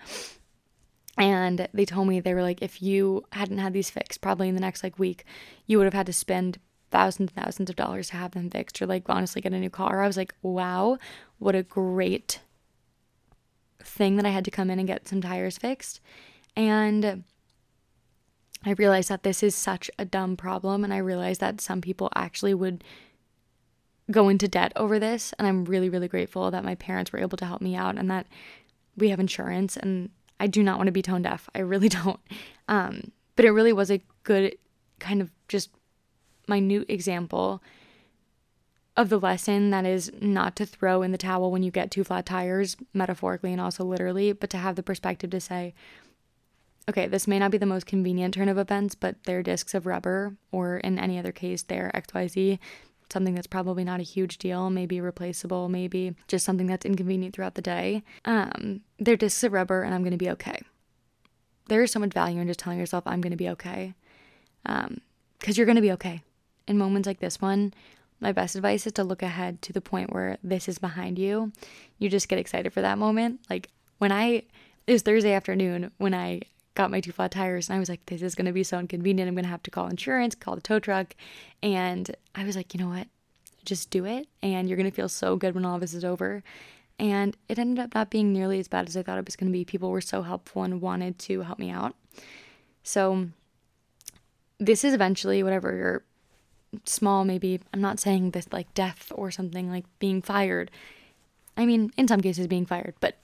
And 1.18 1.68
they 1.74 1.86
told 1.86 2.08
me 2.08 2.20
they 2.20 2.34
were 2.34 2.42
like 2.42 2.62
if 2.62 2.82
you 2.82 3.26
hadn't 3.32 3.58
had 3.58 3.74
these 3.74 3.90
fixed 3.90 4.22
probably 4.22 4.48
in 4.48 4.56
the 4.56 4.62
next 4.62 4.84
like 4.84 4.98
week 4.98 5.26
you 5.68 5.78
would 5.78 5.86
have 5.86 5.94
had 5.94 6.06
to 6.06 6.14
spend 6.14 6.60
thousands 6.90 7.32
and 7.36 7.44
thousands 7.44 7.70
of 7.70 7.76
dollars 7.76 8.10
to 8.10 8.18
have 8.18 8.32
them 8.32 8.50
fixed 8.50 8.82
or 8.82 8.86
like 8.86 9.10
honestly 9.10 9.42
get 9.42 9.54
a 9.54 9.60
new 9.60 9.70
car. 9.70 10.04
I 10.04 10.08
was 10.08 10.18
like 10.18 10.34
wow 10.42 10.98
what 11.40 11.56
a 11.56 11.64
great 11.64 12.40
thing 13.84 14.16
that 14.16 14.26
i 14.26 14.30
had 14.30 14.46
to 14.46 14.52
come 14.52 14.70
in 14.70 14.78
and 14.78 14.88
get 14.88 15.08
some 15.08 15.22
tires 15.22 15.58
fixed. 15.58 16.00
And 16.56 17.24
I 18.64 18.72
realized 18.72 19.10
that 19.10 19.24
this 19.24 19.42
is 19.42 19.56
such 19.56 19.90
a 19.98 20.06
dumb 20.06 20.38
problem, 20.38 20.84
and 20.84 20.94
I 20.94 20.98
realized 20.98 21.42
that 21.42 21.62
some 21.62 21.82
people 21.82 22.10
actually 22.16 22.54
would 22.54 22.84
go 24.12 24.30
into 24.30 24.48
debt 24.48 24.72
over 24.76 25.00
this. 25.00 25.34
And 25.38 25.48
I'm 25.48 25.66
really, 25.66 25.90
really 25.90 26.08
grateful 26.08 26.52
that 26.52 26.64
my 26.64 26.76
parents 26.76 27.12
were 27.12 27.20
able 27.20 27.38
to 27.38 27.46
help 27.46 27.62
me 27.62 27.76
out 27.76 27.98
and 27.98 28.10
that 28.12 28.28
we 28.98 29.10
have 29.10 29.20
insurance. 29.20 29.78
And 29.78 30.10
I 30.40 30.48
do 30.48 30.64
not 30.64 30.78
want 30.78 30.88
to 30.88 30.92
be 30.92 31.02
tone 31.02 31.22
deaf. 31.22 31.50
I 31.56 31.60
really 31.60 31.90
don't. 31.90 32.20
Um, 32.68 33.12
but 33.36 33.46
it 33.46 33.52
really 33.52 33.74
was 33.74 33.90
a 33.90 34.02
good 34.24 34.56
kind 35.00 35.22
of 35.22 35.32
just 35.48 35.70
minute 36.48 36.86
example 36.90 37.64
of 38.98 39.10
the 39.10 39.20
lesson 39.20 39.70
that 39.70 39.86
is 39.86 40.12
not 40.20 40.56
to 40.58 40.66
throw 40.66 41.02
in 41.02 41.12
the 41.12 41.18
towel 41.18 41.50
when 41.50 41.64
you 41.64 41.72
get 41.72 41.90
two 41.90 42.04
flat 42.04 42.26
tires, 42.26 42.76
metaphorically 42.94 43.52
and 43.52 43.62
also 43.62 43.86
literally, 43.86 44.34
but 44.34 44.50
to 44.50 44.58
have 44.58 44.76
the 44.76 44.84
perspective 44.84 45.30
to 45.30 45.40
say, 45.40 45.74
okay, 46.90 47.08
this 47.08 47.28
may 47.28 47.40
not 47.40 47.52
be 47.52 47.58
the 47.58 47.66
most 47.66 47.86
convenient 47.86 48.34
turn 48.34 48.50
of 48.50 48.58
events, 48.58 48.96
but 48.96 49.16
they're 49.24 49.44
discs 49.44 49.74
of 49.74 49.86
rubber, 49.86 50.36
or 50.52 50.78
in 50.78 51.00
any 51.00 51.18
other 51.18 51.32
case, 51.32 51.64
they're 51.64 51.92
XYZ 51.96 52.60
something 53.12 53.36
that's 53.36 53.48
probably 53.48 53.84
not 53.84 54.00
a 54.00 54.04
huge 54.04 54.38
deal, 54.38 54.70
maybe 54.70 55.02
replaceable, 55.02 55.70
maybe 55.70 56.16
just 56.28 56.46
something 56.46 56.68
that's 56.68 56.86
inconvenient 56.86 57.36
throughout 57.36 57.56
the 57.56 57.62
day. 57.62 58.04
Um, 58.26 58.82
they're 59.00 59.18
discs 59.18 59.44
of 59.44 59.54
rubber 59.54 59.84
and 59.84 59.94
I'm 59.94 60.02
going 60.02 60.12
to 60.12 60.18
be 60.18 60.30
okay. 60.32 60.62
There 61.68 61.82
is 61.84 61.92
so 61.92 62.00
much 62.00 62.14
value 62.14 62.42
in 62.42 62.48
just 62.48 62.60
telling 62.60 62.80
yourself, 62.80 63.04
I'm 63.06 63.22
going 63.22 63.32
to 63.32 63.38
be 63.38 63.50
okay. 63.50 63.94
Because 64.64 64.88
um, 64.88 65.02
you're 65.48 65.66
going 65.66 65.76
to 65.76 65.82
be 65.82 65.92
okay. 65.94 66.22
In 66.68 66.78
moments 66.78 67.08
like 67.08 67.20
this 67.20 67.42
one, 67.42 67.74
my 68.20 68.32
best 68.32 68.56
advice 68.56 68.86
is 68.86 68.94
to 68.94 69.04
look 69.04 69.24
ahead 69.24 69.62
to 69.64 69.74
the 69.74 69.82
point 69.82 70.14
where 70.14 70.38
this 70.44 70.68
is 70.68 70.78
behind 70.78 71.18
you. 71.18 71.52
You 71.98 72.10
just 72.10 72.30
get 72.30 72.40
excited 72.40 72.72
for 72.72 72.82
that 72.82 72.98
moment. 72.98 73.40
Like, 73.50 73.70
when 73.98 74.12
I, 74.12 74.44
it 74.86 74.94
was 74.94 75.02
Thursday 75.02 75.34
afternoon 75.34 75.92
when 75.98 76.14
I 76.14 76.42
got 76.76 76.92
my 76.92 77.02
two 77.02 77.12
flat 77.12 77.32
tires 77.32 77.70
and 77.70 77.76
I 77.76 77.80
was 77.80 77.90
like, 77.90 78.06
this 78.06 78.22
is 78.22 78.36
to 78.46 78.52
be 78.52 78.64
so 78.64 78.80
inconvenient. 78.80 79.28
I'm 79.28 79.36
to 79.44 79.50
have 79.50 79.64
to 79.64 79.72
call 79.72 79.88
insurance, 79.88 80.36
call 80.36 80.56
the 80.56 80.62
tow 80.62 80.80
truck. 80.80 81.16
And 81.62 82.16
I 82.36 82.44
was 82.46 82.56
like, 82.56 82.74
you 82.74 82.80
know 82.80 82.90
what? 82.90 83.08
Just 83.66 83.90
do 83.90 84.06
it. 84.06 84.28
And 84.42 84.68
you're 84.68 84.78
to 84.90 84.96
feel 84.96 85.10
so 85.10 85.36
good 85.36 85.54
when 85.54 85.66
all 85.66 85.80
this 85.80 85.94
is 85.94 86.06
over. 86.06 86.44
And 86.98 87.36
it 87.50 87.60
ended 87.60 87.84
up 87.84 87.96
not 87.96 88.10
being 88.10 88.32
nearly 88.32 88.60
as 88.60 88.68
bad 88.68 88.88
as 88.88 88.96
I 88.96 89.04
thought 89.04 89.18
it 89.18 89.26
was 89.26 89.36
to 89.52 89.54
be. 89.54 89.66
People 89.66 89.90
were 89.90 90.02
so 90.02 90.22
helpful 90.22 90.64
and 90.64 90.82
wanted 90.82 91.20
to 91.20 91.42
help 91.42 91.60
me 91.60 91.70
out. 91.70 91.96
So, 92.84 93.28
this 94.60 94.84
is 94.84 94.94
eventually 94.94 95.42
whatever 95.42 95.76
your 95.76 96.04
small, 96.86 97.26
maybe, 97.26 97.60
I'm 97.74 97.82
not 97.82 98.00
saying 98.00 98.32
this 98.32 98.48
like 98.52 98.72
death 98.76 99.12
or 99.16 99.32
something 99.32 99.70
like 99.70 99.86
being 100.00 100.22
fired. 100.22 100.70
I 101.58 101.66
mean, 101.66 101.92
in 101.98 102.08
some 102.08 102.22
cases, 102.22 102.48
being 102.48 102.66
fired, 102.66 102.94
but 103.00 103.18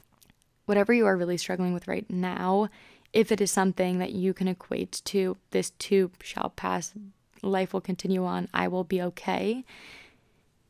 whatever 0.66 0.94
you 0.94 1.06
are 1.06 1.16
really 1.16 1.38
struggling 1.38 1.74
with 1.74 1.88
right 1.88 2.10
now, 2.10 2.70
if 3.14 3.32
it 3.32 3.42
is 3.42 3.52
something 3.52 4.00
that 4.00 4.12
you 4.12 4.34
can 4.34 4.48
equate 4.48 5.02
to 5.06 5.38
this 5.52 5.72
too 5.72 6.12
shall 6.22 6.50
pass, 6.56 6.94
life 7.42 7.74
will 7.74 7.82
continue 7.82 8.26
on, 8.26 8.48
I 8.54 8.68
will 8.68 8.84
be 8.84 9.02
okay, 9.02 9.64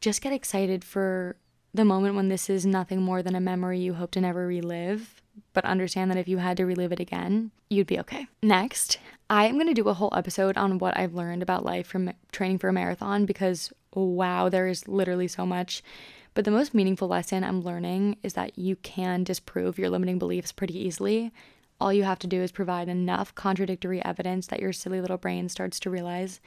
just 0.01 0.21
get 0.21 0.33
excited 0.33 0.83
for 0.83 1.35
the 1.73 1.85
moment 1.85 2.15
when 2.15 2.29
this 2.29 2.49
is 2.49 2.65
nothing 2.65 3.01
more 3.01 3.21
than 3.21 3.35
a 3.35 3.41
memory 3.41 3.79
you 3.79 3.93
hope 3.93 4.11
to 4.11 4.21
never 4.21 4.47
relive, 4.47 5.21
but 5.53 5.65
understand 5.65 6.09
that 6.11 6.17
if 6.17 6.27
you 6.27 6.37
had 6.37 6.57
to 6.57 6.65
relive 6.65 6.91
it 6.91 6.99
again, 6.99 7.51
you'd 7.69 7.87
be 7.87 7.99
okay. 7.99 8.27
Next, 8.41 8.99
I 9.29 9.45
am 9.45 9.55
going 9.55 9.67
to 9.67 9.73
do 9.73 9.89
a 9.89 9.93
whole 9.93 10.13
episode 10.15 10.57
on 10.57 10.79
what 10.79 10.97
I've 10.97 11.13
learned 11.13 11.43
about 11.43 11.65
life 11.65 11.87
from 11.87 12.13
training 12.31 12.59
for 12.59 12.69
a 12.69 12.73
marathon 12.73 13.25
because 13.25 13.71
wow, 13.93 14.47
there 14.49 14.67
is 14.67 14.87
literally 14.87 15.27
so 15.27 15.45
much. 15.45 15.83
But 16.33 16.45
the 16.45 16.51
most 16.51 16.73
meaningful 16.73 17.07
lesson 17.07 17.43
I'm 17.43 17.61
learning 17.61 18.17
is 18.21 18.33
that 18.33 18.59
you 18.59 18.75
can 18.77 19.23
disprove 19.23 19.79
your 19.79 19.89
limiting 19.89 20.19
beliefs 20.19 20.51
pretty 20.51 20.77
easily 20.77 21.31
all 21.79 21.93
you 21.93 22.03
have 22.03 22.19
to 22.19 22.27
do 22.27 22.41
is 22.41 22.51
provide 22.51 22.89
enough 22.89 23.35
contradictory 23.35 24.03
evidence 24.03 24.47
that 24.47 24.59
your 24.59 24.73
silly 24.73 25.01
little 25.01 25.17
brain 25.17 25.49
starts 25.49 25.79
to 25.81 25.89
realize 25.89 26.39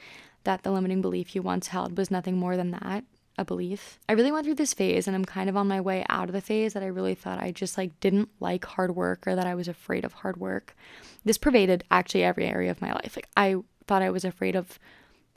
that 0.43 0.63
the 0.63 0.71
limiting 0.71 1.01
belief 1.01 1.35
you 1.35 1.41
once 1.41 1.67
held 1.67 1.97
was 1.97 2.11
nothing 2.11 2.37
more 2.37 2.57
than 2.57 2.71
that 2.71 3.03
a 3.37 3.45
belief. 3.45 3.99
I 4.09 4.13
really 4.13 4.31
went 4.31 4.45
through 4.45 4.55
this 4.55 4.73
phase 4.73 5.07
and 5.07 5.15
I'm 5.15 5.25
kind 5.25 5.49
of 5.49 5.55
on 5.55 5.67
my 5.67 5.79
way 5.79 6.05
out 6.09 6.27
of 6.27 6.33
the 6.33 6.41
phase 6.41 6.73
that 6.73 6.83
I 6.83 6.87
really 6.87 7.15
thought 7.15 7.41
I 7.41 7.51
just 7.51 7.77
like 7.77 7.97
didn't 7.99 8.29
like 8.39 8.65
hard 8.65 8.95
work 8.95 9.25
or 9.25 9.35
that 9.35 9.47
I 9.47 9.55
was 9.55 9.67
afraid 9.67 10.03
of 10.03 10.13
hard 10.13 10.37
work. 10.37 10.75
This 11.23 11.37
pervaded 11.37 11.83
actually 11.91 12.23
every 12.23 12.45
area 12.45 12.71
of 12.71 12.81
my 12.81 12.91
life. 12.91 13.15
Like 13.15 13.29
I 13.37 13.55
thought 13.87 14.01
I 14.01 14.09
was 14.09 14.25
afraid 14.25 14.55
of 14.55 14.79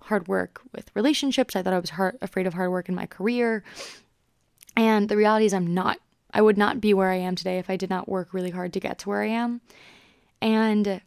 hard 0.01 0.29
work 0.29 0.61
with 0.75 0.91
relationships. 0.95 1.55
I 1.55 1.63
thought 1.63 1.73
I 1.73 1.79
was 1.79 1.91
hard, 1.91 2.19
afraid 2.21 2.47
of 2.47 2.55
hard 2.55 2.71
work 2.71 2.89
in 2.89 2.95
my 2.95 3.07
career. 3.07 3.63
And 4.77 5.09
the 5.09 5.17
reality 5.17 5.47
is 5.47 5.55
I'm 5.55 5.73
not 5.73 5.99
I 6.35 6.43
would 6.43 6.59
not 6.59 6.81
be 6.81 6.93
where 6.93 7.11
I 7.11 7.17
am 7.17 7.37
today 7.37 7.59
if 7.59 7.71
I 7.71 7.77
did 7.77 7.89
not 7.89 8.09
work 8.09 8.35
really 8.35 8.51
hard 8.51 8.73
to 8.73 8.81
get 8.81 8.99
to 8.99 9.09
where 9.09 9.23
I 9.23 9.29
am. 9.29 9.61
And 10.43 11.01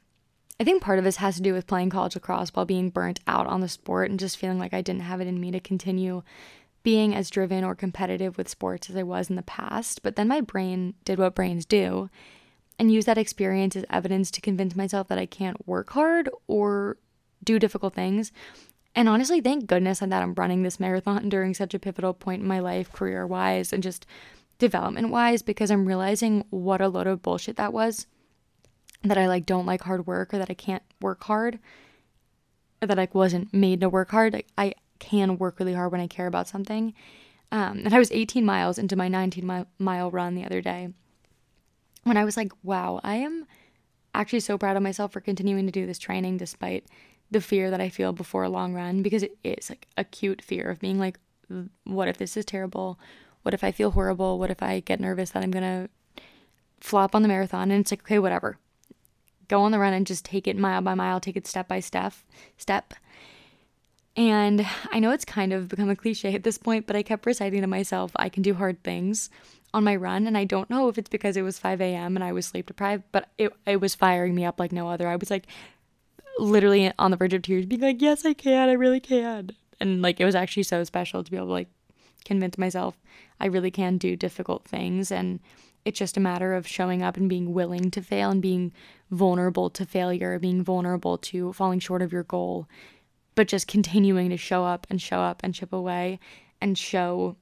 I 0.59 0.63
think 0.63 0.81
part 0.81 0.97
of 0.97 1.05
this 1.05 1.17
has 1.17 1.35
to 1.35 1.41
do 1.41 1.53
with 1.53 1.67
playing 1.67 1.89
college 1.89 2.15
lacrosse 2.15 2.49
while 2.49 2.65
being 2.65 2.89
burnt 2.89 3.19
out 3.27 3.45
on 3.45 3.59
the 3.59 3.67
sport 3.67 4.09
and 4.09 4.19
just 4.19 4.37
feeling 4.37 4.57
like 4.57 4.73
I 4.73 4.81
didn't 4.81 5.01
have 5.01 5.21
it 5.21 5.27
in 5.27 5.39
me 5.39 5.51
to 5.51 5.59
continue 5.59 6.23
being 6.81 7.13
as 7.13 7.29
driven 7.29 7.65
or 7.65 7.75
competitive 7.75 8.37
with 8.37 8.47
sports 8.47 8.89
as 8.89 8.95
I 8.95 9.03
was 9.03 9.29
in 9.29 9.35
the 9.35 9.43
past. 9.43 10.01
But 10.01 10.15
then 10.15 10.29
my 10.29 10.39
brain 10.39 10.93
did 11.03 11.19
what 11.19 11.35
brains 11.35 11.65
do 11.65 12.09
and 12.79 12.91
used 12.91 13.07
that 13.07 13.17
experience 13.17 13.75
as 13.75 13.85
evidence 13.89 14.31
to 14.31 14.41
convince 14.41 14.75
myself 14.75 15.09
that 15.09 15.17
I 15.17 15.25
can't 15.25 15.67
work 15.67 15.89
hard 15.91 16.29
or 16.47 16.97
do 17.43 17.59
difficult 17.59 17.93
things. 17.93 18.31
And 18.95 19.09
honestly, 19.09 19.41
thank 19.41 19.67
goodness 19.67 19.99
that 19.99 20.11
I'm 20.11 20.33
running 20.33 20.63
this 20.63 20.79
marathon 20.79 21.29
during 21.29 21.53
such 21.53 21.73
a 21.73 21.79
pivotal 21.79 22.13
point 22.13 22.41
in 22.41 22.47
my 22.47 22.59
life, 22.59 22.91
career 22.93 23.27
wise, 23.27 23.73
and 23.73 23.83
just 23.83 24.07
development 24.57 25.09
wise 25.09 25.41
because 25.41 25.71
I'm 25.71 25.87
realizing 25.87 26.45
what 26.49 26.81
a 26.81 26.87
load 26.87 27.07
of 27.07 27.21
bullshit 27.21 27.57
that 27.57 27.73
was. 27.73 28.07
That 29.03 29.17
I 29.17 29.27
like 29.27 29.45
don't 29.45 29.65
like 29.65 29.81
hard 29.81 30.07
work 30.07 30.33
or 30.33 30.37
that 30.39 30.49
I 30.49 30.55
can't 30.55 30.83
work 31.01 31.23
hard. 31.23 31.59
Or 32.81 32.87
that 32.87 32.99
I 32.99 33.07
wasn't 33.13 33.53
made 33.53 33.81
to 33.81 33.89
work 33.89 34.11
hard. 34.11 34.33
Like, 34.33 34.47
I 34.57 34.73
can 34.99 35.37
work 35.37 35.59
really 35.59 35.73
hard 35.73 35.91
when 35.91 36.01
I 36.01 36.07
care 36.07 36.27
about 36.27 36.47
something. 36.47 36.93
Um, 37.51 37.81
and 37.85 37.93
I 37.93 37.99
was 37.99 38.11
18 38.11 38.45
miles 38.45 38.77
into 38.77 38.95
my 38.95 39.07
19 39.07 39.45
mile, 39.45 39.67
mile 39.79 40.11
run 40.11 40.35
the 40.35 40.45
other 40.45 40.61
day 40.61 40.89
when 42.07 42.17
I 42.17 42.25
was 42.25 42.37
like, 42.37 42.51
wow, 42.63 42.99
I 43.03 43.15
am 43.15 43.45
actually 44.13 44.39
so 44.39 44.57
proud 44.57 44.77
of 44.77 44.83
myself 44.83 45.11
for 45.11 45.21
continuing 45.21 45.65
to 45.65 45.71
do 45.71 45.85
this 45.85 45.99
training 45.99 46.37
despite 46.37 46.85
the 47.29 47.41
fear 47.41 47.69
that 47.69 47.81
I 47.81 47.89
feel 47.89 48.13
before 48.13 48.43
a 48.43 48.49
long 48.49 48.73
run 48.73 49.01
because 49.01 49.23
it 49.23 49.37
is 49.43 49.69
like 49.69 49.87
acute 49.97 50.41
fear 50.41 50.69
of 50.69 50.79
being 50.79 50.97
like, 50.97 51.19
what 51.83 52.07
if 52.07 52.17
this 52.17 52.37
is 52.37 52.45
terrible? 52.45 52.99
What 53.47 53.53
if 53.53 53.63
I 53.63 53.71
feel 53.71 53.91
horrible? 53.91 54.39
What 54.39 54.51
if 54.51 54.61
I 54.61 54.81
get 54.81 54.99
nervous 54.99 55.29
that 55.29 55.41
I'm 55.41 55.51
going 55.51 55.63
to 55.63 56.21
flop 56.81 57.15
on 57.15 57.21
the 57.21 57.29
marathon? 57.29 57.71
And 57.71 57.79
it's 57.79 57.93
like, 57.93 58.01
okay, 58.01 58.19
whatever. 58.19 58.57
Go 59.47 59.61
on 59.61 59.71
the 59.71 59.79
run 59.79 59.93
and 59.93 60.05
just 60.05 60.25
take 60.25 60.49
it 60.49 60.57
mile 60.57 60.81
by 60.81 60.95
mile, 60.95 61.21
take 61.21 61.37
it 61.37 61.47
step 61.47 61.65
by 61.65 61.79
step, 61.79 62.11
step. 62.57 62.93
And 64.17 64.67
I 64.91 64.99
know 64.99 65.11
it's 65.11 65.23
kind 65.23 65.53
of 65.53 65.69
become 65.69 65.89
a 65.89 65.95
cliche 65.95 66.35
at 66.35 66.43
this 66.43 66.57
point, 66.57 66.87
but 66.87 66.97
I 66.97 67.03
kept 67.03 67.25
reciting 67.25 67.61
to 67.61 67.67
myself, 67.67 68.11
I 68.17 68.27
can 68.27 68.43
do 68.43 68.53
hard 68.53 68.83
things 68.83 69.29
on 69.73 69.85
my 69.85 69.95
run. 69.95 70.27
And 70.27 70.37
I 70.37 70.43
don't 70.43 70.69
know 70.69 70.89
if 70.89 70.97
it's 70.97 71.09
because 71.09 71.37
it 71.37 71.43
was 71.43 71.57
5 71.57 71.79
a.m. 71.79 72.17
and 72.17 72.25
I 72.25 72.33
was 72.33 72.47
sleep 72.47 72.65
deprived, 72.65 73.03
but 73.13 73.29
it, 73.37 73.53
it 73.65 73.79
was 73.79 73.95
firing 73.95 74.35
me 74.35 74.43
up 74.43 74.59
like 74.59 74.73
no 74.73 74.89
other. 74.89 75.07
I 75.07 75.15
was 75.15 75.31
like 75.31 75.47
literally 76.37 76.91
on 76.99 77.11
the 77.11 77.17
verge 77.17 77.33
of 77.33 77.43
tears, 77.43 77.65
being 77.65 77.79
like, 77.79 78.01
yes, 78.01 78.25
I 78.25 78.33
can, 78.33 78.67
I 78.67 78.73
really 78.73 78.99
can. 78.99 79.51
And 79.79 80.01
like 80.01 80.19
it 80.19 80.25
was 80.25 80.35
actually 80.35 80.63
so 80.63 80.83
special 80.83 81.23
to 81.23 81.31
be 81.31 81.37
able 81.37 81.47
to 81.47 81.53
like 81.53 81.69
convince 82.27 82.57
myself 82.57 82.97
I 83.39 83.47
really 83.47 83.71
can 83.71 83.97
do 83.97 84.15
difficult 84.15 84.65
things. 84.65 85.11
And 85.11 85.39
it's 85.85 85.99
just 85.99 86.17
a 86.17 86.21
matter 86.21 86.53
of 86.53 86.67
showing 86.67 87.01
up 87.01 87.17
and 87.17 87.29
being 87.29 87.53
willing 87.53 87.91
to 87.91 88.01
fail 88.01 88.29
and 88.29 88.41
being 88.41 88.73
vulnerable 89.09 89.69
to 89.69 89.85
failure, 89.85 90.37
being 90.37 90.63
vulnerable 90.63 91.17
to 91.19 91.53
falling 91.53 91.79
short 91.79 92.01
of 92.01 92.11
your 92.11 92.23
goal, 92.23 92.67
but 93.35 93.47
just 93.47 93.67
continuing 93.67 94.29
to 94.29 94.37
show 94.37 94.65
up 94.65 94.85
and 94.89 95.01
show 95.01 95.19
up 95.19 95.41
and 95.43 95.53
chip 95.53 95.71
away 95.71 96.19
and 96.59 96.77
show 96.77 97.35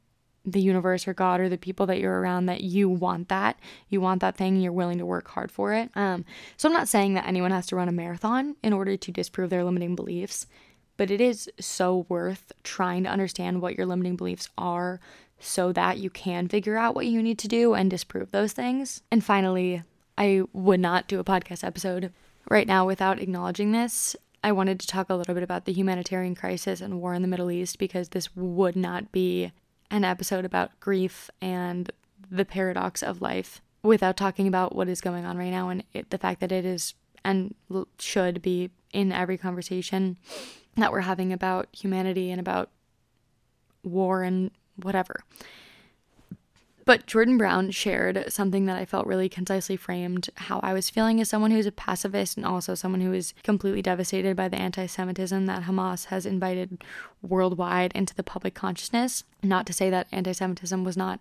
the 0.45 0.61
universe 0.61 1.07
or 1.07 1.13
God 1.13 1.39
or 1.39 1.49
the 1.49 1.57
people 1.57 1.87
that 1.87 1.99
you're 1.99 2.19
around 2.19 2.45
that 2.45 2.61
you 2.61 2.87
want 2.87 3.29
that. 3.29 3.59
You 3.89 3.99
want 3.99 4.21
that 4.21 4.37
thing, 4.37 4.57
you're 4.57 4.71
willing 4.71 4.99
to 4.99 5.05
work 5.05 5.27
hard 5.27 5.51
for 5.51 5.73
it. 5.73 5.89
Um, 5.95 6.23
so 6.55 6.69
I'm 6.69 6.73
not 6.73 6.87
saying 6.87 7.15
that 7.15 7.25
anyone 7.25 7.51
has 7.51 7.65
to 7.67 7.75
run 7.75 7.89
a 7.89 7.91
marathon 7.91 8.55
in 8.61 8.73
order 8.73 8.95
to 8.95 9.11
disprove 9.11 9.49
their 9.49 9.63
limiting 9.63 9.95
beliefs, 9.95 10.45
but 10.97 11.11
it 11.11 11.21
is 11.21 11.49
so 11.59 12.05
worth 12.09 12.51
trying 12.63 13.03
to 13.03 13.09
understand 13.09 13.61
what 13.61 13.77
your 13.77 13.85
limiting 13.85 14.15
beliefs 14.15 14.49
are 14.57 14.99
so 15.39 15.71
that 15.71 15.97
you 15.97 16.09
can 16.09 16.47
figure 16.47 16.77
out 16.77 16.95
what 16.95 17.05
you 17.05 17.21
need 17.21 17.37
to 17.39 17.47
do 17.47 17.73
and 17.73 17.89
disprove 17.89 18.31
those 18.31 18.53
things. 18.53 19.01
And 19.11 19.23
finally, 19.23 19.83
I 20.17 20.43
would 20.53 20.79
not 20.79 21.07
do 21.07 21.19
a 21.19 21.23
podcast 21.23 21.63
episode 21.63 22.11
right 22.49 22.67
now 22.67 22.85
without 22.85 23.19
acknowledging 23.19 23.71
this. 23.71 24.15
I 24.43 24.51
wanted 24.51 24.79
to 24.79 24.87
talk 24.87 25.09
a 25.09 25.15
little 25.15 25.33
bit 25.33 25.43
about 25.43 25.65
the 25.65 25.73
humanitarian 25.73 26.35
crisis 26.35 26.79
and 26.79 27.01
war 27.01 27.13
in 27.13 27.21
the 27.21 27.27
Middle 27.27 27.51
East 27.51 27.79
because 27.79 28.09
this 28.09 28.35
would 28.35 28.75
not 28.75 29.11
be 29.11 29.51
an 29.91 30.03
episode 30.03 30.45
about 30.45 30.79
grief 30.79 31.29
and 31.41 31.91
the 32.29 32.45
paradox 32.45 33.03
of 33.03 33.21
life 33.21 33.61
without 33.83 34.17
talking 34.17 34.47
about 34.47 34.75
what 34.75 34.89
is 34.89 35.01
going 35.01 35.25
on 35.25 35.37
right 35.37 35.51
now 35.51 35.69
and 35.69 35.83
it, 35.93 36.09
the 36.09 36.17
fact 36.17 36.39
that 36.39 36.51
it 36.51 36.65
is 36.65 36.95
and 37.23 37.55
should 37.99 38.41
be 38.41 38.69
in 38.93 39.11
every 39.11 39.37
conversation 39.37 40.17
that 40.75 40.91
we're 40.91 41.01
having 41.01 41.31
about 41.33 41.67
humanity 41.71 42.31
and 42.31 42.39
about 42.39 42.69
war 43.83 44.23
and 44.23 44.51
whatever. 44.75 45.23
But 46.85 47.07
Jordan 47.07 47.39
Brown 47.39 47.71
shared 47.71 48.25
something 48.31 48.67
that 48.67 48.77
I 48.77 48.85
felt 48.85 49.07
really 49.07 49.27
concisely 49.27 49.75
framed 49.75 50.29
how 50.35 50.59
I 50.61 50.71
was 50.71 50.91
feeling 50.91 51.19
as 51.19 51.27
someone 51.27 51.49
who's 51.49 51.65
a 51.65 51.71
pacifist 51.71 52.37
and 52.37 52.45
also 52.45 52.75
someone 52.75 53.01
who 53.01 53.11
is 53.11 53.33
completely 53.43 53.81
devastated 53.81 54.37
by 54.37 54.49
the 54.49 54.57
anti 54.57 54.85
Semitism 54.85 55.47
that 55.47 55.63
Hamas 55.63 56.05
has 56.05 56.27
invited 56.27 56.83
worldwide 57.23 57.91
into 57.95 58.13
the 58.13 58.21
public 58.21 58.53
consciousness. 58.53 59.23
Not 59.41 59.65
to 59.65 59.73
say 59.73 59.89
that 59.89 60.07
anti 60.11 60.31
Semitism 60.31 60.83
was 60.83 60.95
not 60.95 61.19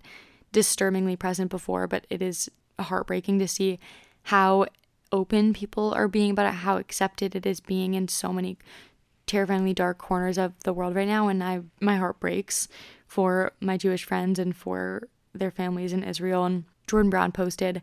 disturbingly 0.53 1.17
present 1.17 1.51
before, 1.51 1.87
but 1.87 2.07
it 2.11 2.21
is 2.21 2.51
heartbreaking 2.79 3.39
to 3.39 3.49
see 3.49 3.79
how 4.25 4.67
open 5.13 5.55
people 5.55 5.95
are 5.95 6.09
being 6.09 6.33
about 6.33 6.47
it, 6.47 6.59
how 6.59 6.77
accepted 6.77 7.35
it 7.35 7.47
is 7.47 7.61
being 7.61 7.95
in 7.95 8.09
so 8.09 8.35
many 8.35 8.59
terrifyingly 9.27 9.75
dark 9.75 9.99
corners 9.99 10.39
of 10.39 10.53
the 10.65 10.73
world 10.73 10.95
right 10.95 11.09
now 11.09 11.29
and 11.29 11.43
I 11.43 11.61
my 11.81 11.97
heart 11.97 12.21
breaks 12.21 12.69
for 13.07 13.53
my 13.61 13.77
Jewish 13.77 14.05
friends 14.05 14.39
and 14.39 14.55
for 14.55 15.09
their 15.35 15.51
families 15.51 15.93
in 15.93 16.03
Israel 16.03 16.45
and 16.45 16.65
Jordan 16.87 17.11
Brown 17.11 17.33
posted 17.33 17.83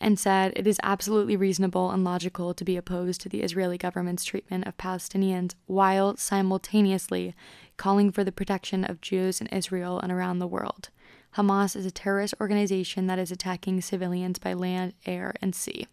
and 0.00 0.18
said 0.18 0.52
it 0.56 0.66
is 0.66 0.78
absolutely 0.82 1.36
reasonable 1.36 1.90
and 1.90 2.04
logical 2.04 2.52
to 2.52 2.64
be 2.64 2.76
opposed 2.76 3.20
to 3.22 3.28
the 3.28 3.42
Israeli 3.42 3.78
government's 3.78 4.24
treatment 4.24 4.66
of 4.66 4.76
Palestinians 4.76 5.54
while 5.66 6.16
simultaneously 6.16 7.34
calling 7.76 8.10
for 8.10 8.24
the 8.24 8.32
protection 8.32 8.84
of 8.84 9.00
Jews 9.00 9.40
in 9.40 9.46
Israel 9.48 9.98
and 10.00 10.12
around 10.12 10.38
the 10.38 10.46
world. 10.46 10.90
Hamas 11.36 11.76
is 11.76 11.84
a 11.84 11.90
terrorist 11.90 12.34
organization 12.40 13.06
that 13.08 13.18
is 13.18 13.30
attacking 13.30 13.82
civilians 13.82 14.38
by 14.38 14.54
land, 14.54 14.94
air, 15.04 15.34
and 15.42 15.54
sea. 15.54 15.86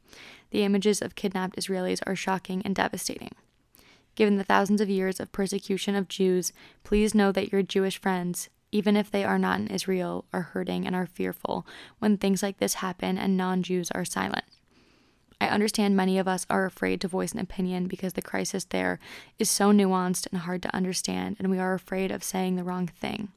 The 0.52 0.64
images 0.64 1.02
of 1.02 1.16
kidnapped 1.16 1.58
Israelis 1.58 2.02
are 2.06 2.16
shocking 2.16 2.62
and 2.64 2.74
devastating. 2.74 3.36
Given 4.16 4.38
the 4.38 4.44
thousands 4.44 4.82
of 4.82 4.90
years 4.90 5.20
of 5.20 5.32
persecution 5.32 5.96
of 5.96 6.08
Jews, 6.08 6.54
please 6.84 7.16
know 7.16 7.32
that 7.32 7.52
your 7.52 7.64
Jewish 7.64 8.00
friends 8.00 8.50
even 8.74 8.98
if 8.98 9.12
they 9.12 9.24
are 9.24 9.38
not 9.38 9.60
in 9.60 9.68
Israel, 9.68 10.26
are 10.34 10.42
hurting 10.42 10.88
and 10.88 10.96
are 10.96 11.06
fearful 11.06 11.66
when 12.00 12.18
things 12.18 12.42
like 12.42 12.58
this 12.58 12.76
happen 12.76 13.20
and 13.20 13.38
non 13.38 13.62
Jews 13.62 13.92
are 13.92 14.04
silent. 14.04 14.46
I 15.40 15.48
understand 15.48 15.96
many 15.96 16.18
of 16.18 16.28
us 16.28 16.48
are 16.50 16.66
afraid 16.66 17.00
to 17.02 17.08
voice 17.08 17.34
an 17.34 17.40
opinion 17.40 17.88
because 17.88 18.14
the 18.14 18.22
crisis 18.22 18.66
there 18.66 19.00
is 19.38 19.50
so 19.50 19.72
nuanced 19.72 20.28
and 20.32 20.42
hard 20.42 20.64
to 20.64 20.76
understand, 20.76 21.36
and 21.38 21.52
we 21.52 21.60
are 21.60 21.76
afraid 21.76 22.10
of 22.10 22.24
saying 22.24 22.56
the 22.56 22.64
wrong 22.64 22.88
thing. 22.88 23.32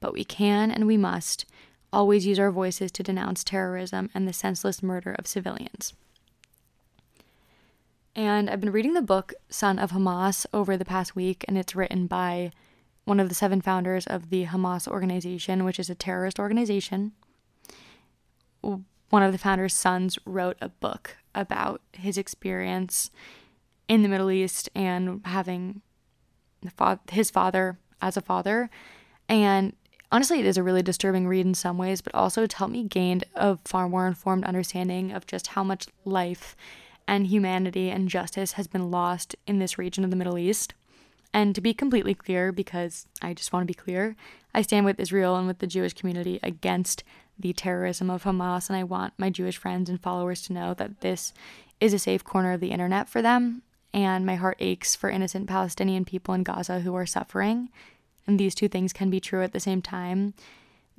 But 0.00 0.12
we 0.12 0.24
can 0.24 0.72
and 0.72 0.88
we 0.88 0.96
must 0.96 1.44
always 1.92 2.26
use 2.26 2.40
our 2.40 2.50
voices 2.50 2.90
to 2.92 3.02
denounce 3.04 3.44
terrorism 3.44 4.10
and 4.12 4.26
the 4.26 4.32
senseless 4.32 4.82
murder 4.82 5.14
of 5.16 5.28
civilians. 5.28 5.92
And 8.16 8.50
I've 8.50 8.60
been 8.60 8.72
reading 8.72 8.94
the 8.94 9.02
book 9.02 9.34
Son 9.48 9.78
of 9.78 9.92
Hamas 9.92 10.44
over 10.52 10.76
the 10.76 10.84
past 10.84 11.14
week, 11.14 11.44
and 11.46 11.56
it's 11.56 11.76
written 11.76 12.06
by 12.06 12.50
one 13.04 13.20
of 13.20 13.28
the 13.28 13.34
seven 13.34 13.60
founders 13.60 14.06
of 14.06 14.30
the 14.30 14.46
Hamas 14.46 14.88
organization, 14.88 15.64
which 15.64 15.78
is 15.78 15.88
a 15.88 15.94
terrorist 15.94 16.38
organization. 16.38 17.12
One 18.60 19.22
of 19.22 19.32
the 19.32 19.38
founders' 19.38 19.74
sons 19.74 20.18
wrote 20.26 20.56
a 20.60 20.68
book 20.68 21.16
about 21.34 21.82
his 21.92 22.18
experience 22.18 23.10
in 23.88 24.02
the 24.02 24.08
Middle 24.08 24.30
East 24.30 24.68
and 24.74 25.20
having 25.24 25.82
his 27.10 27.30
father 27.30 27.78
as 28.02 28.16
a 28.16 28.20
father. 28.20 28.70
And 29.28 29.74
honestly, 30.12 30.40
it 30.40 30.46
is 30.46 30.56
a 30.56 30.62
really 30.62 30.82
disturbing 30.82 31.26
read 31.26 31.46
in 31.46 31.54
some 31.54 31.78
ways, 31.78 32.00
but 32.00 32.14
also 32.14 32.42
it's 32.42 32.54
helped 32.54 32.72
me 32.72 32.84
gain 32.84 33.22
a 33.34 33.56
far 33.64 33.88
more 33.88 34.06
informed 34.06 34.44
understanding 34.44 35.12
of 35.12 35.26
just 35.26 35.48
how 35.48 35.64
much 35.64 35.86
life 36.04 36.56
and 37.10 37.26
humanity 37.26 37.90
and 37.90 38.08
justice 38.08 38.52
has 38.52 38.68
been 38.68 38.88
lost 38.88 39.34
in 39.44 39.58
this 39.58 39.76
region 39.76 40.04
of 40.04 40.10
the 40.10 40.16
Middle 40.16 40.38
East. 40.38 40.74
And 41.34 41.56
to 41.56 41.60
be 41.60 41.74
completely 41.74 42.14
clear, 42.14 42.52
because 42.52 43.08
I 43.20 43.34
just 43.34 43.52
want 43.52 43.64
to 43.64 43.66
be 43.66 43.74
clear, 43.74 44.14
I 44.54 44.62
stand 44.62 44.86
with 44.86 45.00
Israel 45.00 45.34
and 45.34 45.48
with 45.48 45.58
the 45.58 45.66
Jewish 45.66 45.92
community 45.92 46.38
against 46.44 47.02
the 47.36 47.52
terrorism 47.52 48.10
of 48.10 48.22
Hamas, 48.22 48.70
and 48.70 48.76
I 48.76 48.84
want 48.84 49.14
my 49.18 49.28
Jewish 49.28 49.56
friends 49.56 49.90
and 49.90 50.00
followers 50.00 50.42
to 50.42 50.52
know 50.52 50.72
that 50.74 51.00
this 51.00 51.34
is 51.80 51.92
a 51.92 51.98
safe 51.98 52.22
corner 52.22 52.52
of 52.52 52.60
the 52.60 52.70
internet 52.70 53.08
for 53.08 53.22
them. 53.22 53.62
And 53.92 54.24
my 54.24 54.36
heart 54.36 54.58
aches 54.60 54.94
for 54.94 55.10
innocent 55.10 55.48
Palestinian 55.48 56.04
people 56.04 56.32
in 56.34 56.44
Gaza 56.44 56.78
who 56.78 56.94
are 56.94 57.06
suffering. 57.06 57.70
And 58.28 58.38
these 58.38 58.54
two 58.54 58.68
things 58.68 58.92
can 58.92 59.10
be 59.10 59.18
true 59.18 59.42
at 59.42 59.52
the 59.52 59.58
same 59.58 59.82
time. 59.82 60.34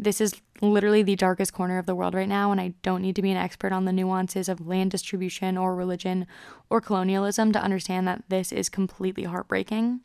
This 0.01 0.19
is 0.19 0.33
literally 0.61 1.03
the 1.03 1.15
darkest 1.15 1.53
corner 1.53 1.77
of 1.77 1.85
the 1.85 1.93
world 1.93 2.15
right 2.15 2.27
now, 2.27 2.51
and 2.51 2.59
I 2.59 2.73
don't 2.81 3.03
need 3.03 3.15
to 3.17 3.21
be 3.21 3.29
an 3.29 3.37
expert 3.37 3.71
on 3.71 3.85
the 3.85 3.93
nuances 3.93 4.49
of 4.49 4.65
land 4.65 4.89
distribution 4.89 5.59
or 5.59 5.75
religion 5.75 6.25
or 6.71 6.81
colonialism 6.81 7.51
to 7.51 7.61
understand 7.61 8.07
that 8.07 8.23
this 8.27 8.51
is 8.51 8.67
completely 8.67 9.25
heartbreaking. 9.25 9.99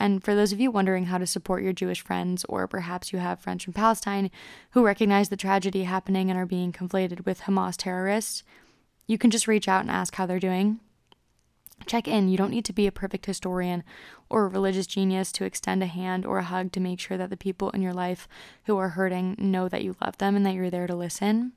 And 0.00 0.24
for 0.24 0.34
those 0.34 0.50
of 0.50 0.60
you 0.60 0.70
wondering 0.70 1.06
how 1.06 1.18
to 1.18 1.26
support 1.26 1.62
your 1.62 1.74
Jewish 1.74 2.00
friends, 2.00 2.46
or 2.48 2.66
perhaps 2.66 3.12
you 3.12 3.18
have 3.18 3.38
friends 3.38 3.64
from 3.64 3.74
Palestine 3.74 4.30
who 4.70 4.82
recognize 4.82 5.28
the 5.28 5.36
tragedy 5.36 5.82
happening 5.82 6.30
and 6.30 6.38
are 6.38 6.46
being 6.46 6.72
conflated 6.72 7.26
with 7.26 7.42
Hamas 7.42 7.76
terrorists, 7.76 8.44
you 9.06 9.18
can 9.18 9.30
just 9.30 9.46
reach 9.46 9.68
out 9.68 9.82
and 9.82 9.90
ask 9.90 10.14
how 10.14 10.24
they're 10.24 10.38
doing. 10.38 10.80
Check 11.86 12.06
in. 12.06 12.28
You 12.28 12.36
don't 12.36 12.50
need 12.50 12.64
to 12.66 12.72
be 12.72 12.86
a 12.86 12.92
perfect 12.92 13.26
historian 13.26 13.82
or 14.28 14.44
a 14.44 14.48
religious 14.48 14.86
genius 14.86 15.32
to 15.32 15.44
extend 15.44 15.82
a 15.82 15.86
hand 15.86 16.26
or 16.26 16.38
a 16.38 16.44
hug 16.44 16.72
to 16.72 16.80
make 16.80 17.00
sure 17.00 17.16
that 17.16 17.30
the 17.30 17.36
people 17.36 17.70
in 17.70 17.82
your 17.82 17.94
life 17.94 18.28
who 18.64 18.76
are 18.76 18.90
hurting 18.90 19.36
know 19.38 19.68
that 19.68 19.82
you 19.84 19.96
love 20.02 20.18
them 20.18 20.36
and 20.36 20.44
that 20.44 20.54
you're 20.54 20.70
there 20.70 20.86
to 20.86 20.94
listen. 20.94 21.52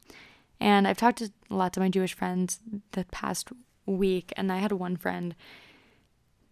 And 0.60 0.88
I've 0.88 0.98
talked 0.98 1.18
to 1.20 1.32
lots 1.50 1.76
of 1.76 1.82
my 1.82 1.90
Jewish 1.90 2.14
friends 2.14 2.60
the 2.92 3.06
past 3.06 3.50
week, 3.86 4.32
and 4.38 4.52
I 4.52 4.58
had 4.58 4.72
one 4.72 4.96
friend 4.96 5.36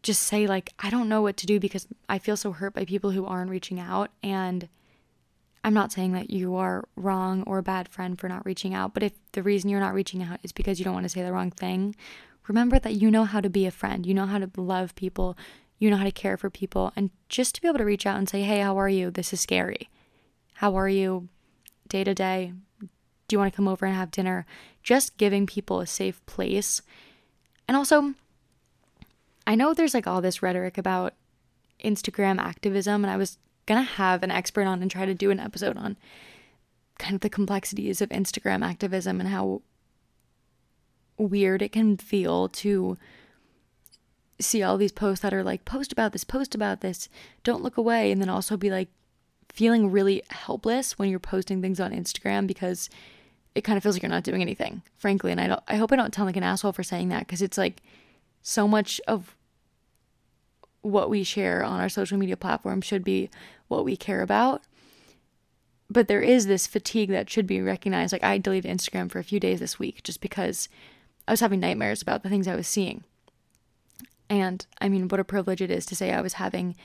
just 0.02 0.24
say 0.24 0.48
like 0.48 0.74
I 0.80 0.90
don't 0.90 1.10
know 1.10 1.22
what 1.22 1.38
to 1.38 1.46
do 1.46 1.60
because 1.60 1.86
I 2.08 2.20
feel 2.20 2.38
so 2.38 2.54
hurt 2.54 2.74
by 2.74 2.86
people 2.86 3.12
who 3.12 3.26
aren't 3.26 3.52
reaching 3.52 3.80
out 3.80 4.12
and 4.24 4.70
I'm 5.64 5.74
not 5.74 5.92
saying 5.92 6.14
that 6.14 6.30
you 6.30 6.56
are 6.56 6.86
wrong 6.96 7.44
or 7.46 7.58
a 7.58 7.64
bad 7.64 7.90
friend 7.90 8.18
for 8.18 8.30
not 8.30 8.46
reaching 8.46 8.74
out, 8.74 8.94
but 8.94 9.04
if 9.04 9.12
the 9.34 9.44
reason 9.44 9.70
you're 9.70 9.82
not 9.82 9.94
reaching 9.94 10.24
out 10.24 10.40
is 10.42 10.54
because 10.54 10.80
you 10.80 10.86
don't 10.86 10.94
want 10.94 11.04
to 11.04 11.10
say 11.10 11.22
the 11.22 11.34
wrong 11.34 11.52
thing, 11.52 11.96
remember 12.50 12.80
that 12.80 12.96
you 12.96 13.10
know 13.10 13.24
how 13.24 13.40
to 13.40 13.50
be 13.50 13.66
a 13.66 13.72
friend. 13.72 14.06
You 14.06 14.14
know 14.14 14.26
how 14.26 14.40
to 14.40 14.50
love 14.58 14.96
people. 14.96 15.38
You 15.78 15.90
know 15.90 15.98
how 15.98 16.04
to 16.04 16.12
care 16.12 16.36
for 16.36 16.50
people 16.50 16.92
and 16.96 17.12
just 17.30 17.56
to 17.56 17.62
be 17.62 17.70
able 17.70 17.78
to 17.78 17.86
reach 17.86 18.06
out 18.06 18.18
and 18.18 18.28
say, 18.28 18.42
"Hey, 18.42 18.60
how 18.60 18.78
are 18.78 18.90
you? 18.90 19.12
This 19.12 19.32
is 19.32 19.40
scary. 19.40 19.90
How 20.56 20.76
are 20.76 20.90
you 20.90 21.30
day 21.88 22.04
to 22.04 22.14
day? 22.14 22.54
Do 22.82 23.36
you 23.36 23.40
want 23.40 23.54
to 23.54 23.56
come 23.56 23.68
over 23.68 23.86
and 23.86 23.96
have 23.96 24.12
dinner?" 24.12 24.46
Just 24.84 25.16
giving 25.16 25.46
people 25.46 25.80
a 25.80 25.88
safe 25.88 26.26
place. 26.26 26.82
And 27.68 27.78
also 27.78 28.16
I 29.48 29.56
know 29.56 29.74
there's 29.74 29.94
like 29.94 30.06
all 30.06 30.22
this 30.22 30.44
rhetoric 30.44 30.78
about 30.78 31.14
Instagram 31.84 32.40
activism, 32.40 33.04
and 33.04 33.12
I 33.12 33.18
was 33.18 33.38
gonna 33.66 33.84
have 33.84 34.22
an 34.22 34.32
expert 34.32 34.66
on 34.66 34.82
and 34.82 34.92
try 34.92 35.06
to 35.06 35.14
do 35.14 35.32
an 35.32 35.40
episode 35.40 35.78
on 35.78 35.98
kind 37.00 37.16
of 37.16 37.22
the 37.22 37.30
complexities 37.30 38.02
of 38.02 38.10
Instagram 38.10 38.64
activism 38.64 39.20
and 39.20 39.30
how 39.30 39.62
weird 41.20 41.62
it 41.62 41.72
can 41.72 41.98
feel 41.98 42.50
to 42.50 42.98
see 44.40 44.64
all 44.64 44.78
these 44.78 44.92
posts 44.92 45.22
that 45.22 45.34
are 45.34 45.44
like 45.44 45.66
post 45.66 45.92
about 45.92 46.14
this 46.14 46.24
post 46.24 46.56
about 46.56 46.82
this 46.82 47.10
don't 47.44 47.62
look 47.62 47.78
away 47.78 48.12
and 48.12 48.22
then 48.22 48.30
also 48.30 48.56
be 48.56 48.70
like 48.70 48.88
feeling 49.50 49.92
really 49.92 50.24
helpless 50.30 50.98
when 50.98 51.10
you're 51.10 51.20
posting 51.20 51.62
things 51.62 51.80
on 51.80 51.92
Instagram 51.92 52.48
because 52.48 52.90
it 53.54 53.62
kind 53.62 53.76
of 53.76 53.84
feels 53.84 53.96
like 53.96 54.02
you're 54.02 54.10
not 54.10 54.24
doing 54.24 54.42
anything 54.42 54.82
frankly 54.98 55.32
and 55.32 55.42
I 55.42 55.48
don't 55.48 55.64
I 55.68 55.76
hope 55.76 55.92
I 55.92 55.98
don't 55.98 56.16
sound 56.16 56.28
like 56.28 56.38
an 56.38 56.44
asshole 56.44 56.72
for 56.72 56.84
saying 56.84 57.10
that 57.10 57.28
because 57.28 57.42
it's 57.42 57.58
like 57.58 57.82
so 58.42 58.68
much 58.68 59.02
of 59.08 59.36
what 60.82 61.10
we 61.10 61.24
share 61.24 61.64
on 61.64 61.80
our 61.80 61.90
social 61.90 62.18
media 62.18 62.38
platform 62.38 62.82
should 62.82 63.04
be 63.04 63.30
what 63.68 63.86
we 63.86 63.98
care 63.98 64.22
about. 64.22 64.64
But 65.90 66.08
there 66.08 66.22
is 66.22 66.46
this 66.46 66.68
fatigue 66.68 67.10
that 67.10 67.30
should 67.30 67.48
be 67.48 67.62
recognized. 67.62 68.14
Like, 68.14 68.24
I 68.24 68.38
deleted 68.38 68.72
Instagram 68.72 69.10
for 69.10 69.20
a 69.20 69.24
few 69.24 69.40
days 69.40 69.60
this 69.60 69.80
week 69.80 70.04
just 70.04 70.22
because 70.22 70.70
I 71.30 71.32
was 71.32 71.42
having 71.42 71.60
nightmares 71.60 72.02
about 72.02 72.24
the 72.24 72.30
things 72.30 72.48
I 72.48 72.56
was 72.56 72.68
seeing. 72.68 73.04
And 74.32 74.66
I 74.82 74.90
mean, 74.90 75.08
what 75.10 75.20
a 75.20 75.24
privilege 75.24 75.62
it 75.62 75.70
is 75.70 75.86
to 75.86 75.96
say 75.96 76.12
I 76.12 76.22
was 76.22 76.34
having 76.34 76.76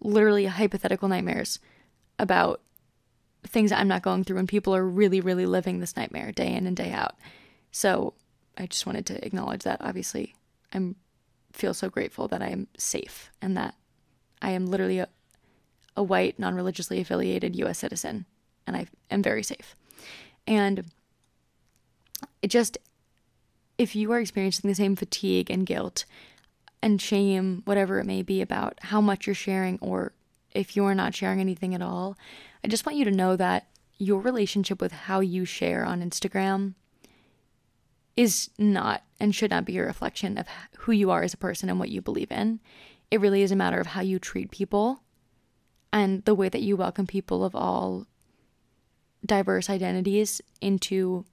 literally 0.00 0.46
hypothetical 0.46 1.06
nightmares 1.06 1.58
about 2.18 2.62
things 3.46 3.70
I'm 3.70 3.88
not 3.88 4.00
going 4.00 4.24
through, 4.24 4.36
when 4.36 4.46
people 4.46 4.74
are 4.74 4.86
really, 4.86 5.20
really 5.20 5.44
living 5.44 5.80
this 5.80 5.98
nightmare 5.98 6.32
day 6.32 6.50
in 6.50 6.66
and 6.66 6.74
day 6.74 6.92
out. 6.92 7.16
So 7.72 8.14
I 8.56 8.64
just 8.64 8.86
wanted 8.86 9.04
to 9.04 9.22
acknowledge 9.22 9.64
that. 9.64 9.82
Obviously, 9.82 10.34
I'm 10.72 10.96
feel 11.52 11.74
so 11.74 11.90
grateful 11.90 12.26
that 12.28 12.40
I 12.40 12.48
am 12.48 12.68
safe 12.78 13.30
and 13.42 13.54
that 13.58 13.74
I 14.40 14.52
am 14.52 14.64
literally 14.64 15.00
a, 15.00 15.08
a 15.94 16.02
white, 16.02 16.38
non 16.38 16.54
religiously 16.54 17.02
affiliated 17.02 17.54
US 17.56 17.80
citizen, 17.80 18.24
and 18.66 18.78
I 18.78 18.86
am 19.10 19.22
very 19.22 19.42
safe. 19.42 19.76
And 20.46 20.86
it 22.40 22.48
just, 22.48 22.78
if 23.80 23.96
you 23.96 24.12
are 24.12 24.20
experiencing 24.20 24.68
the 24.68 24.74
same 24.74 24.94
fatigue 24.94 25.50
and 25.50 25.64
guilt 25.64 26.04
and 26.82 27.00
shame, 27.00 27.62
whatever 27.64 27.98
it 27.98 28.04
may 28.04 28.20
be, 28.20 28.42
about 28.42 28.78
how 28.82 29.00
much 29.00 29.26
you're 29.26 29.34
sharing, 29.34 29.78
or 29.80 30.12
if 30.52 30.76
you 30.76 30.84
are 30.84 30.94
not 30.94 31.14
sharing 31.14 31.40
anything 31.40 31.74
at 31.74 31.80
all, 31.80 32.18
I 32.62 32.68
just 32.68 32.84
want 32.84 32.98
you 32.98 33.06
to 33.06 33.10
know 33.10 33.36
that 33.36 33.68
your 33.96 34.20
relationship 34.20 34.82
with 34.82 34.92
how 34.92 35.20
you 35.20 35.46
share 35.46 35.82
on 35.82 36.02
Instagram 36.02 36.74
is 38.18 38.50
not 38.58 39.02
and 39.18 39.34
should 39.34 39.50
not 39.50 39.64
be 39.64 39.78
a 39.78 39.82
reflection 39.82 40.36
of 40.36 40.46
who 40.80 40.92
you 40.92 41.10
are 41.10 41.22
as 41.22 41.32
a 41.32 41.38
person 41.38 41.70
and 41.70 41.78
what 41.78 41.88
you 41.88 42.02
believe 42.02 42.30
in. 42.30 42.60
It 43.10 43.22
really 43.22 43.40
is 43.40 43.50
a 43.50 43.56
matter 43.56 43.80
of 43.80 43.86
how 43.86 44.02
you 44.02 44.18
treat 44.18 44.50
people 44.50 45.00
and 45.90 46.22
the 46.26 46.34
way 46.34 46.50
that 46.50 46.60
you 46.60 46.76
welcome 46.76 47.06
people 47.06 47.46
of 47.46 47.54
all 47.54 48.06
diverse 49.24 49.70
identities 49.70 50.42
into 50.60 51.24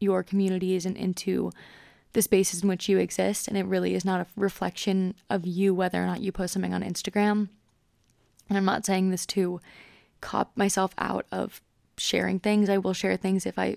your 0.00 0.22
communities 0.22 0.86
and 0.86 0.96
into 0.96 1.50
the 2.12 2.22
spaces 2.22 2.62
in 2.62 2.68
which 2.68 2.88
you 2.88 2.98
exist. 2.98 3.48
And 3.48 3.56
it 3.56 3.66
really 3.66 3.94
is 3.94 4.04
not 4.04 4.20
a 4.20 4.26
reflection 4.36 5.14
of 5.28 5.46
you 5.46 5.74
whether 5.74 6.02
or 6.02 6.06
not 6.06 6.20
you 6.20 6.32
post 6.32 6.52
something 6.54 6.74
on 6.74 6.82
Instagram. 6.82 7.48
And 8.48 8.56
I'm 8.56 8.64
not 8.64 8.86
saying 8.86 9.10
this 9.10 9.26
to 9.26 9.60
cop 10.20 10.56
myself 10.56 10.94
out 10.98 11.26
of 11.30 11.60
sharing 11.96 12.38
things. 12.38 12.68
I 12.68 12.78
will 12.78 12.94
share 12.94 13.16
things 13.16 13.44
if 13.44 13.58
I 13.58 13.76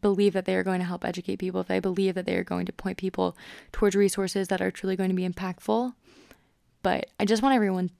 believe 0.00 0.32
that 0.34 0.44
they 0.44 0.54
are 0.54 0.62
going 0.62 0.80
to 0.80 0.86
help 0.86 1.04
educate 1.04 1.36
people, 1.36 1.60
if 1.60 1.70
I 1.70 1.80
believe 1.80 2.14
that 2.14 2.26
they 2.26 2.36
are 2.36 2.44
going 2.44 2.66
to 2.66 2.72
point 2.72 2.98
people 2.98 3.36
towards 3.72 3.96
resources 3.96 4.48
that 4.48 4.60
are 4.60 4.70
truly 4.70 4.96
going 4.96 5.10
to 5.10 5.16
be 5.16 5.28
impactful. 5.28 5.94
But 6.82 7.10
I 7.18 7.24
just 7.24 7.42
want 7.42 7.54
everyone 7.54 7.90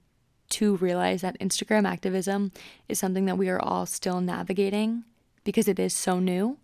to 0.49 0.77
realize 0.77 1.21
that 1.21 1.39
Instagram 1.39 1.87
activism 1.87 2.51
is 2.87 2.99
something 2.99 3.25
that 3.25 3.37
we 3.37 3.49
are 3.49 3.59
all 3.59 3.85
still 3.85 4.21
navigating 4.21 5.03
because 5.43 5.67
it 5.67 5.79
is 5.79 5.93
so 5.93 6.19
new. 6.19 6.57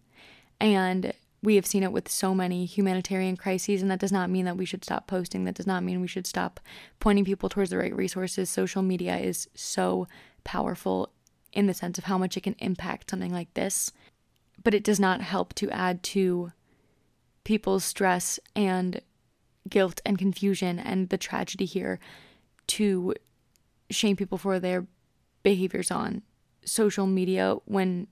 And 0.63 1.13
we 1.43 1.55
have 1.55 1.65
seen 1.65 1.83
it 1.83 1.91
with 1.91 2.09
so 2.09 2.33
many 2.33 2.65
humanitarian 2.65 3.37
crises, 3.37 3.81
and 3.81 3.91
that 3.91 3.99
does 3.99 4.11
not 4.11 4.31
mean 4.31 4.45
that 4.45 4.57
we 4.57 4.65
should 4.65 4.83
stop 4.83 5.05
posting. 5.05 5.43
That 5.43 5.55
does 5.55 5.67
not 5.67 5.83
mean 5.83 6.01
we 6.01 6.07
should 6.07 6.25
stop 6.25 6.59
pointing 6.99 7.25
people 7.25 7.49
towards 7.49 7.69
the 7.69 7.77
right 7.77 7.95
resources. 7.95 8.49
Social 8.49 8.81
media 8.81 9.17
is 9.17 9.47
so 9.53 10.07
powerful 10.43 11.11
in 11.51 11.67
the 11.67 11.73
sense 11.73 11.97
of 11.97 12.05
how 12.05 12.17
much 12.17 12.35
it 12.35 12.41
can 12.41 12.55
impact 12.59 13.11
something 13.11 13.31
like 13.31 13.53
this 13.53 13.91
but 14.63 14.73
it 14.73 14.83
does 14.83 14.99
not 14.99 15.21
help 15.21 15.53
to 15.55 15.69
add 15.71 16.01
to 16.03 16.51
people's 17.43 17.83
stress 17.83 18.39
and 18.55 19.01
guilt 19.69 20.01
and 20.05 20.17
confusion 20.17 20.79
and 20.79 21.09
the 21.09 21.17
tragedy 21.17 21.65
here 21.65 21.99
to 22.67 23.13
shame 23.89 24.15
people 24.15 24.37
for 24.37 24.59
their 24.59 24.85
behaviors 25.43 25.91
on 25.91 26.21
social 26.65 27.05
media 27.05 27.55
when 27.65 28.07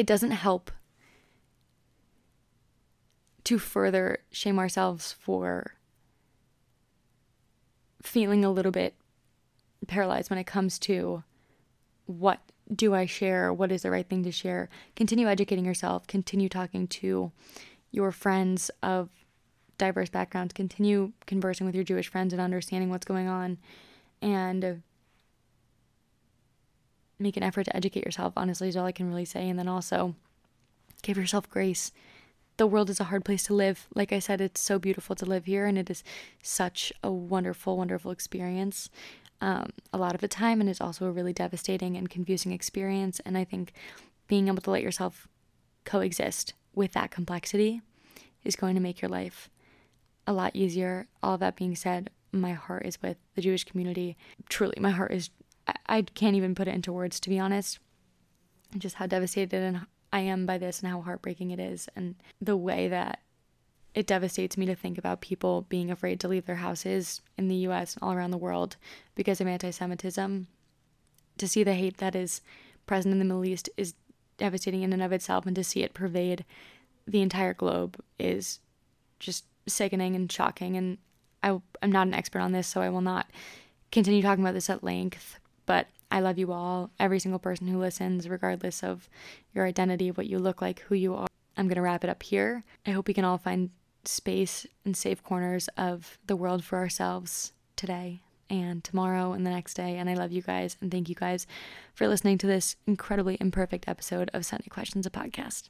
it 0.00 0.06
doesn't 0.06 0.30
help 0.30 0.70
to 3.44 3.58
further 3.58 4.20
shame 4.30 4.58
ourselves 4.58 5.12
for 5.20 5.74
feeling 8.00 8.42
a 8.42 8.50
little 8.50 8.72
bit 8.72 8.94
paralyzed 9.88 10.30
when 10.30 10.38
it 10.38 10.46
comes 10.46 10.78
to 10.78 11.22
what 12.06 12.40
do 12.74 12.94
I 12.94 13.04
share? 13.04 13.52
What 13.52 13.70
is 13.70 13.82
the 13.82 13.90
right 13.90 14.08
thing 14.08 14.22
to 14.22 14.32
share? 14.32 14.70
Continue 14.96 15.28
educating 15.28 15.66
yourself, 15.66 16.06
continue 16.06 16.48
talking 16.48 16.88
to 16.88 17.30
your 17.90 18.10
friends 18.10 18.70
of 18.82 19.10
diverse 19.76 20.08
backgrounds, 20.08 20.54
continue 20.54 21.12
conversing 21.26 21.66
with 21.66 21.74
your 21.74 21.84
Jewish 21.84 22.08
friends 22.08 22.32
and 22.32 22.40
understanding 22.40 22.88
what's 22.88 23.04
going 23.04 23.28
on, 23.28 23.58
and 24.22 24.82
make 27.20 27.36
an 27.36 27.42
effort 27.42 27.64
to 27.64 27.76
educate 27.76 28.04
yourself, 28.04 28.32
honestly, 28.36 28.68
is 28.68 28.76
all 28.76 28.86
I 28.86 28.92
can 28.92 29.08
really 29.08 29.24
say. 29.24 29.48
And 29.48 29.58
then 29.58 29.68
also 29.68 30.14
give 31.02 31.16
yourself 31.16 31.48
grace. 31.48 31.92
The 32.56 32.66
world 32.66 32.90
is 32.90 33.00
a 33.00 33.04
hard 33.04 33.24
place 33.24 33.44
to 33.44 33.54
live. 33.54 33.86
Like 33.94 34.12
I 34.12 34.18
said, 34.18 34.40
it's 34.40 34.60
so 34.60 34.78
beautiful 34.78 35.16
to 35.16 35.24
live 35.24 35.46
here, 35.46 35.66
and 35.66 35.78
it 35.78 35.88
is 35.88 36.04
such 36.42 36.92
a 37.02 37.10
wonderful, 37.10 37.76
wonderful 37.76 38.10
experience 38.10 38.90
um, 39.40 39.70
a 39.92 39.98
lot 39.98 40.14
of 40.14 40.20
the 40.20 40.28
time, 40.28 40.60
and 40.60 40.68
it's 40.68 40.80
also 40.80 41.06
a 41.06 41.10
really 41.10 41.32
devastating 41.32 41.96
and 41.96 42.10
confusing 42.10 42.52
experience. 42.52 43.20
And 43.24 43.36
I 43.38 43.44
think 43.44 43.72
being 44.28 44.48
able 44.48 44.60
to 44.62 44.70
let 44.70 44.82
yourself 44.82 45.28
coexist 45.84 46.52
with 46.74 46.92
that 46.92 47.10
complexity 47.10 47.80
is 48.44 48.56
going 48.56 48.74
to 48.74 48.80
make 48.80 49.00
your 49.00 49.08
life 49.08 49.48
a 50.26 50.32
lot 50.32 50.54
easier. 50.54 51.06
All 51.22 51.38
that 51.38 51.56
being 51.56 51.74
said, 51.74 52.10
my 52.32 52.52
heart 52.52 52.86
is 52.86 53.00
with 53.02 53.16
the 53.34 53.42
Jewish 53.42 53.64
community. 53.64 54.16
Truly, 54.48 54.76
my 54.78 54.90
heart 54.90 55.12
is, 55.12 55.30
I, 55.86 56.02
can't 56.02 56.36
even 56.36 56.54
put 56.54 56.68
it 56.68 56.74
into 56.74 56.92
words, 56.92 57.20
to 57.20 57.28
be 57.28 57.38
honest. 57.38 57.78
Just 58.78 58.96
how 58.96 59.06
devastated 59.06 59.80
I 60.12 60.20
am 60.20 60.46
by 60.46 60.58
this 60.58 60.80
and 60.80 60.90
how 60.90 61.00
heartbreaking 61.00 61.50
it 61.50 61.60
is, 61.60 61.88
and 61.96 62.14
the 62.40 62.56
way 62.56 62.88
that 62.88 63.20
it 63.94 64.06
devastates 64.06 64.56
me 64.56 64.66
to 64.66 64.74
think 64.74 64.98
about 64.98 65.20
people 65.20 65.62
being 65.68 65.90
afraid 65.90 66.20
to 66.20 66.28
leave 66.28 66.46
their 66.46 66.56
houses 66.56 67.20
in 67.36 67.48
the 67.48 67.56
US 67.56 67.94
and 67.94 68.02
all 68.02 68.12
around 68.12 68.30
the 68.30 68.38
world 68.38 68.76
because 69.14 69.40
of 69.40 69.46
anti 69.46 69.70
Semitism. 69.70 70.46
To 71.38 71.48
see 71.48 71.64
the 71.64 71.74
hate 71.74 71.96
that 71.98 72.14
is 72.14 72.42
present 72.86 73.12
in 73.12 73.18
the 73.18 73.24
Middle 73.24 73.44
East 73.44 73.68
is 73.76 73.94
devastating 74.36 74.82
in 74.82 74.92
and 74.92 75.02
of 75.02 75.12
itself, 75.12 75.46
and 75.46 75.56
to 75.56 75.64
see 75.64 75.82
it 75.82 75.94
pervade 75.94 76.44
the 77.06 77.22
entire 77.22 77.54
globe 77.54 77.98
is 78.18 78.60
just 79.18 79.44
sickening 79.66 80.14
and 80.14 80.30
shocking. 80.30 80.76
And 80.76 80.98
I, 81.42 81.60
I'm 81.82 81.92
not 81.92 82.06
an 82.06 82.14
expert 82.14 82.40
on 82.40 82.52
this, 82.52 82.66
so 82.66 82.80
I 82.80 82.90
will 82.90 83.00
not 83.00 83.28
continue 83.90 84.22
talking 84.22 84.44
about 84.44 84.54
this 84.54 84.70
at 84.70 84.84
length, 84.84 85.38
but 85.70 85.86
I 86.10 86.18
love 86.18 86.36
you 86.36 86.50
all, 86.50 86.90
every 86.98 87.20
single 87.20 87.38
person 87.38 87.68
who 87.68 87.78
listens, 87.78 88.28
regardless 88.28 88.82
of 88.82 89.08
your 89.54 89.66
identity, 89.66 90.10
what 90.10 90.26
you 90.26 90.40
look 90.40 90.60
like, 90.60 90.80
who 90.80 90.96
you 90.96 91.14
are. 91.14 91.28
I'm 91.56 91.68
going 91.68 91.76
to 91.76 91.82
wrap 91.82 92.02
it 92.02 92.10
up 92.10 92.24
here. 92.24 92.64
I 92.84 92.90
hope 92.90 93.06
we 93.06 93.14
can 93.14 93.24
all 93.24 93.38
find 93.38 93.70
space 94.04 94.66
and 94.84 94.96
safe 94.96 95.22
corners 95.22 95.68
of 95.76 96.18
the 96.26 96.34
world 96.34 96.64
for 96.64 96.76
ourselves 96.76 97.52
today 97.76 98.20
and 98.48 98.82
tomorrow 98.82 99.32
and 99.32 99.46
the 99.46 99.50
next 99.50 99.74
day. 99.74 99.96
And 99.96 100.10
I 100.10 100.14
love 100.14 100.32
you 100.32 100.42
guys 100.42 100.76
and 100.80 100.90
thank 100.90 101.08
you 101.08 101.14
guys 101.14 101.46
for 101.94 102.08
listening 102.08 102.36
to 102.38 102.48
this 102.48 102.74
incredibly 102.88 103.36
imperfect 103.40 103.86
episode 103.86 104.28
of 104.34 104.44
Sunday 104.44 104.70
Questions, 104.70 105.06
a 105.06 105.10
podcast. 105.10 105.68